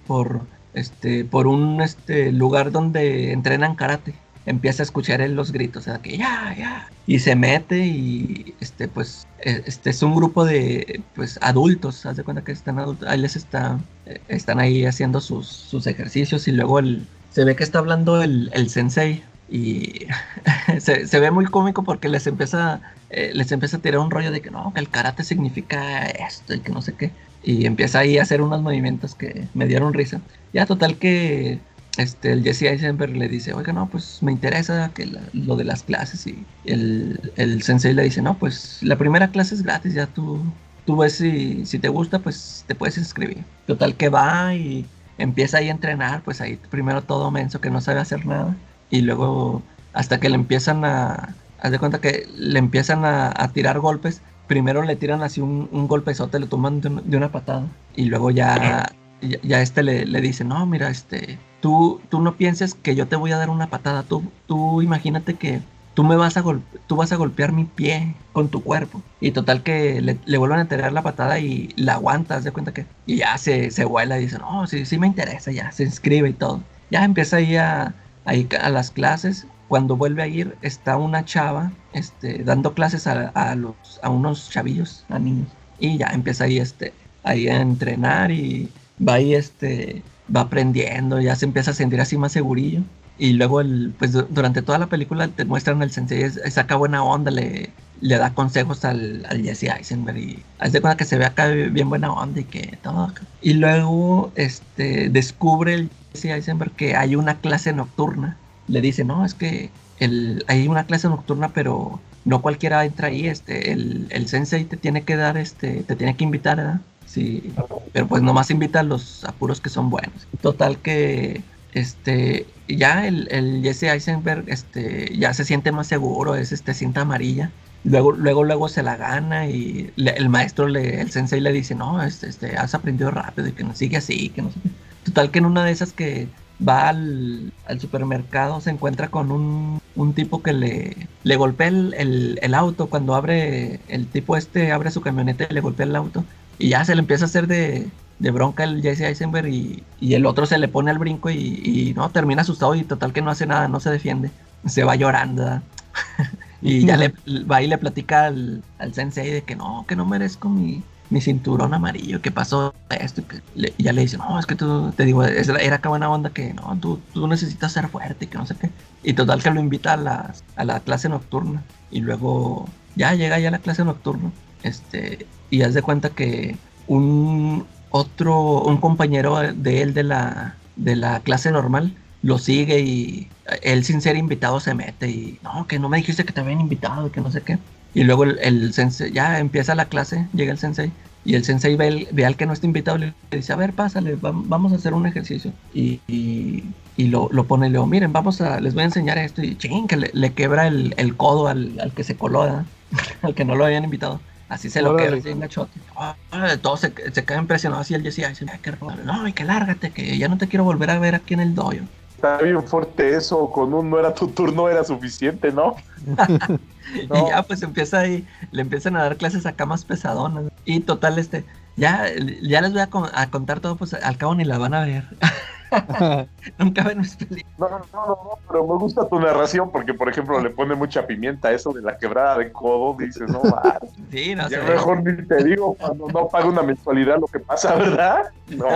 [0.07, 0.43] por,
[0.73, 4.15] este, por un este, lugar donde entrenan karate.
[4.47, 6.89] Empieza a escuchar él los gritos, o sea, que ya, ya.
[7.09, 12.19] Y se mete y, este, pues, eh, este es un grupo de, pues, adultos, haz
[12.19, 16.47] de cuenta que están adultos, ahí les está, eh, están ahí haciendo sus, sus ejercicios
[16.47, 20.07] y luego el, se ve que está hablando el, sensei y
[20.79, 22.81] se, se ve muy cómico porque les empieza,
[23.11, 26.55] eh, les empieza a tirar un rollo de que no, que el karate significa esto
[26.55, 27.11] y que no sé qué.
[27.47, 30.21] Y empieza ahí a hacer unos movimientos que me dieron risa.
[30.53, 31.61] Ya total que
[31.97, 35.65] este, el Jesse Eisenberg le dice, oiga, no, pues me interesa que la- lo de
[35.65, 36.27] las clases.
[36.27, 40.57] Y el, el sensei le dice, no, pues la primera clase es gratis, ya tú,
[40.85, 43.47] tú ves si, si te gusta, pues te puedes inscribir.
[43.67, 47.81] Total que va y empieza ahí a entrenar, pues ahí primero todo menso que no
[47.81, 48.57] sabe hacer nada.
[48.91, 51.37] Y luego hasta que le empiezan a...
[51.59, 54.23] Haz de cuenta que le empiezan a, a tirar golpes.
[54.47, 57.67] Primero le tiran así un, un golpezote, le toman de, un- de una patada.
[57.95, 58.87] Y luego ya,
[59.21, 63.07] ya, ya este le, le dice, no, mira, este, tú, tú no pienses que yo
[63.09, 64.03] te voy a dar una patada.
[64.03, 65.61] Tú, tú imagínate que
[65.95, 66.45] tú me vas a
[66.87, 69.03] tú vas a golpear mi pie con tu cuerpo.
[69.21, 72.53] Y total que le, le vuelven a tirar la patada y la aguanta, haz de
[72.53, 72.85] cuenta que.
[73.07, 76.29] Y ya se, se vuela y dice, no, sí, sí me interesa, ya, se inscribe
[76.29, 76.61] y todo.
[76.91, 77.95] Ya empieza ahí a,
[78.25, 79.47] a ir a las clases.
[79.67, 84.49] Cuando vuelve a ir, está una chava este, dando clases a, a los, a unos
[84.51, 85.57] chavillos, a niños.
[85.79, 88.75] Y ya empieza ahí, este, ahí a entrenar y
[89.07, 92.85] va ahí, este, va aprendiendo, ya se empieza a sentir así más segurillo.
[93.17, 97.03] Y luego, el, pues du- durante toda la película te muestran el sensei, saca buena
[97.03, 101.25] onda, le, le da consejos al, al Jesse Eisenberg y hace cuenta que se ve
[101.25, 103.15] acá bien buena onda y que todo.
[103.41, 108.43] Y luego este, descubre el Jesse Eisenberg que hay una clase nocturna.
[108.69, 113.27] Le dice, no, es que el, hay una clase nocturna, pero no cualquiera entra ahí.
[113.27, 116.81] Este, el, el sensei te tiene que dar, este, te tiene que invitar, ¿verdad?
[117.07, 117.53] Sí,
[117.93, 120.27] pero pues nomás invita a los apuros que son buenos.
[120.41, 121.41] Total que
[121.73, 127.03] este ya el, el Jesse Eisenberg este ya se siente más seguro, es este cinta
[127.03, 127.51] amarilla.
[127.85, 132.03] Luego, luego, luego se la gana y el maestro, le, el sensei le dice, no,
[132.03, 134.71] este, este, has aprendido rápido y que no sigue así, que no sé qué".
[135.05, 136.27] Total que en una de esas que
[136.67, 142.39] va al, al supermercado se encuentra con un, un tipo que le, le golpea el,
[142.43, 142.89] el- auto.
[142.89, 146.27] Cuando abre, el tipo este abre su camioneta y le golpea el auto.
[146.59, 150.15] Y ya se le empieza a hacer de, de bronca el Jesse Eisenberg y, y
[150.15, 153.23] el otro se le pone al brinco y, y no, termina asustado y total que
[153.23, 154.33] no hace nada, no se defiende,
[154.65, 155.63] se va llorando.
[156.61, 157.15] y ya le
[157.51, 161.21] va y le platica al, al sensei de que no, que no merezco mi, mi
[161.21, 165.05] cinturón amarillo, que pasó esto, que le- ya le dice, no, es que tú, te
[165.05, 168.47] digo, era acá buena onda que no, tú, tú necesitas ser fuerte, y que no
[168.47, 168.71] sé qué.
[169.03, 171.63] Y total que lo invita a la, a la clase nocturna.
[171.91, 174.31] Y luego ya llega ya la clase nocturna.
[174.63, 176.57] Este, y haz de cuenta que
[176.89, 183.29] un otro, un compañero de él de la, de la clase normal lo sigue y
[183.63, 186.61] él sin ser invitado se mete y no, que no me dijiste que te habían
[186.61, 187.59] invitado, que no sé qué.
[187.97, 190.93] Y luego el, el sensei, ya empieza la clase, llega el sensei
[191.25, 193.57] y el sensei ve, el- ve al que no está invitado y le dice, a
[193.57, 195.53] ver, pásale, vam- vamos a hacer un ejercicio.
[195.73, 198.87] Y, y, y lo, lo pone y le digo, miren, vamos a, les voy a
[198.87, 199.43] enseñar esto.
[199.43, 202.43] Y ching, que le, le quebra el, el codo al, al que se coló,
[203.23, 204.21] al que no lo habían invitado.
[204.49, 205.81] Así se lo quebra, así en gachote.
[205.97, 206.17] Ah,
[206.63, 209.03] todos se, se quedan impresionados el Jesse Eisenberg, "Ay, qué rollo.
[209.05, 211.55] No, y que lárgate, que ya no te quiero volver a ver aquí en el
[211.55, 211.73] dojo.
[212.17, 215.75] Está bien fuerte eso, con un no era tu turno era suficiente, ¿no?
[216.95, 220.45] Y ya pues empieza ahí, le empiezan a dar clases acá más pesadonas.
[220.65, 221.45] Y total, este,
[221.77, 222.05] ya,
[222.43, 224.85] ya les voy a, con- a contar todo, pues al cabo ni la van a
[224.85, 225.05] ver.
[226.59, 227.45] Nunca ven mis películas.
[227.59, 231.07] No, no, no, no, pero me gusta tu narración porque, por ejemplo, le pone mucha
[231.07, 232.97] pimienta a eso de la quebrada de codo.
[232.99, 233.79] Dices, no, va,
[234.11, 234.73] Sí, no ya sé.
[234.73, 238.23] mejor ni te digo cuando no paga una mensualidad lo que pasa, ¿verdad?
[238.49, 238.67] No.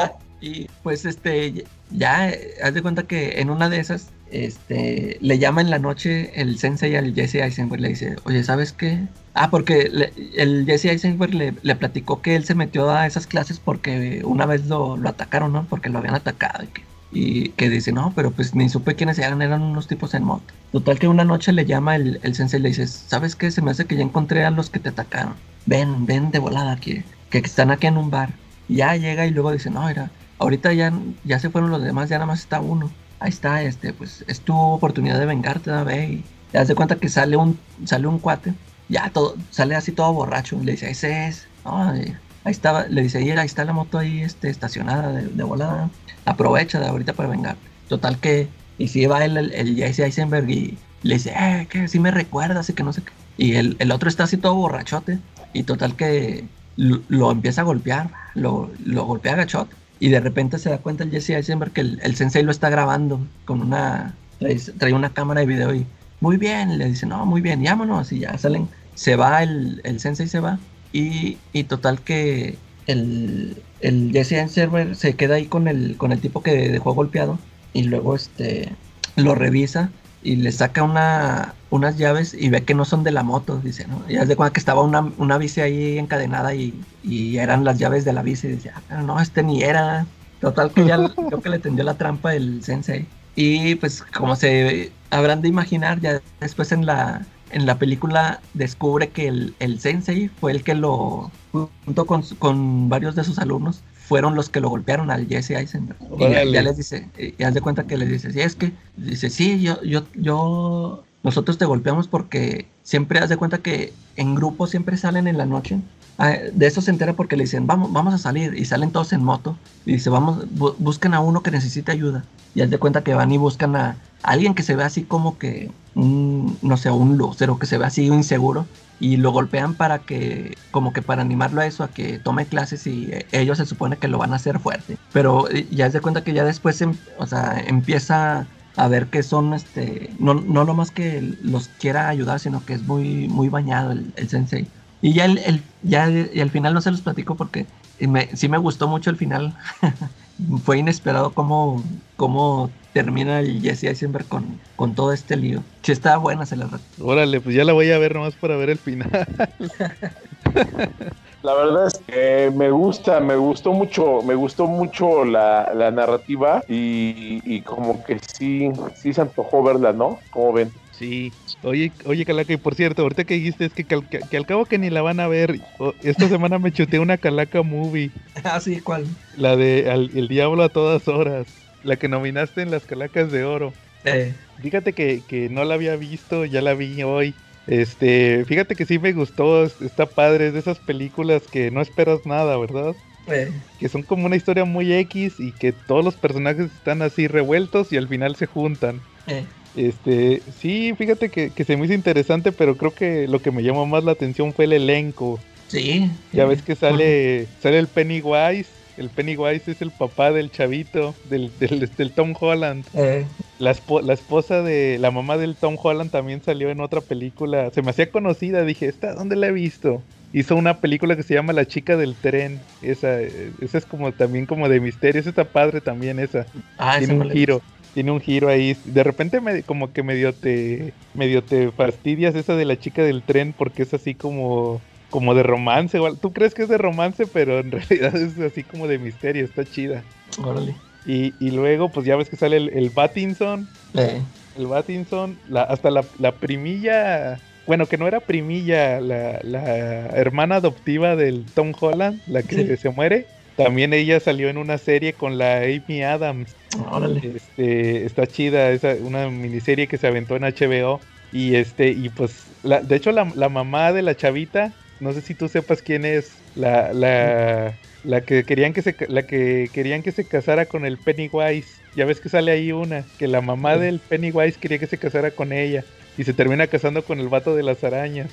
[0.40, 2.30] Y pues este, ya,
[2.64, 6.58] haz de cuenta que en una de esas, este, le llama en la noche el
[6.58, 8.98] sensei al Jesse Eisenberg, le dice, oye, ¿sabes qué?
[9.34, 9.90] Ah, porque
[10.36, 14.46] el Jesse Eisenberg le, le platicó que él se metió a esas clases porque una
[14.46, 15.64] vez lo, lo atacaron, ¿no?
[15.68, 19.18] Porque lo habían atacado y que, y que dice, no, pero pues ni supe quiénes
[19.18, 20.54] eran, eran unos tipos en moto.
[20.72, 23.50] Total que una noche le llama el, el sensei y le dice, ¿sabes qué?
[23.50, 25.34] Se me hace que ya encontré a los que te atacaron.
[25.66, 28.30] Ven, ven de volada aquí, que están aquí en un bar.
[28.68, 30.92] Ya llega y luego dice, no, era, ahorita ya,
[31.24, 32.90] ya se fueron los demás, ya nada más está uno.
[33.20, 36.96] Ahí está, este, pues es tu oportunidad de vengarte, ve y te das de cuenta
[36.96, 38.54] que sale un, sale un cuate,
[38.88, 43.30] ya todo, sale así todo borracho, le dice, ese es, ahí estaba, le dice, "Y
[43.30, 45.90] ahí está la moto ahí, este, estacionada de, volada,
[46.24, 47.60] aprovecha de ahorita para vengarte.
[47.88, 48.48] Total que,
[48.78, 52.10] y si va el, el, el Jesse Eisenberg y le dice, eh, que si me
[52.10, 53.12] recuerdas y que no sé qué.
[53.36, 55.18] Y el, el otro está así todo borrachote,
[55.52, 56.44] y total que
[56.76, 59.74] lo, empieza a golpear, lo, lo golpea gachote.
[60.00, 62.70] Y de repente se da cuenta el Jesse Eisenberg que el, el sensei lo está
[62.70, 64.14] grabando con una.
[64.38, 65.86] Trae, trae una cámara de video y.
[66.20, 68.12] Muy bien, le dice, no, muy bien, vámonos.
[68.12, 68.68] Y ya salen.
[68.94, 70.58] Se va, el, el sensei se va.
[70.92, 76.20] Y, y total que el, el Jesse Eisenberg se queda ahí con el, con el
[76.20, 77.38] tipo que dejó golpeado.
[77.72, 78.72] Y luego este
[79.16, 79.90] lo revisa
[80.22, 83.86] y le saca una, unas llaves y ve que no son de la moto, dice,
[83.86, 84.02] ¿no?
[84.08, 88.04] Y de cuenta que estaba una, una bici ahí encadenada y, y eran las llaves
[88.04, 88.48] de la bici.
[88.48, 90.06] Y dice, ah, no, este ni era.
[90.40, 90.96] Total que ya
[91.28, 93.06] creo que le tendió la trampa el sensei.
[93.36, 99.08] Y pues como se habrán de imaginar, ya después en la, en la película descubre
[99.08, 103.82] que el, el sensei fue el que lo, junto con, con varios de sus alumnos,
[104.10, 105.96] fueron los que lo golpearon al Jesse Eisenberg.
[106.18, 108.72] Y ya, ya les dice, y haz de cuenta que les dice, sí, es que,
[108.96, 114.34] dice, sí, yo, yo, yo, nosotros te golpeamos porque siempre haz de cuenta que en
[114.34, 115.80] grupo siempre salen en la noche.
[116.18, 119.12] Ah, De eso se entera porque le dicen, vamos, vamos a salir, y salen todos
[119.12, 119.56] en moto.
[119.84, 122.24] Y dice, vamos, bu- busquen a uno que necesite ayuda.
[122.54, 125.38] Y haz de cuenta que van y buscan a, alguien que se ve así como
[125.38, 128.68] que, un, no sé, un lucero, que se ve así inseguro
[128.98, 132.86] y lo golpean para que, como que para animarlo a eso, a que tome clases
[132.86, 134.96] y eh, ellos se supone que lo van a hacer fuerte.
[135.12, 138.48] Pero eh, ya es de cuenta que ya después, em- o sea, empieza
[138.84, 142.82] a ver que son, este, no, no nomás que los quiera ayudar, sino que es
[142.84, 144.72] muy, muy bañado el, el sensei.
[145.00, 148.48] Y ya, el, el- ya y al final no se los platico porque me, sí
[148.48, 149.56] me gustó mucho el final.
[150.64, 151.84] Fue inesperado cómo,
[152.16, 155.64] cómo termina el Jesse Eisenberg con, con todo este lío.
[155.82, 156.68] Sí, estaba buena, se la
[156.98, 159.10] Órale, pues ya la voy a ver nomás para ver el final.
[161.42, 166.62] La verdad es que me gusta, me gustó mucho, me gustó mucho la, la narrativa
[166.68, 170.24] y, y como que sí, sí se antojó verla, ¿no?
[170.30, 170.72] Como ven.
[170.90, 171.36] Sí.
[171.62, 174.46] Oye, oye, Calaca, y por cierto, ahorita que dijiste es que, cal- que, que al
[174.46, 175.62] cabo que ni la van a ver,
[176.00, 178.14] esta semana me chuté una Calaca movie,
[178.44, 179.16] Ah, sí, ¿cuál?
[179.32, 183.44] la de al- El Diablo a todas horas, la que nominaste en las Calacas de
[183.44, 183.78] Oro.
[184.04, 187.40] Eh, Fíjate que, que no la había visto, ya la vi hoy.
[187.70, 191.80] Este, fíjate que sí me gustó, es- está padre, es de esas películas que no
[191.80, 192.96] esperas nada, ¿verdad?
[193.28, 197.28] eh, Que son como una historia muy X y que todos los personajes están así
[197.28, 199.02] revueltos y al final se juntan.
[199.28, 199.46] eh.
[199.74, 203.62] Este, sí, fíjate que, que se me hizo interesante, pero creo que lo que me
[203.62, 205.40] llamó más la atención fue el elenco.
[205.68, 206.10] Sí.
[206.32, 208.79] Ya ves que sale, sale el Pennywise.
[209.00, 212.84] El Pennywise es el papá del chavito, del, del, del Tom Holland.
[212.94, 213.26] eh,
[213.58, 217.70] La, espo- la esposa de la mamá del Tom Holland también salió en otra película.
[217.70, 220.02] Se me hacía conocida, dije, ¿esta dónde la he visto?
[220.32, 222.60] Hizo una película que se llama La chica del tren.
[222.82, 225.20] Esa, esa es como también como de misterio.
[225.20, 226.46] Esa está padre también esa.
[226.76, 227.62] ah, Tiene un giro.
[227.92, 228.76] Tiene un giro ahí.
[228.84, 233.24] De repente me, como que medio te medio te fastidias esa de la chica del
[233.24, 235.98] tren porque es así como como de romance.
[235.98, 238.98] o al- Tú crees que es de romance, pero en realidad es así como de
[238.98, 239.44] misterio.
[239.44, 240.02] Está chida.
[240.42, 240.74] Órale.
[241.06, 243.68] Y, y luego pues ya ves que sale el, el Pattinson.
[243.94, 244.20] Eh,
[244.58, 250.56] El Pattinson, la, hasta la, la primilla, bueno, que no era primilla, la, la hermana
[250.56, 252.76] adoptiva del Tom Holland, la que Sí.
[252.76, 256.54] se muere, también ella salió en una serie con la Amy Adams.
[256.90, 257.36] órale.
[257.36, 261.00] Este, está chida, esa, una miniserie que se aventó en HBO.
[261.32, 265.20] Y este, y pues, la, de hecho, la, la mamá de la chavita, no sé
[265.22, 267.74] si tú sepas quién es, la, la,
[268.04, 271.80] la que querían que se la que querían que se casara con el Pennywise.
[271.96, 273.80] Ya ves que sale ahí una, que la mamá Sí.
[273.80, 275.84] del Pennywise quería que se casara con ella.
[276.18, 278.28] Y se termina casando con el vato de las arañas.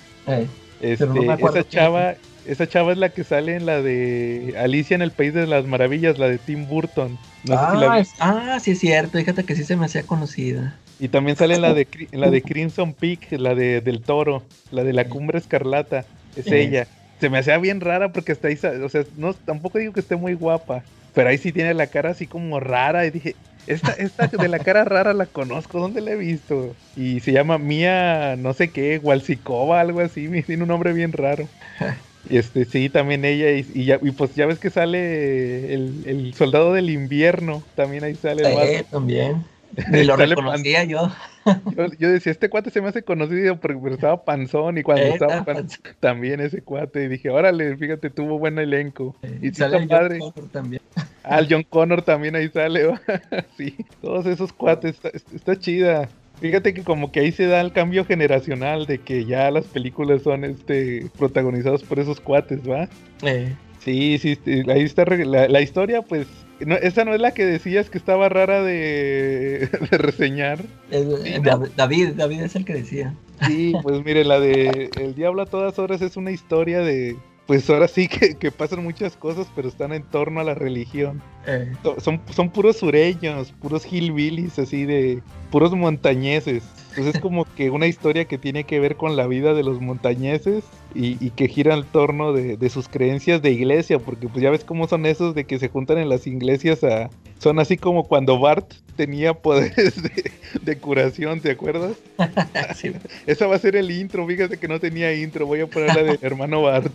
[0.82, 2.16] Este, no esa chava,
[2.46, 5.66] esa chava es la que sale en la de Alicia en el País de las
[5.66, 7.18] Maravillas, la de Tim Burton.
[7.46, 9.18] No sé si la ah, es- ah, sí es cierto.
[9.18, 10.76] Fíjate que sí se me hacía conocida.
[11.00, 14.44] Y también sale en la de, en la de Crimson Peak, la de del toro,
[14.72, 16.06] la de la cumbre escarlata.
[16.38, 16.88] Es ella.
[17.20, 20.16] Se me hacía bien rara porque está ahí, o sea, no, tampoco digo que esté
[20.16, 20.84] muy guapa,
[21.14, 23.06] pero ahí sí tiene la cara así como rara.
[23.06, 23.36] Y dije,
[23.66, 26.76] esta, esta de la cara rara la conozco, ¿dónde la he visto?
[26.96, 31.48] Y se llama Mía, no sé qué, Walsikova, algo así, tiene un nombre bien raro.
[32.30, 36.04] Y este, sí, también ella, y, y ya, y pues ya ves que sale el,
[36.06, 39.46] el soldado del invierno, también ahí sale el también.
[39.92, 41.12] Ni lo reconocía yo.
[41.46, 45.10] Yo, yo decía, este cuate se me hace conocido porque estaba panzón y cuando Eh,
[45.14, 47.06] estaba panzón, también ese cuate.
[47.06, 49.16] Y dije, órale, fíjate, tuvo buen elenco.
[49.42, 50.20] Y sí Sale está padre.
[50.20, 50.82] John también.
[51.24, 52.88] Ah, el John Connor también ahí sale.
[53.58, 56.10] sí, todos esos cuates, está, está chida.
[56.40, 60.22] Fíjate que como que ahí se da el cambio generacional de que ya las películas
[60.22, 62.88] son este protagonizadas por esos cuates, ¿va?
[63.24, 64.38] Eh, Sí, sí,
[64.68, 66.28] ahí está la historia, pues,
[66.66, 70.60] no, esa no es la que decías que estaba rara de, de reseñar.
[70.90, 70.96] Sí,
[71.26, 71.42] eh,
[71.76, 73.14] David, David es el que decía.
[73.46, 77.70] Sí, pues mire, la de El Diablo a todas horas es una historia de, pues
[77.70, 81.22] ahora sí que, que pasan muchas cosas, pero están en torno a la religión.
[81.46, 86.64] Eh, So- Son, son puros sureños, puros hillbillies, así de puros montañeses.
[86.90, 89.80] Entonces es como que una historia que tiene que ver con la vida de los
[89.80, 90.64] montañeses
[90.98, 94.50] y, y que gira en torno de, de sus creencias de iglesia, porque pues ya
[94.50, 97.10] ves cómo son esos de que se juntan en las iglesias a...
[97.38, 101.98] Son así como cuando Bart tenía poderes de, de curación, ¿te acuerdas?
[102.76, 102.92] sí,
[103.28, 106.04] Esa va a ser el intro, fíjate que no tenía intro, voy a poner la
[106.04, 106.92] de hermano Bart.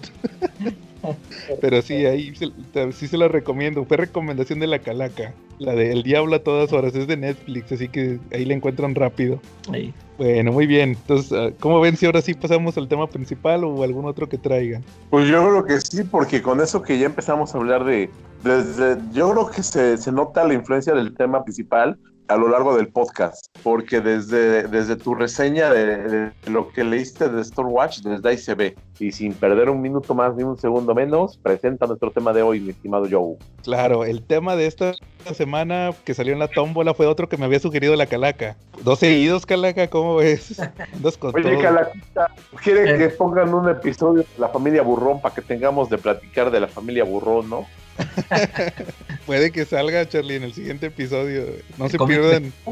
[1.61, 5.93] Pero sí, ahí se, sí se la recomiendo, fue recomendación de la calaca, la de
[5.93, 9.41] El Diablo a todas horas, es de Netflix, así que ahí la encuentran rápido.
[9.73, 9.93] ahí.
[10.19, 13.83] Bueno, muy bien, entonces, ah, ¿cómo ven si ahora sí pasamos al tema principal o
[13.93, 14.83] algún otro que traigan?
[15.11, 18.11] Pues yo creo que sí, porque con eso que ya empezamos a hablar de,
[18.43, 21.99] desde, yo creo que se, se nota la influencia del tema principal
[22.33, 27.29] a lo largo del podcast, porque desde, desde tu reseña de, de lo que leíste
[27.29, 28.75] de Storewatch, desde ahí se ve.
[28.99, 32.61] Y sin perder un minuto más ni un segundo menos, presenta nuestro tema de hoy,
[32.61, 33.37] mi estimado Joe.
[33.65, 34.93] Claro, el tema de esta
[35.35, 38.57] semana que salió en la tómbola fue otro que me había sugerido la calaca.
[38.83, 40.61] Dos seguidos, calaca, ¿cómo ves?
[41.01, 41.59] Dos con Oye.
[41.61, 42.29] Calaquita,
[42.63, 42.99] ¿quiere Eh.
[42.99, 46.69] que pongan un episodio de la familia Burrón para que tengamos de platicar de la
[46.69, 47.67] familia Burrón, no?
[49.27, 51.45] Puede que salga, Charlie, en el siguiente episodio.
[51.79, 52.53] No se pierdan.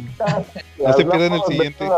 [0.78, 1.88] No se pierdan el de siguiente.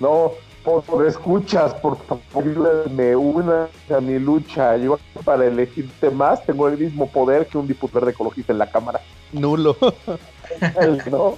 [0.00, 0.32] No,
[0.64, 4.76] por escuchas, por favor, me una a mi lucha.
[4.76, 9.00] Yo para elegirte más tengo el mismo poder que un diputado ecologista en la Cámara.
[9.32, 9.76] Nulo.
[11.10, 11.36] ¿No?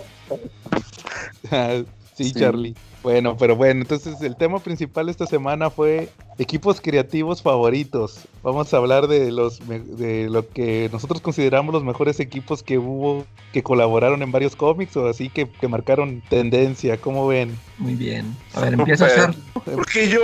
[1.51, 1.83] Ah,
[2.15, 2.33] sí, Sí.
[2.35, 2.75] Charlie.
[3.07, 8.23] Bueno, pero bueno, entonces el tema principal esta semana fue equipos creativos favoritos.
[8.43, 12.79] Vamos a hablar de los me- de lo que nosotros consideramos los mejores equipos que
[12.79, 16.97] hubo que colaboraron en varios cómics o así que, que marcaron tendencia.
[16.97, 17.57] ¿Cómo ven?
[17.79, 18.37] Muy bien.
[18.55, 19.23] A ver, empieza Súper.
[19.23, 19.77] Charlie.
[19.77, 20.21] ¿Por qué yo?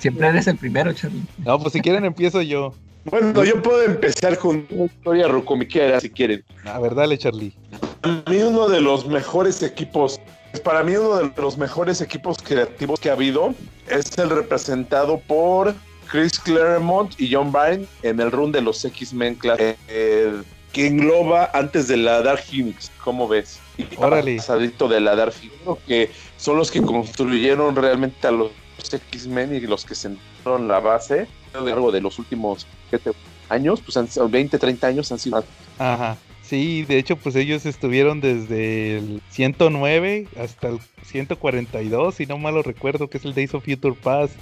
[0.00, 1.24] Siempre eres el primero, Charlie.
[1.44, 2.72] No, pues si quieren empiezo yo.
[3.04, 6.42] Bueno, yo puedo empezar con una historia rocomiquera si quieren.
[6.64, 7.52] A ver, dale, Charlie.
[8.00, 10.18] Para mí uno de los mejores equipos,
[10.60, 13.54] para mí uno de los mejores equipos creativos que ha habido
[13.88, 15.74] es el representado por
[16.10, 20.32] Chris Claremont y John Byrne en el run de los X-Men Class, eh,
[20.72, 23.58] que engloba antes de la Dark Phoenix, ¿cómo ves?
[23.78, 24.36] Y Órale.
[24.36, 28.50] pasadito de la Dark Phoenix, que son los que construyeron realmente a los
[28.92, 33.12] X-Men y los que sentaron la base a lo largo de los últimos ¿qué te-
[33.48, 35.42] años, pues han sido 20, 30 años han sido
[35.78, 36.16] Ajá.
[36.46, 42.54] Sí, de hecho, pues ellos estuvieron desde el 109 hasta el 142, si no mal
[42.54, 44.34] lo recuerdo, que es el Days of Future Past.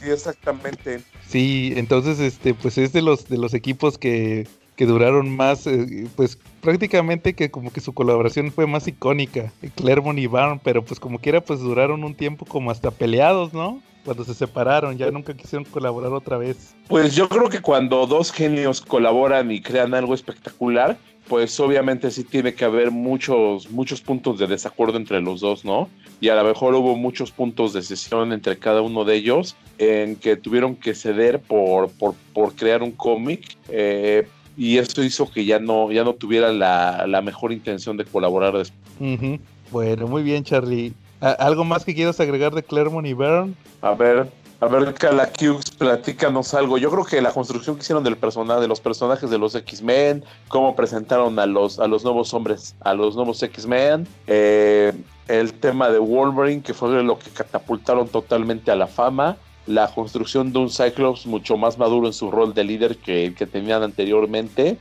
[0.00, 1.00] Sí, exactamente.
[1.26, 4.46] Sí, entonces, este, pues es de los de los equipos que,
[4.76, 10.20] que duraron más, eh, pues prácticamente que como que su colaboración fue más icónica, Claremont
[10.20, 13.82] y Barn, pero pues como quiera, pues duraron un tiempo como hasta peleados, ¿no?
[14.04, 16.76] Cuando se separaron, ya nunca quisieron colaborar otra vez.
[16.86, 20.96] Pues yo creo que cuando dos genios colaboran y crean algo espectacular,
[21.28, 25.88] pues obviamente sí tiene que haber muchos, muchos puntos de desacuerdo entre los dos, ¿no?
[26.20, 30.16] Y a lo mejor hubo muchos puntos de sesión entre cada uno de ellos en
[30.16, 33.56] que tuvieron que ceder por, por, por crear un cómic.
[33.68, 34.26] eh,
[34.56, 38.56] y eso hizo que ya no, ya no tuvieran la, la mejor intención de colaborar
[38.58, 39.40] después.
[39.70, 40.92] Bueno, muy bien, Charlie.
[41.20, 43.54] ¿A- ¿Algo más que quieras agregar de Claremont y Byrne?
[43.82, 44.28] A ver,
[44.60, 46.78] a ver, Calaquiux, platícanos algo.
[46.78, 50.24] Yo creo que la construcción que hicieron del persona, de los personajes de los X-Men,
[50.48, 54.92] cómo presentaron a los, a los nuevos hombres, a los nuevos X-Men, eh,
[55.28, 59.36] el tema de Wolverine, que fue lo que catapultaron totalmente a la fama,
[59.66, 63.34] la construcción de un Cyclops mucho más maduro en su rol de líder que el
[63.36, 64.78] que tenían anteriormente,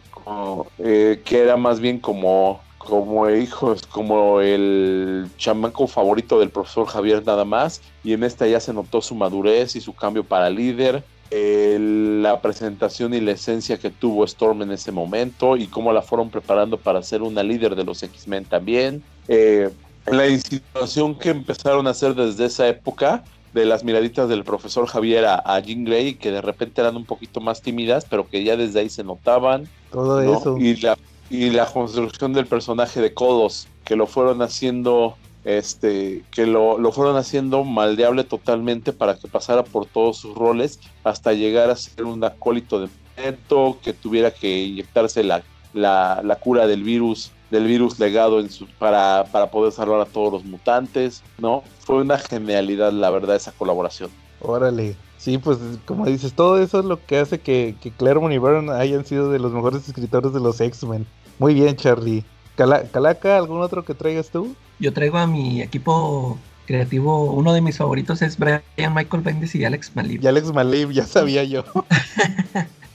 [0.80, 7.24] eh, que era más bien como como hijos, como el chamaco favorito del profesor Javier
[7.26, 11.06] nada más, y en esta ya se notó su madurez y su cambio para líder,
[11.30, 16.02] el- la presentación y la esencia que tuvo Storm en ese momento y cómo la
[16.02, 19.70] fueron preparando para ser una líder de los X-Men también, eh,
[20.06, 25.26] la insinuación que empezaron a hacer desde esa época de las miraditas del profesor Javier
[25.26, 28.56] a, a Jean Grey, que de repente eran un poquito más tímidas, pero que ya
[28.56, 30.34] desde ahí se notaban, Todo ¿no?
[30.38, 30.58] eso.
[30.58, 30.96] Y la,
[31.30, 36.92] y la construcción del personaje de Codos, que lo fueron haciendo, este, que lo, lo
[36.92, 42.06] fueron haciendo maldeable totalmente para que pasara por todos sus roles hasta llegar a ser
[42.06, 47.66] un acólito de momento, que tuviera que inyectarse la, la, la cura del virus del
[47.66, 51.64] virus legado en su, para, para poder salvar a todos los mutantes, ¿no?
[51.80, 54.10] Fue una genialidad, la verdad, esa colaboración.
[54.42, 54.98] Órale.
[55.18, 58.72] Sí, pues como dices, todo eso es lo que hace que, que Claremont y Byrne
[58.72, 61.06] hayan sido de los mejores escritores de los X-Men.
[61.40, 62.24] Muy bien, Charlie.
[62.56, 64.56] Cala- Calaca, ¿algún otro que traigas tú?
[64.80, 68.62] Yo traigo a mi equipo creativo, uno de mis favoritos es Brian
[68.94, 70.22] Michael Bendis y Alex Malib.
[70.24, 71.64] Y Alex Malib, ya sabía yo.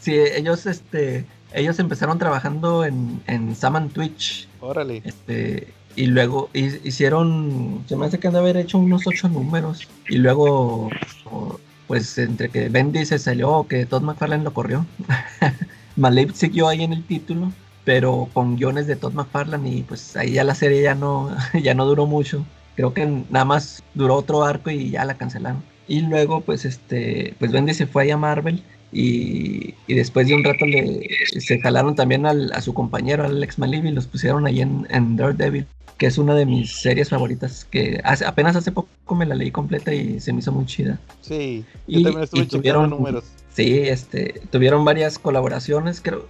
[0.00, 5.00] Sí, ellos, este, ellos empezaron trabajando en, en Saman Twitch, Órale.
[5.04, 9.28] este, y luego hi- hicieron, se me hace que han de haber hecho unos ocho
[9.28, 10.90] números, y luego,
[11.30, 14.86] o- pues entre que Bendis se salió, que Todd McFarlane lo corrió,
[15.96, 17.52] Malib siguió ahí en el título,
[17.84, 21.74] pero con guiones de Todd McFarlane, y pues ahí ya la serie ya no, ya
[21.74, 22.44] no duró mucho,
[22.76, 25.62] creo que nada más duró otro arco y ya la cancelaron.
[25.88, 30.34] Y luego, pues, este, pues Bendis se fue ahí a Marvel y, y después de
[30.34, 31.08] un rato le,
[31.38, 35.66] se jalaron también a su compañero, Alex Malib, y los pusieron ahí en, en Daredevil,
[35.98, 39.50] que es una de mis series favoritas, que hace- apenas hace poco me la leí
[39.50, 40.98] completa y se me hizo muy chida.
[41.20, 43.24] Sí, yo Y- también estuve y tuvieron- números.
[43.54, 46.26] Sí, este, tuvieron varias colaboraciones, creo.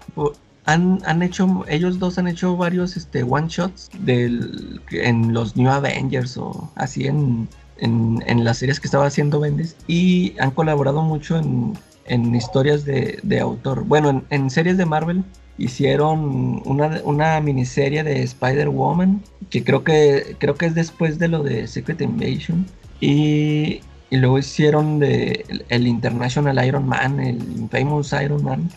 [0.64, 5.70] Han, han hecho, ellos dos han hecho varios este, one shots del, en los New
[5.70, 7.48] Avengers o así en,
[7.78, 11.76] en, en las series que estaba haciendo Bendis y han colaborado mucho en,
[12.06, 13.84] en historias de, de autor.
[13.84, 15.24] Bueno, en, en series de Marvel
[15.58, 21.42] hicieron una, una miniserie de Spider-Woman que creo que creo que es después de lo
[21.42, 22.66] de Secret Invasion
[23.00, 23.80] y,
[24.10, 28.70] y luego hicieron de el, el International Iron Man, el Infamous Iron Man.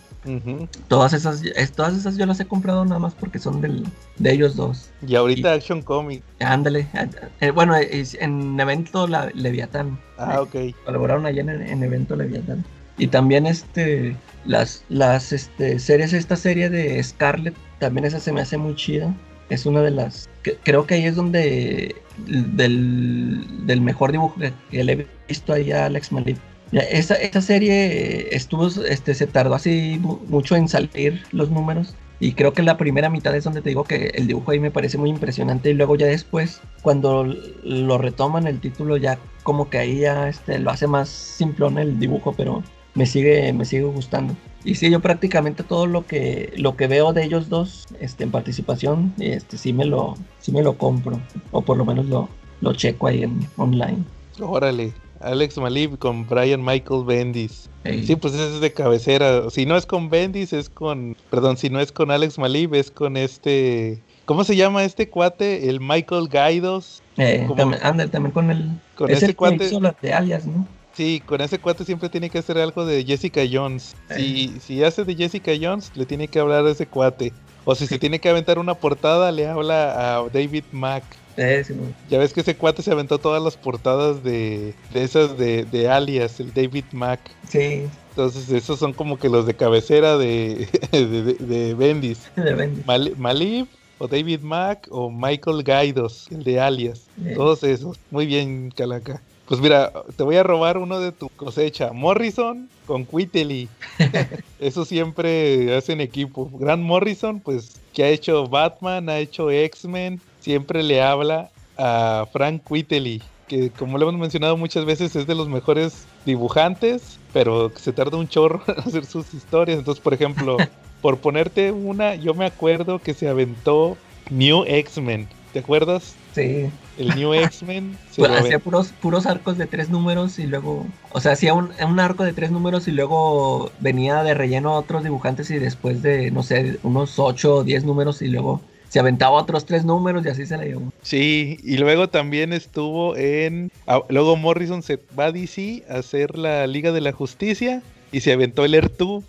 [0.87, 3.83] Todas esas, es- todas esas yo las he comprado nada más porque son del,
[4.17, 4.89] de ellos dos.
[5.05, 6.23] Y ahorita Action Comic.
[6.39, 6.87] Ándale.
[6.95, 7.05] ah,
[7.41, 9.99] eh, bueno, es- en evento la, Leviatán.
[10.17, 10.55] Ah, ok.
[10.83, 12.65] Colaboraron allá en, en evento Leviatán.
[12.97, 14.15] Y también este
[14.45, 19.13] las, las este, series, esta serie de Scarlet, también esa se me hace muy chida.
[19.49, 20.29] Es una de las.
[20.63, 21.95] creo que ahí es donde.
[22.17, 26.37] Del, del mejor dibujo que, que le he visto ahí a Alex Malib.
[26.71, 31.93] Ya, Esa, esa serie estuvo, este, se tardó así mu- mucho en salir los números.
[32.21, 34.71] Y creo que la primera mitad es donde te digo que el dibujo ahí me
[34.71, 35.69] parece muy impresionante.
[35.69, 37.25] Y luego ya después, cuando
[37.63, 41.99] lo retoman el título, ya como que ahí ya este, lo hace más simplón el
[41.99, 42.63] dibujo, pero
[42.95, 44.35] me sigue, me sigue gustando.
[44.63, 48.31] Y sí, yo prácticamente todo lo que, lo que veo de ellos dos este, en
[48.31, 51.19] participación, este, sí, me lo, sí me lo compro.
[51.51, 52.27] O por lo menos lo,
[52.61, 54.03] lo checo ahí en online.
[54.39, 54.93] Órale.
[55.21, 57.69] Alex Malib con Brian Michael Bendis.
[57.83, 59.49] Sí, pues ese es de cabecera.
[59.49, 61.15] Si no es con Bendis, es con.
[61.29, 64.01] Perdón, si no es con Alex Malib, es con este.
[64.25, 65.69] ¿Cómo se llama este cuate?
[65.69, 67.03] El Michael Gaidos.
[67.17, 68.69] Eh, también, anda, también con el...
[68.95, 69.69] Con es ese el cuate.
[70.01, 70.67] de alias, ¿no?
[70.95, 73.95] Sí, con ese cuate siempre tiene que hacer algo de Jessica Jones.
[74.15, 77.33] Si, si hace de Jessica Jones, le tiene que hablar a ese cuate.
[77.65, 81.03] O si se tiene que aventar una portada, le habla a David Mack.
[81.37, 81.73] Eh, sí.
[82.09, 85.89] Ya ves que ese cuate se aventó todas las portadas de, de esas de, de
[85.89, 87.19] Alias, el David Mack.
[87.49, 92.31] sí, Entonces, esos son como que los de cabecera de, de, Bendis.
[92.37, 92.81] de Bendy.
[92.85, 93.67] Mal- Malib,
[93.97, 97.01] o David Mack, o Michael Gaidos, el de Alias.
[97.25, 97.97] Eh, Todos esos.
[98.11, 99.21] Muy bien, Calaca.
[99.47, 101.91] Pues mira, te voy a robar uno de tu cosecha.
[101.93, 103.69] Morrison con Quitely.
[104.59, 106.49] Eso siempre hacen equipo.
[106.53, 112.63] Grant Morrison, pues, que ha hecho Batman, ha hecho X-Men, siempre le habla a Frank
[112.67, 117.93] Quitely, que como lo hemos mencionado muchas veces es de los mejores dibujantes, pero se
[117.93, 119.77] tarda un chorro en hacer sus historias.
[119.77, 120.57] Entonces, por ejemplo,
[121.01, 123.95] por ponerte una, yo me acuerdo que se aventó
[124.31, 125.27] New X-Men.
[125.53, 126.15] ¿Te acuerdas?
[126.35, 126.69] Sí.
[126.97, 127.97] El New X-Men.
[128.15, 131.99] Pues hacía puros, puros arcos de tres números y luego, o sea, hacía un, un
[131.99, 136.31] arco de tres números y luego venía de relleno a otros dibujantes y después de,
[136.31, 138.61] no sé, unos ocho o diez números y luego
[138.95, 140.93] se aventaba otros tres números y así se la llevó.
[141.01, 143.69] Sí, y luego también estuvo en.
[144.07, 147.81] luego Morrison se va a DC a hacer la Liga de la Justicia
[148.13, 149.23] y se aventó el Air 2.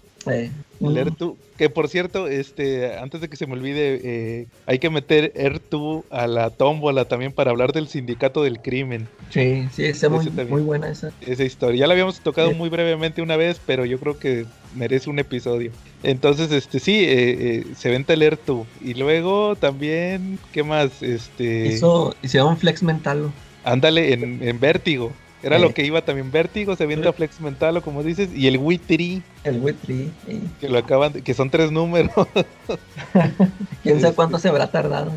[0.80, 4.90] El 2, que por cierto, este, antes de que se me olvide, eh, hay que
[4.90, 5.32] meter
[5.70, 9.08] 2 a la tómbola también para hablar del sindicato del crimen.
[9.30, 11.12] sí, sí, está muy, muy buena esa.
[11.20, 11.80] Esa historia.
[11.80, 12.54] Ya la habíamos tocado Sí.
[12.54, 14.44] muy brevemente una vez, pero yo creo que
[14.74, 15.70] merece un episodio.
[16.02, 18.66] Entonces, este, sí, eh, eh, se venta el 2.
[18.82, 21.02] Y luego también, ¿qué más?
[21.02, 21.68] Este.
[21.68, 23.32] Hizo, hicieron flex mental.
[23.64, 25.12] Ándale en, en Vértigo.
[25.42, 25.60] Era Eh.
[25.60, 29.22] lo que iba también Vértigo, se avienta Flex Mental, o como dices, y el Witri,
[29.44, 30.10] El Witri.
[30.26, 30.40] eh.
[30.60, 32.10] que lo acaban de- que son tres números.
[33.82, 34.12] Quién sabe Este.
[34.14, 35.12] cuánto se habrá tardado.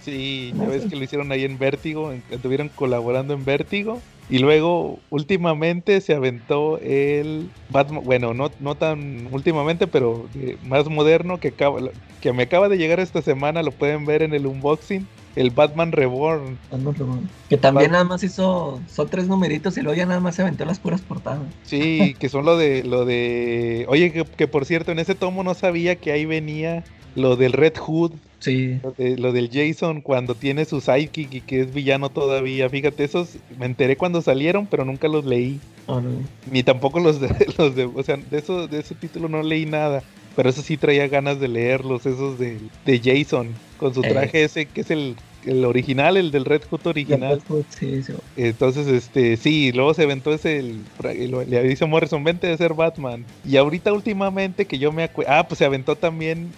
[0.00, 4.00] sí, ya ves que lo hicieron ahí en Vértigo, en- estuvieron colaborando en Vértigo.
[4.30, 10.86] Y luego, últimamente se aventó el Batman, bueno, no, no tan últimamente, pero de- más
[10.88, 11.80] moderno, que, acaba,
[12.20, 15.06] que me acaba de llegar esta semana, lo pueden ver en el unboxing,
[15.40, 16.58] el Batman Reborn.
[16.70, 17.28] Batman Reborn.
[17.48, 20.42] Que también Bat- nada más hizo, son tres numeritos y luego ya nada más se
[20.42, 21.40] aventó las puras portadas.
[21.64, 25.42] Sí, que son lo de, lo de, oye, que, que por cierto, en ese tomo
[25.44, 26.84] no sabía que ahí venía
[27.14, 31.40] lo del Red Hood, Sí, lo, de- lo del Jason cuando tiene su sidekick y
[31.40, 32.68] que es villano todavía.
[32.70, 35.58] Fíjate, esos me enteré cuando salieron, pero nunca los leí.
[35.88, 36.18] órale.
[36.52, 37.28] Ni tampoco los de,
[37.58, 40.04] los de, o sea, de eso, de ese título no leí nada.
[40.36, 44.08] Pero eso sí traía ganas de leerlos, esos de, de Jason, con su Eh.
[44.08, 45.16] traje ese que es el,
[45.46, 47.40] el original, el del Red Hood original.
[47.70, 48.12] Sí, sí.
[48.36, 52.74] Entonces, este, sí, luego se aventó ese, el, el- le dice Morrison, vente de ser
[52.74, 53.24] Batman.
[53.46, 56.52] Y ahorita últimamente que yo me acuerdo, ah, pues se aventó también,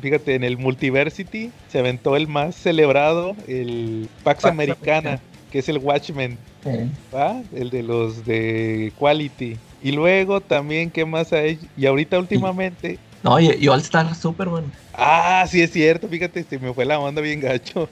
[0.00, 5.20] fíjate, en el Multiversity, se aventó el más celebrado, el Pax, Pax Americana, Americana.
[5.50, 6.36] que es el Watchmen,
[6.66, 7.42] Eh, ¿va?
[7.54, 9.56] El de los de Quality.
[9.82, 11.58] Y luego también, ¿qué más hay?
[11.76, 14.64] Y ahorita últimamente, No, y, y All Star Superman.
[14.94, 17.88] ah, sí es cierto, fíjate, se me fue la onda bien gacho.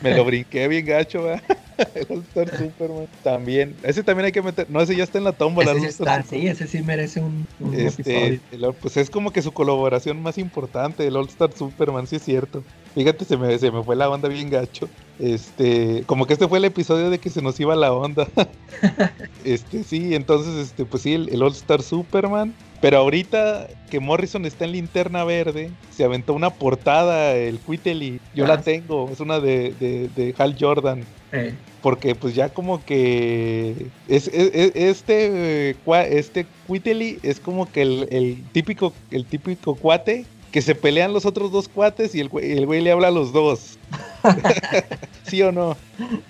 [0.00, 1.42] Me lo brinqué bien gacho, ¿va?
[1.94, 3.08] El All-Star Superman.
[3.24, 3.74] También.
[3.82, 4.68] Ese también hay que meter.
[4.70, 5.72] No, ese ya está en la tómbola.
[5.72, 9.52] Ese está, sí, ese sí merece un, un Este, el- pues es como que su
[9.52, 12.62] colaboración más importante, el All Star Superman, sí es cierto.
[12.94, 14.88] Fíjate, se me, se me fue la onda bien gacho.
[15.18, 18.28] Este, como que este fue el episodio de que se nos iba la onda.
[19.44, 22.54] este, sí, entonces, este, pues sí, el, el All Star Superman.
[22.82, 28.20] Pero ahorita que Morrison está en linterna verde, se aventó una portada, el Quitely.
[28.34, 31.04] Yo la Ah, tengo, es una de, de, de Hal Jordan.
[31.30, 35.76] Eh, Porque pues ya como que es, es- es- este eh,
[36.10, 41.24] este Quitely es como que el, el típico el típico cuate que se pelean los
[41.24, 43.78] otros dos cuates y el el güey le habla a los dos.
[45.22, 45.76] ¿Sí o no?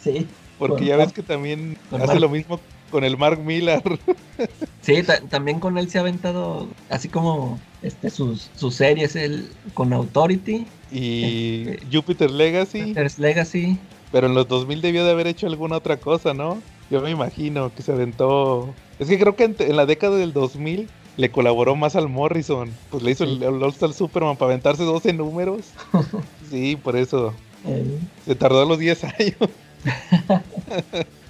[0.01, 2.61] sí, Porque ya ves que también hace lo mismo
[2.93, 3.83] con el Mark Millar.
[4.83, 9.49] sí, ta- también con él se ha aventado así como este sus, sus series él,
[9.75, 13.79] con Authority, y Este- Jupiter Legacy, There's Legacy.
[14.13, 16.63] pero en los 2000 debió de haber hecho alguna otra cosa, ¿no?
[16.91, 18.73] Yo me imagino que se aventó.
[19.01, 22.71] Es que creo que en, en la década del 2000 le colaboró más al Morrison.
[22.91, 25.61] Pues le hizo el, el All-Star Superman para aventarse 12 números.
[26.51, 27.33] Sí, por eso.
[27.67, 29.37] eh, Se tardó los 10 años.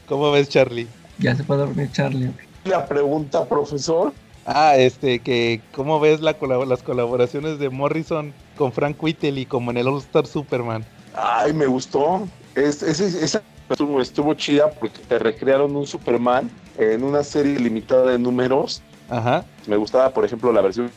[0.09, 0.89] ¿Cómo ves, Charlie?
[1.18, 2.30] Ya se puede dormir Charlie.
[2.64, 4.12] La pregunta, profesor.
[4.47, 9.70] Ah, este, que ¿cómo ves la colab- las colaboraciones de Morrison con Frank Whiteley como
[9.70, 10.84] en el All-Star Superman?
[11.14, 12.26] Ay, me gustó.
[12.55, 17.59] Es, es- es- esa estuvo, estuvo chida porque te recrearon un Superman en una serie
[17.59, 18.82] limitada de números.
[19.09, 19.44] Ajá.
[19.66, 20.90] Me gustaba, por ejemplo, la versión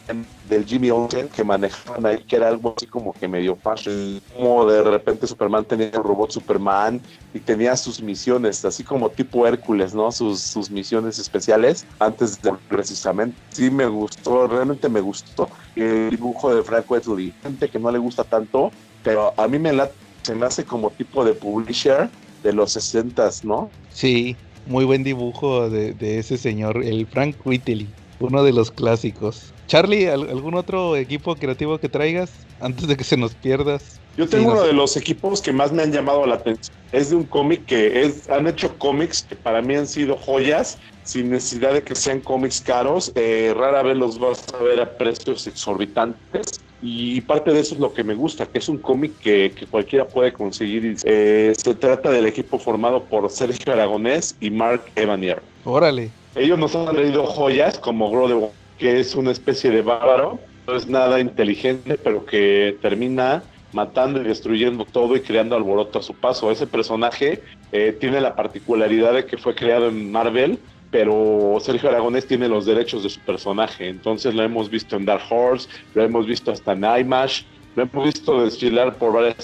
[0.50, 4.22] del Jimmy Olsen que manejaban ahí, que era algo así como que medio fashion.
[4.36, 7.02] Como de repente Superman tenía un robot Superman
[7.34, 10.12] y tenía sus misiones, así como tipo Hércules, ¿no?
[10.12, 13.38] Sus, sus misiones especiales antes de precisamente.
[13.50, 17.34] Sí, me gustó, realmente me gustó el dibujo de Frank Wesley.
[17.42, 18.72] Gente que no le gusta tanto,
[19.04, 19.90] pero a mí me la,
[20.22, 22.10] se me hace como tipo de publisher
[22.44, 23.72] de los 60 ¿no?
[23.92, 24.36] Sí,
[24.68, 27.88] muy buen dibujo de, de ese señor, el Frank Whiteley,
[28.20, 29.55] uno de los clásicos.
[29.68, 34.02] Charlie, ¿al- ¿algún otro equipo creativo que traigas antes de que se nos pierdas?
[34.16, 34.68] Yo Sí, tengo no uno sé.
[34.68, 36.78] de los equipos que más me han llamado la atención.
[36.92, 40.78] Es de un cómic que es, han hecho cómics que para mí han sido joyas,
[41.02, 43.12] sin necesidad de que sean cómics caros.
[43.16, 46.46] Eh, rara vez los vas a ver a precios exorbitantes.
[46.80, 49.68] Y parte de eso es lo que me gusta, que es un cómic que, que
[49.68, 50.96] cualquiera puede conseguir.
[51.04, 55.44] Eh, se trata del equipo formado por Sergio Aragonés y Mark Evanier.
[55.64, 56.14] Órale.
[56.36, 60.88] Ellos nos han traído joyas como Grodebo, que es una especie de bárbaro, no es
[60.88, 66.50] nada inteligente, pero que termina matando y destruyendo todo y creando alboroto a su paso.
[66.50, 70.58] Ese personaje eh, tiene la particularidad de que fue creado en Marvel,
[70.92, 73.90] pero Sergio Aragonés tiene los derechos de su personaje.
[73.90, 77.46] Entonces lo hemos visto en Dark Horse, lo hemos visto hasta en IMAX,
[77.76, 79.36] lo hemos visto desfilar por varias...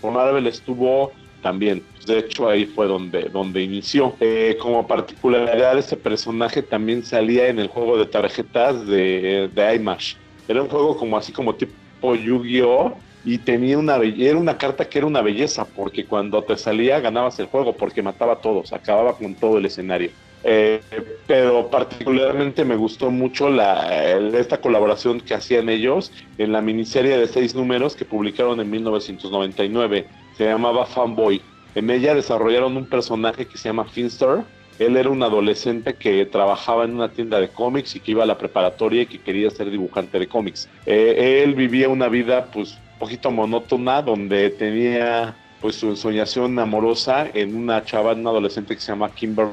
[0.00, 1.82] Por Marvel estuvo también.
[2.06, 4.14] De hecho, ahí fue donde, donde inició.
[4.20, 9.98] Eh, como particularidad, ese personaje también salía en el juego de tarjetas de, de.
[10.48, 12.96] Era un juego como así como tipo Yu-Gi-Oh!
[13.22, 17.38] Y tenía una era una carta que era una belleza, porque cuando te salía ganabas
[17.38, 20.10] el juego, porque mataba a todos, acababa con todo el escenario.
[20.42, 20.80] Eh,
[21.26, 27.28] pero particularmente me gustó mucho la, esta colaboración que hacían ellos en la miniserie de
[27.28, 30.06] seis números que publicaron en 1999.
[30.40, 31.42] Se llamaba Fanboy.
[31.74, 34.38] En ella desarrollaron un personaje que se llama Finster.
[34.78, 38.26] Él era un adolescente que trabajaba en una tienda de cómics y que iba a
[38.26, 40.66] la preparatoria y que quería ser dibujante de cómics.
[40.86, 47.28] Eh, él vivía una vida pues un poquito monótona donde tenía pues su ensoñación amorosa
[47.34, 49.52] en una chava, una adolescente que se llama Kimberly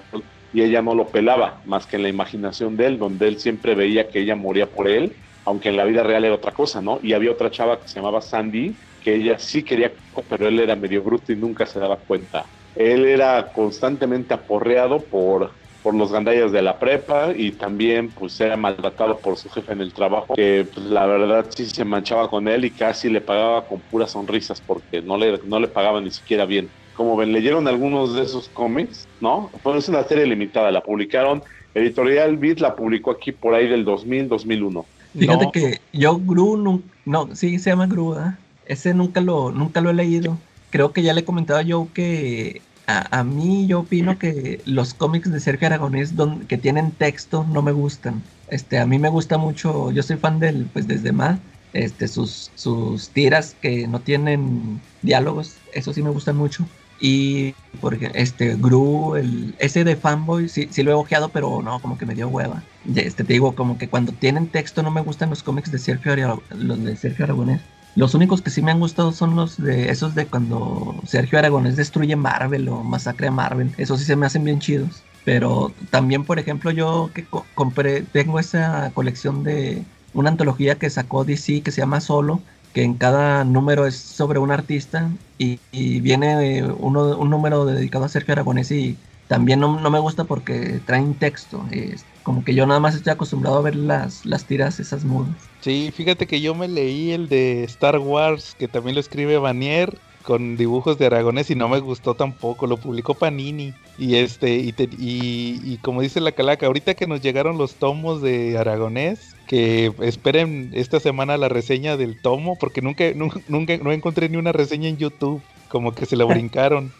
[0.53, 3.75] y ella no lo pelaba más que en la imaginación de él, donde él siempre
[3.75, 5.11] veía que ella moría por él,
[5.43, 7.01] aunque en la vida real era otra cosa, ¿no?
[7.03, 8.73] Y había otra chava que se llamaba Sandy,
[9.07, 9.93] que ella sí quería,
[10.27, 12.49] pero él era medio bruto y nunca se daba cuenta.
[12.75, 18.57] Él era constantemente aporreado por, por los gandallas de la prepa y también pues era
[18.57, 22.49] maltratado por su jefe en el trabajo, que pues, la verdad sí se manchaba con
[22.49, 26.11] él y casi le pagaba con puras sonrisas porque no le, no le pagaba ni
[26.11, 26.73] siquiera bien.
[26.91, 29.51] Como ven, leyeron algunos de esos cómics, ¿no?
[29.63, 31.41] Fue es una serie limitada, la publicaron,
[31.73, 34.89] Editorial Beat la publicó aquí por ahí del 2000, 2001.
[35.15, 35.51] Fíjate No.
[35.51, 38.43] que yo Gru, nun- no, sí se llama Gru, ¿ah?
[38.67, 40.37] Ese nunca lo, nunca lo he leído.
[40.69, 45.41] Creo que ya le comentaba yo que a, mí yo opino que los cómics de
[45.41, 46.13] Sergio Aragonés
[46.47, 48.23] que tienen texto no me gustan.
[48.49, 51.39] Este, a mí me gusta mucho, yo soy fan del, pues desde más,
[51.73, 56.65] este, sus, sus tiras que no tienen diálogos, eso sí me gustan mucho.
[56.99, 61.61] Y, por ejemplo, este, Gru, el, ese de Fanboy, sí, sí lo he ojeado, pero
[61.61, 62.63] no, como que me dio hueva.
[62.95, 66.41] Este, te digo, como que cuando tienen texto no me gustan los cómics de Sergio,
[66.51, 67.61] los de Sergio Aragonés.
[67.97, 71.75] Los únicos que sí me han gustado son los de esos de cuando Sergio Aragonés
[71.75, 73.73] destruye Marvel o masacre a Marvel.
[73.77, 75.07] Esos sí se me hacen bien chidos.
[75.23, 80.89] Pero también, por ejemplo, yo que co- compré, tengo esa colección de una antología que
[80.91, 85.61] sacó DC que se llama Solo, que en cada número es sobre un artista y,
[86.01, 90.81] viene uno, un número dedicado a Sergio Aragonés y también no, no me gusta porque
[90.85, 91.67] traen texto.
[91.71, 95.51] es como que yo nada más estoy acostumbrado a ver las, las tiras esas mudas.
[95.59, 100.01] Sí, fíjate que yo me leí el de Star Wars, que también lo escribe Vanier,
[100.21, 103.79] con dibujos de Aragonés y no me gustó tampoco, lo publicó Panini.
[103.95, 107.79] Y este, y, te- y- y como dice la calaca, ahorita que nos llegaron los
[107.79, 113.77] tomos de Aragonés, que esperen esta semana la reseña del tomo, porque nunca, nunca, nunca
[113.77, 116.95] no encontré ni una reseña en YouTube, como que se la brincaron,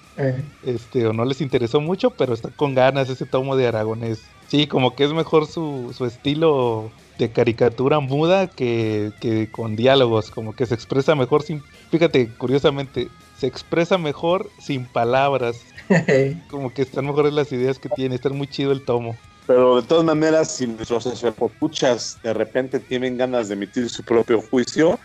[0.64, 4.24] este, o no les interesó mucho, pero está con ganas ese tomo de Aragonés.
[4.48, 10.32] Sí, como que es mejor su, su estilo de caricatura muda que, que con diálogos,
[10.32, 11.62] como que se expresa mejor sin,
[11.92, 15.62] fíjate, curiosamente, se expresa mejor sin palabras,
[16.50, 19.16] como que están mejores las ideas que tiene, está muy chido el tomo.
[19.48, 24.42] Pero de todas maneras, si nuestros escuchas de repente tienen ganas de emitir su propio
[24.42, 25.00] juicio,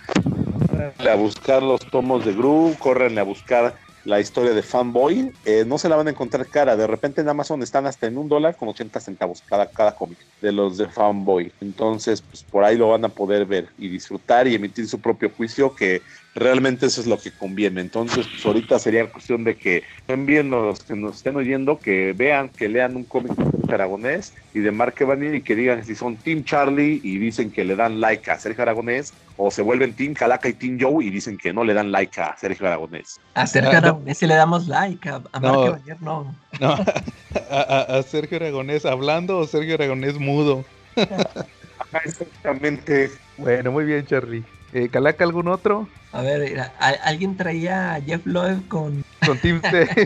[0.98, 5.78] a buscar los tomos de Gru, córrenle a buscar la historia de Fanboy, eh, no
[5.78, 6.76] se la van a encontrar cara.
[6.76, 10.18] De repente en Amazon están hasta en un dólar con 80 centavos cada, cada cómic
[10.40, 11.52] de los de Fanboy.
[11.60, 15.30] Entonces, pues por ahí lo van a poder ver y disfrutar y emitir su propio
[15.30, 16.02] juicio, que
[16.34, 17.80] realmente eso es lo que conviene.
[17.80, 19.82] Entonces, pues ahorita sería cuestión de que
[20.18, 24.60] viendo los que nos estén oyendo, que vean, que lean un cómic de Aragonés y
[24.60, 28.00] de Mark Evanier y que digan si son Team Charlie y dicen que le dan
[28.00, 31.52] like a Sergio Aragonés o se vuelven Team Calaca y Team Joe y dicen que
[31.52, 33.18] no le dan like a Sergio Aragonés.
[33.34, 34.00] Acerca Ah, no.
[34.04, 35.52] de si le damos like, a, a No.
[35.54, 36.34] Marque Bañer no.
[36.60, 36.68] No,
[37.50, 40.64] a, a- a Sergio Aragonés hablando o Sergio Aragonés mudo.
[40.96, 43.10] Ajá, exactamente.
[43.38, 44.44] Bueno, muy bien, Charlie.
[44.72, 45.88] Eh, ¿Calaca algún otro?
[46.12, 46.72] A ver, mira,
[47.04, 49.04] alguien traía a Jeff Loeb con.
[49.24, 49.60] Con C.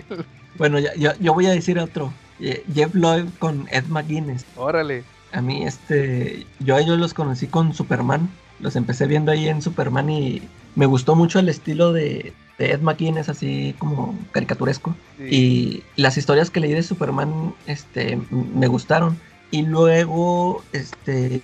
[0.59, 2.15] Bueno, yo, yo voy a decir otro.
[2.41, 4.47] Eh, Jeff Loeb con Ed McGuinness.
[4.57, 5.05] Órale.
[5.33, 6.47] A mí, este.
[6.61, 8.31] Yo a ellos los conocí con Superman.
[8.59, 10.43] Los empecé viendo ahí en Superman y
[10.75, 14.97] me gustó mucho el estilo de, de Ed McGuinness, así como caricaturesco.
[15.19, 15.25] Sí.
[15.25, 19.19] Y las historias que leí de Superman este, me gustaron.
[19.51, 21.43] Y luego este,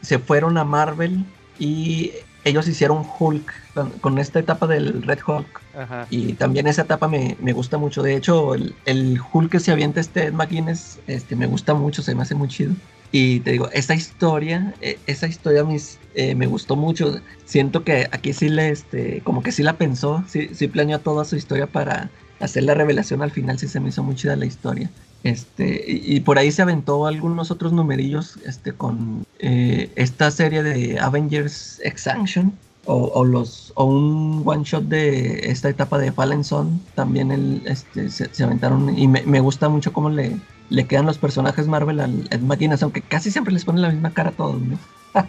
[0.00, 1.24] se fueron a Marvel
[1.58, 2.12] y
[2.46, 5.60] ellos hicieron Hulk con, con esta etapa del Red Hulk.
[5.76, 6.06] Ajá.
[6.10, 8.02] Y también esa etapa me, me gusta mucho.
[8.02, 12.02] De hecho, el, el Hulk que se avienta este Ed McGuinness este, me gusta mucho,
[12.02, 12.72] se me hace muy chido.
[13.12, 17.20] Y te digo, esa historia, eh, esa historia mis, eh, me gustó mucho.
[17.44, 21.24] Siento que aquí sí le, este, como que sí la pensó, sí, sí planeó toda
[21.24, 22.10] su historia para
[22.40, 24.90] hacer la revelación al final, sí se me hizo muy chida la historia.
[25.26, 30.62] Este, y, y por ahí se aventó algunos otros numerillos este, con eh, esta serie
[30.62, 32.52] de Avengers Extinction
[32.84, 36.80] o, o los, o un one shot de esta etapa de Fallen Son.
[36.94, 40.36] También el, este, se, se aventaron y me, me gusta mucho cómo le,
[40.70, 44.10] le quedan los personajes Marvel al Ed McGuinness, aunque casi siempre les ponen la misma
[44.10, 44.78] cara a todos, ¿no?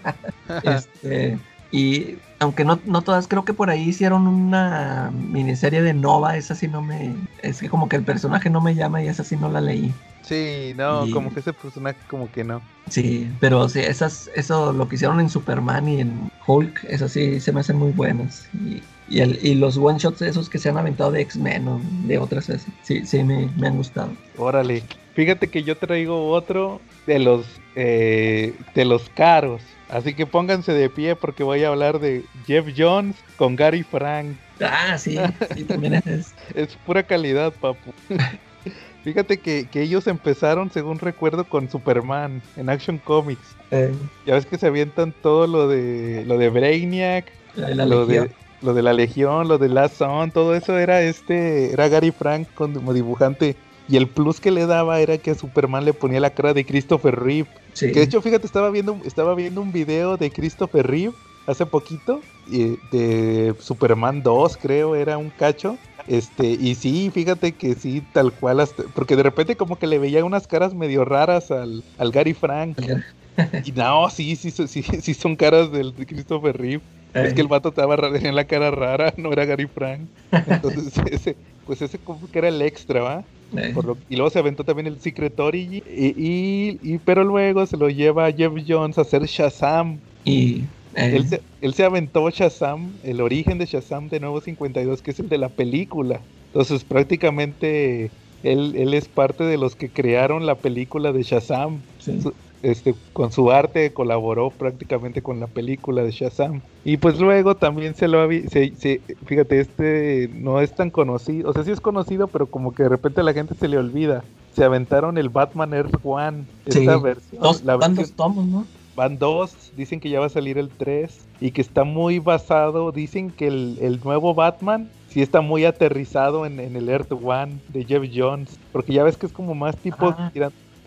[0.63, 1.39] Este,
[1.71, 6.55] y aunque no, no todas, creo que por ahí hicieron una miniserie de Nova, esa
[6.55, 7.15] sí no me...
[7.41, 9.93] Es que como que el personaje no me llama y esa sí no la leí.
[10.21, 12.61] Sí, no, Y- como que ese personaje como que no.
[12.89, 17.39] Sí, pero sí, esas, eso lo que hicieron en Superman y en Hulk, esas sí
[17.39, 18.47] se me hacen muy buenas.
[18.53, 21.81] Y, y, el, y los one shots esos que se han aventado de X-Men o
[22.03, 24.11] de otras veces, sí, sí me, me han gustado.
[24.37, 24.83] Órale.
[25.17, 27.43] Fíjate que yo traigo otro de los
[27.75, 29.63] eh, de los caros.
[29.89, 34.35] Así que pónganse de pie porque voy a hablar de Jeff Jones con Gary Frank.
[34.61, 35.17] Ah, sí,
[35.55, 36.35] sí, también es.
[36.55, 37.93] Es pura calidad, papu.
[39.03, 43.55] Fíjate que, que ellos empezaron, según recuerdo, con Superman en Action Comics.
[43.71, 43.91] eh,
[44.27, 47.25] Ya ves que se avientan todo lo de lo de Brainiac,
[47.55, 48.27] la, la lo Legión.
[48.27, 48.31] de
[48.61, 52.47] lo de la Legión, lo de Last Son, todo eso era este, era Gary Frank
[52.53, 53.55] como dibujante.
[53.87, 56.65] Y el plus que le daba era que a Superman le ponía la cara de
[56.65, 57.49] Christopher Reeve.
[57.73, 57.87] Sí.
[57.91, 61.13] Que de hecho, fíjate, estaba viendo, estaba viendo un video de Christopher Reeve
[61.45, 65.77] hace poquito, de Superman 2, creo, era un cacho.
[66.05, 69.99] Este, y sí, fíjate que sí, tal cual, hasta- porque de repente como que le
[69.99, 72.77] veía unas caras medio raras al, al Gary Frank.
[73.65, 76.83] Y no, sí, sí, sí, sí, son caras del de Christopher Reeve.
[77.13, 80.09] Es que el vato estaba tenía la cara rara, no era Gary Frank.
[80.31, 83.27] Entonces, ese, pues ese como que era el extra, ¿va?
[83.55, 85.81] Eh, Por lo- y luego se aventó también el Secret Origin.
[85.85, 89.99] Y, y- y- pero luego se lo lleva a Jeff Jones a hacer Shazam.
[90.23, 90.61] y
[90.93, 95.11] eh, Él, se, él se aventó Shazam, el origen de Shazam de Nuevo 52, que
[95.11, 96.27] es el de la película.
[96.51, 98.11] Entonces prácticamente
[98.41, 101.87] él, él es parte de los que crearon la película de Shazam.
[101.97, 102.19] sí.
[102.63, 106.61] Este, con su arte colaboró prácticamente con la película de Shazam.
[106.83, 111.49] Y pues luego también se lo había, se- se- fíjate, este no es tan conocido,
[111.49, 113.77] o sea, sí es conocido, pero como que de repente a la gente se le
[113.77, 114.23] olvida.
[114.55, 116.79] Se aventaron el Batman Earth One, Sí.
[116.79, 118.65] esta versión, Dos, la van versión- dos tomos, ¿no?
[118.95, 122.91] Van dos, dicen que ya va a salir el 3 y que está muy basado,
[122.91, 127.59] dicen que el, el nuevo Batman sí está muy aterrizado en, en el Earth One
[127.69, 128.57] de Jeff Jones.
[128.71, 130.31] Porque ya ves que es como más tipo Ah.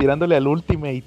[0.01, 1.05] Tirándole al Ultimate.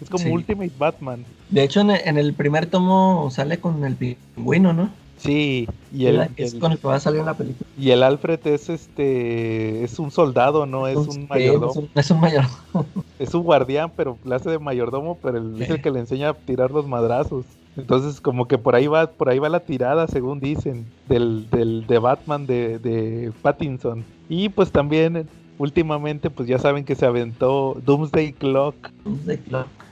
[0.00, 0.30] Es como Sí.
[0.30, 1.24] Ultimate Batman.
[1.50, 4.88] De hecho, en el, en el primer tomo sale con el pingüino, ¿no?
[5.18, 7.66] Sí, y el, La- es el- con el que va a salir en la película.
[7.78, 11.70] y el Alfred es este es un soldado, no es un mayordomo.
[11.70, 12.86] Es un, es un mayordomo.
[13.18, 16.28] Es un guardián, pero le hace de mayordomo, pero el- es el que le enseña
[16.30, 17.46] a tirar los madrazos.
[17.78, 21.86] Entonces, como que por ahí va, por ahí va la tirada, según dicen, del, del
[21.86, 24.04] de Batman de, de Pattinson.
[24.28, 25.26] Y pues también,
[25.58, 28.90] últimamente, pues ya saben que se aventó Doomsday Clock.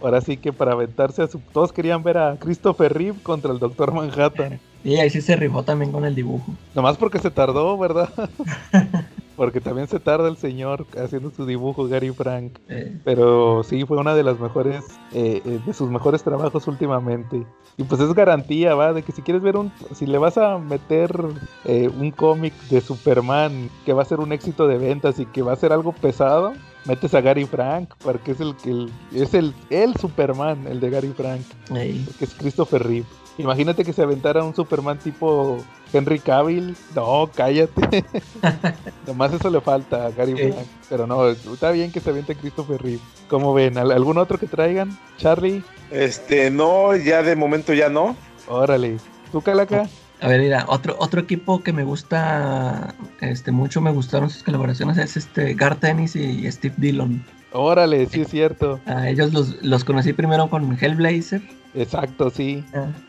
[0.01, 1.39] Ahora sí que para aventarse a su...
[1.39, 4.61] Todos querían ver a Christopher Reeve contra el Doctor Manhattan.
[4.85, 6.55] Y ahí sí se rifó también con el dibujo.
[6.75, 8.11] Nomás porque se tardó, ¿verdad?
[9.37, 12.59] porque también se tarda el señor haciendo su dibujo, Gary Frank.
[12.69, 17.47] Eh, Pero sí, fue una de las mejores, eh, eh, de sus mejores trabajos últimamente.
[17.77, 18.93] Y pues es garantía, ¿va?
[18.93, 21.13] De que si quieres ver un, si le vas a meter
[21.65, 25.43] eh, un cómic de Superman que va a ser un éxito de ventas y que
[25.43, 26.53] va a ser algo pesado,
[26.85, 31.13] metes a Gary Frank, porque es el que es el, el Superman, el de Gary
[31.17, 31.43] Frank,
[32.19, 33.07] que es Christopher Reeve.
[33.39, 35.59] Imagínate que se aventara un Superman tipo
[35.93, 36.77] Henry Cavill.
[36.95, 38.05] No, cállate.
[39.07, 40.35] Nomás eso le falta a Gary.
[40.37, 40.55] Frank.
[40.89, 43.01] Pero no, está bien que se aviente Christopher Reeve.
[43.29, 43.77] ¿Cómo ven?
[43.79, 44.97] ¿Al- ¿Algún otro que traigan?
[45.19, 48.17] Charlie, Este, no, ya de momento ya no.
[48.49, 48.99] órale.
[49.33, 49.89] ¿Tú, Calaca?
[50.21, 54.97] A ver, mira, otro, otro equipo que me gusta este, mucho, me gustaron sus colaboraciones,
[54.97, 57.25] es este Garth Ennis y Steve Dillon.
[57.53, 58.81] Órale, sí es cierto.
[58.87, 61.43] A ellos los, los conocí primero con Hellblazer,
[61.75, 62.65] Exacto, sí.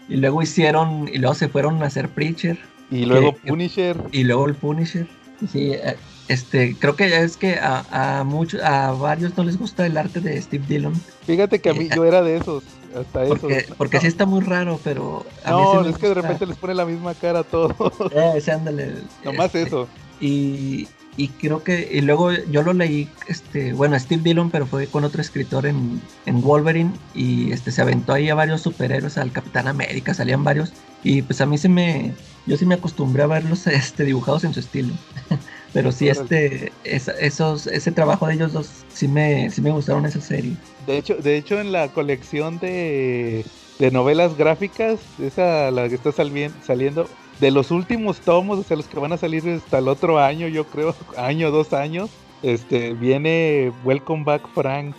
[0.10, 2.58] y luego hicieron, y luego se fueron a hacer Preacher,
[2.92, 3.98] Y luego Que- Punisher.
[4.12, 5.08] y luego el Punisher.
[5.52, 5.98] Sí, eh,
[6.28, 10.20] este, creo que es que a, a muchos, a varios no les gusta el arte
[10.22, 10.94] de Steve Dillon,
[11.26, 12.64] Fíjate que a mí yo era de esos.
[13.00, 13.40] Hasta esos.
[13.40, 16.14] porque, porque sí está muy raro, pero a mí No, sí me es que de
[16.14, 17.76] repente les pone la misma cara a todos.
[18.12, 18.94] Eh, ese, ándale,
[19.26, 19.88] Nomás este, eso.
[20.22, 20.88] Y,
[21.18, 25.04] y creo que, y luego yo lo leí, este, bueno, Steve Dillon, pero fue con
[25.04, 29.68] otro escritor en, en Wolverine, y este se aventó ahí a varios superhéroes, al Capitán
[29.68, 30.74] América, salían varios,
[31.04, 32.14] y pues a mí se me,
[32.46, 34.94] yo sí me acostumbré a verlos este, dibujados en su estilo.
[35.74, 40.22] pero sí, este, esos, ese trabajo de ellos dos, sí me, sí me gustaron esa
[40.22, 40.56] serie.
[40.88, 43.46] De hecho, de hecho en la colección de,
[43.80, 47.08] de novelas gráficas, esa la que está saliendo,
[47.40, 50.48] de los últimos tomos, o sea, los que van a salir hasta el otro año,
[50.48, 52.10] yo creo, año, dos años,
[52.44, 54.96] este, viene Welcome Back Frank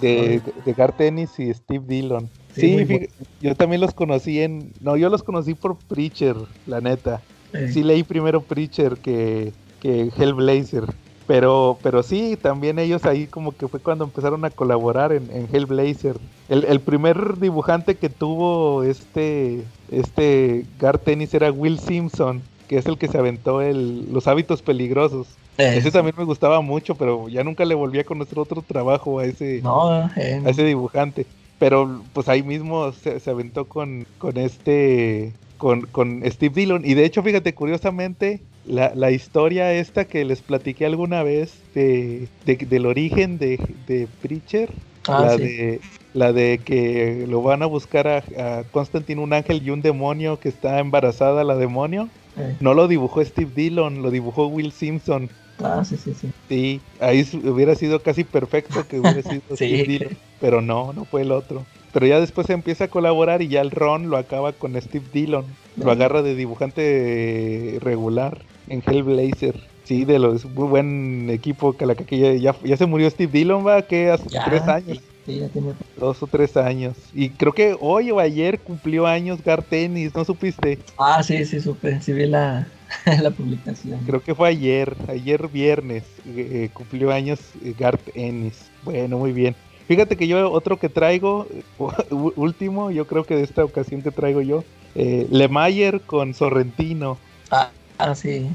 [0.00, 2.28] de, de Garth Ennis y Steve Dillon.
[2.54, 3.08] Sí,
[3.40, 6.36] yo también los conocí en, no, yo los conocí por Preacher,
[6.66, 7.20] la neta.
[7.52, 10.84] Eh, Sí leí primero Preacher que, que Hellblazer.
[11.28, 15.46] Pero, pero sí, también ellos ahí como que fue cuando empezaron a colaborar en, en
[15.54, 16.16] Hellblazer.
[16.48, 22.86] El, el primer dibujante que tuvo este, este Garth Ennis era Will Simpson, que es
[22.86, 25.38] el que se aventó el, los hábitos peligrosos.
[25.58, 29.18] eh, Ese también me gustaba mucho, pero ya nunca le volví a conocer otro trabajo
[29.18, 31.26] a ese, no, eh, a ese dibujante.
[31.58, 36.84] Pero pues ahí mismo se, se aventó con, con este, con, con Steve Dillon.
[36.86, 42.30] Y de hecho, fíjate, curiosamente, la, la historia esta que les platiqué alguna vez de,
[42.44, 45.42] de- del origen de, de Preacher, Ah, la, sí.
[45.42, 48.24] de, la de que lo van a buscar a,
[48.60, 52.12] a Constantine, un ángel y un demonio que está embarazada la demonio.
[52.36, 55.36] eh, No lo dibujó Steve Dillon, lo dibujó Will Simpson.
[55.58, 56.32] ah, sí, sí, sí.
[56.48, 61.04] Sí, ahí hubiera sido casi perfecto que hubiera sido Sí, Steve Dillon, pero no, no
[61.04, 61.68] fue el otro.
[61.90, 65.06] Pero ya después se empieza a colaborar y ya el Ron lo acaba con Steve
[65.10, 65.58] Dillon.
[65.78, 65.90] Lo Ujú.
[65.90, 69.54] agarra de dibujante eh, regular en Hellblazer.
[69.84, 73.66] Sí, de los muy buen equipo que la que ya, ya, se murió Steve Dillon,
[73.66, 76.96] va, que hace Ya, tres años, Sí, ya tenía dos o tres años.
[77.12, 80.78] Y creo que hoy o ayer cumplió años Gar Tennis, ¿no supiste?
[80.98, 82.66] Ah, sí, sí, supe, sí vi la,
[83.22, 84.00] la publicación.
[84.06, 88.70] Creo que fue ayer, ayer viernes, eh, cumplió años eh, Garth Ennis.
[88.82, 89.54] Bueno, muy bien.
[89.86, 91.62] Fíjate que yo otro que traigo, eh,
[92.10, 94.64] último, yo creo que de esta ocasión que traigo yo,
[94.94, 97.18] eh, Lemayer con Sorrentino.
[97.50, 98.46] Ah, ah, sí.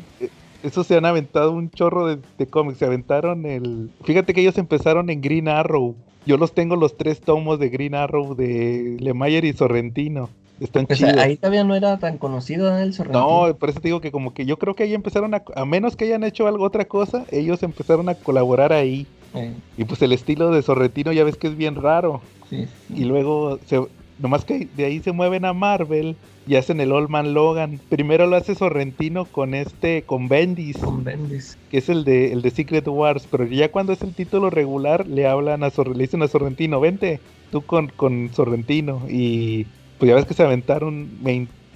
[0.63, 3.89] Esos se han aventado un chorro de, de cómics, se aventaron el...
[4.03, 5.95] Fíjate que ellos empezaron en Green Arrow.
[6.25, 10.29] Yo los tengo los tres tomos de Green Arrow de Lemayer y Sorrentino.
[10.61, 11.17] Están sea, chidos.
[11.17, 13.47] ahí todavía no era tan conocido ¿eh, el Sorrentino.
[13.49, 15.65] No, por eso te digo que como que yo creo que ahí empezaron a, a
[15.65, 19.05] menos que hayan hecho algo otra cosa, ellos empezaron a colaborar ahí.
[19.33, 22.21] Eh, Y pues el estilo de Sorrentino ya ves que es bien raro.
[22.49, 22.93] sí, sí.
[22.95, 23.81] Y luego, se,
[24.19, 26.15] nomás que de ahí se mueven a Marvel
[26.47, 27.79] y hacen el Old Man Logan.
[27.89, 31.57] Primero lo hace Sorrentino con este, con Bendis, Con Bendis.
[31.71, 33.27] que es el de, el de Secret Wars.
[33.31, 36.79] Pero ya cuando es el título regular, le hablan a Sor- le dicen a Sorrentino,
[36.79, 37.19] vente,
[37.51, 39.01] tú con, con Sorrentino.
[39.09, 39.65] Y
[39.99, 41.07] pues ya ves que se aventaron,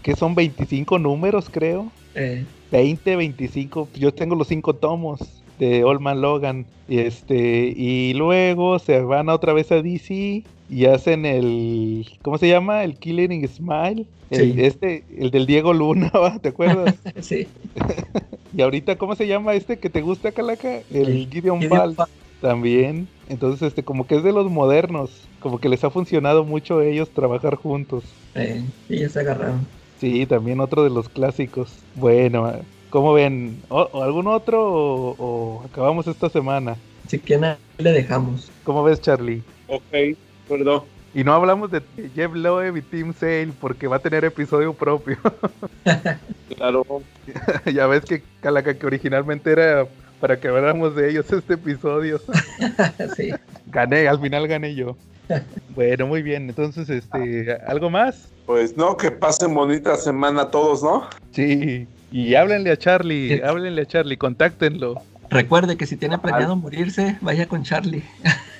[0.04, 1.92] que son 25 números, creo.
[2.16, 5.22] Eh, 20, 25, yo tengo los cinco tomos
[5.60, 6.66] de Old Man Logan.
[6.88, 12.48] Y este, y luego se van otra vez a DC y hacen el ¿cómo se
[12.48, 12.84] llama?
[12.84, 14.06] el Killing Smile.
[14.30, 14.62] El, Sí.
[14.62, 16.12] este, el del Diego Luna.
[16.42, 16.96] ¿te acuerdas?
[17.22, 17.48] Sí.
[18.56, 20.80] y ahorita, ¿cómo se llama este que te gusta, Calaca?
[20.92, 22.08] El El Gideon Gideon Fall.
[22.42, 23.08] también.
[23.30, 26.86] Entonces, este, como que es de los modernos, como que les ha funcionado mucho a
[26.86, 28.04] ellos trabajar juntos.
[28.90, 29.66] Y ya se agarraron.
[30.00, 31.72] Sí, también otro de los clásicos.
[31.96, 32.52] Bueno,
[32.90, 33.62] ¿cómo ven?
[33.70, 36.76] ¿O, o algún otro o, o acabamos esta semana?
[37.08, 38.52] Si quieren, ahí le dejamos.
[38.64, 39.42] ¿Cómo ves, Charlie?
[39.68, 40.84] Ok, perdón.
[41.14, 41.82] Y no hablamos de
[42.14, 45.18] Jeff Loeb y Tim Sale porque va a tener episodio propio.
[46.56, 46.84] Claro.
[47.72, 49.86] ya ves que Calaca que originalmente era
[50.20, 52.20] para que habláramos de ellos este episodio.
[53.16, 53.32] sí.
[53.68, 54.98] Gané, al final gané yo.
[55.76, 56.50] Bueno, muy bien.
[56.50, 58.30] Entonces, este, ¿algo más?
[58.48, 61.08] Pues no, que pasen bonita semana todos, ¿no?
[61.32, 61.88] Sí.
[62.12, 63.42] Y háblenle a Charlie, Sí.
[63.44, 65.02] háblenle a Charlie, contáctenlo.
[65.30, 68.04] Recuerde que si tiene planeado morirse, vaya con Charlie.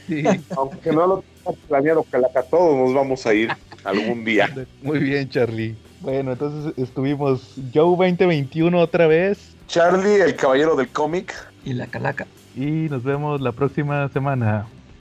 [0.08, 0.24] Sí.
[0.58, 3.50] Aunque no lo tengas planeado, Calaca, todos nos vamos a ir
[3.86, 4.50] algún día.
[4.84, 5.76] Muy bien, Charlie.
[6.02, 11.34] Bueno, entonces estuvimos Joe 2021 otra vez Charlie, el caballero del cómic.
[11.66, 12.28] Y la calaca.
[12.56, 14.68] y nos vemos la próxima semana.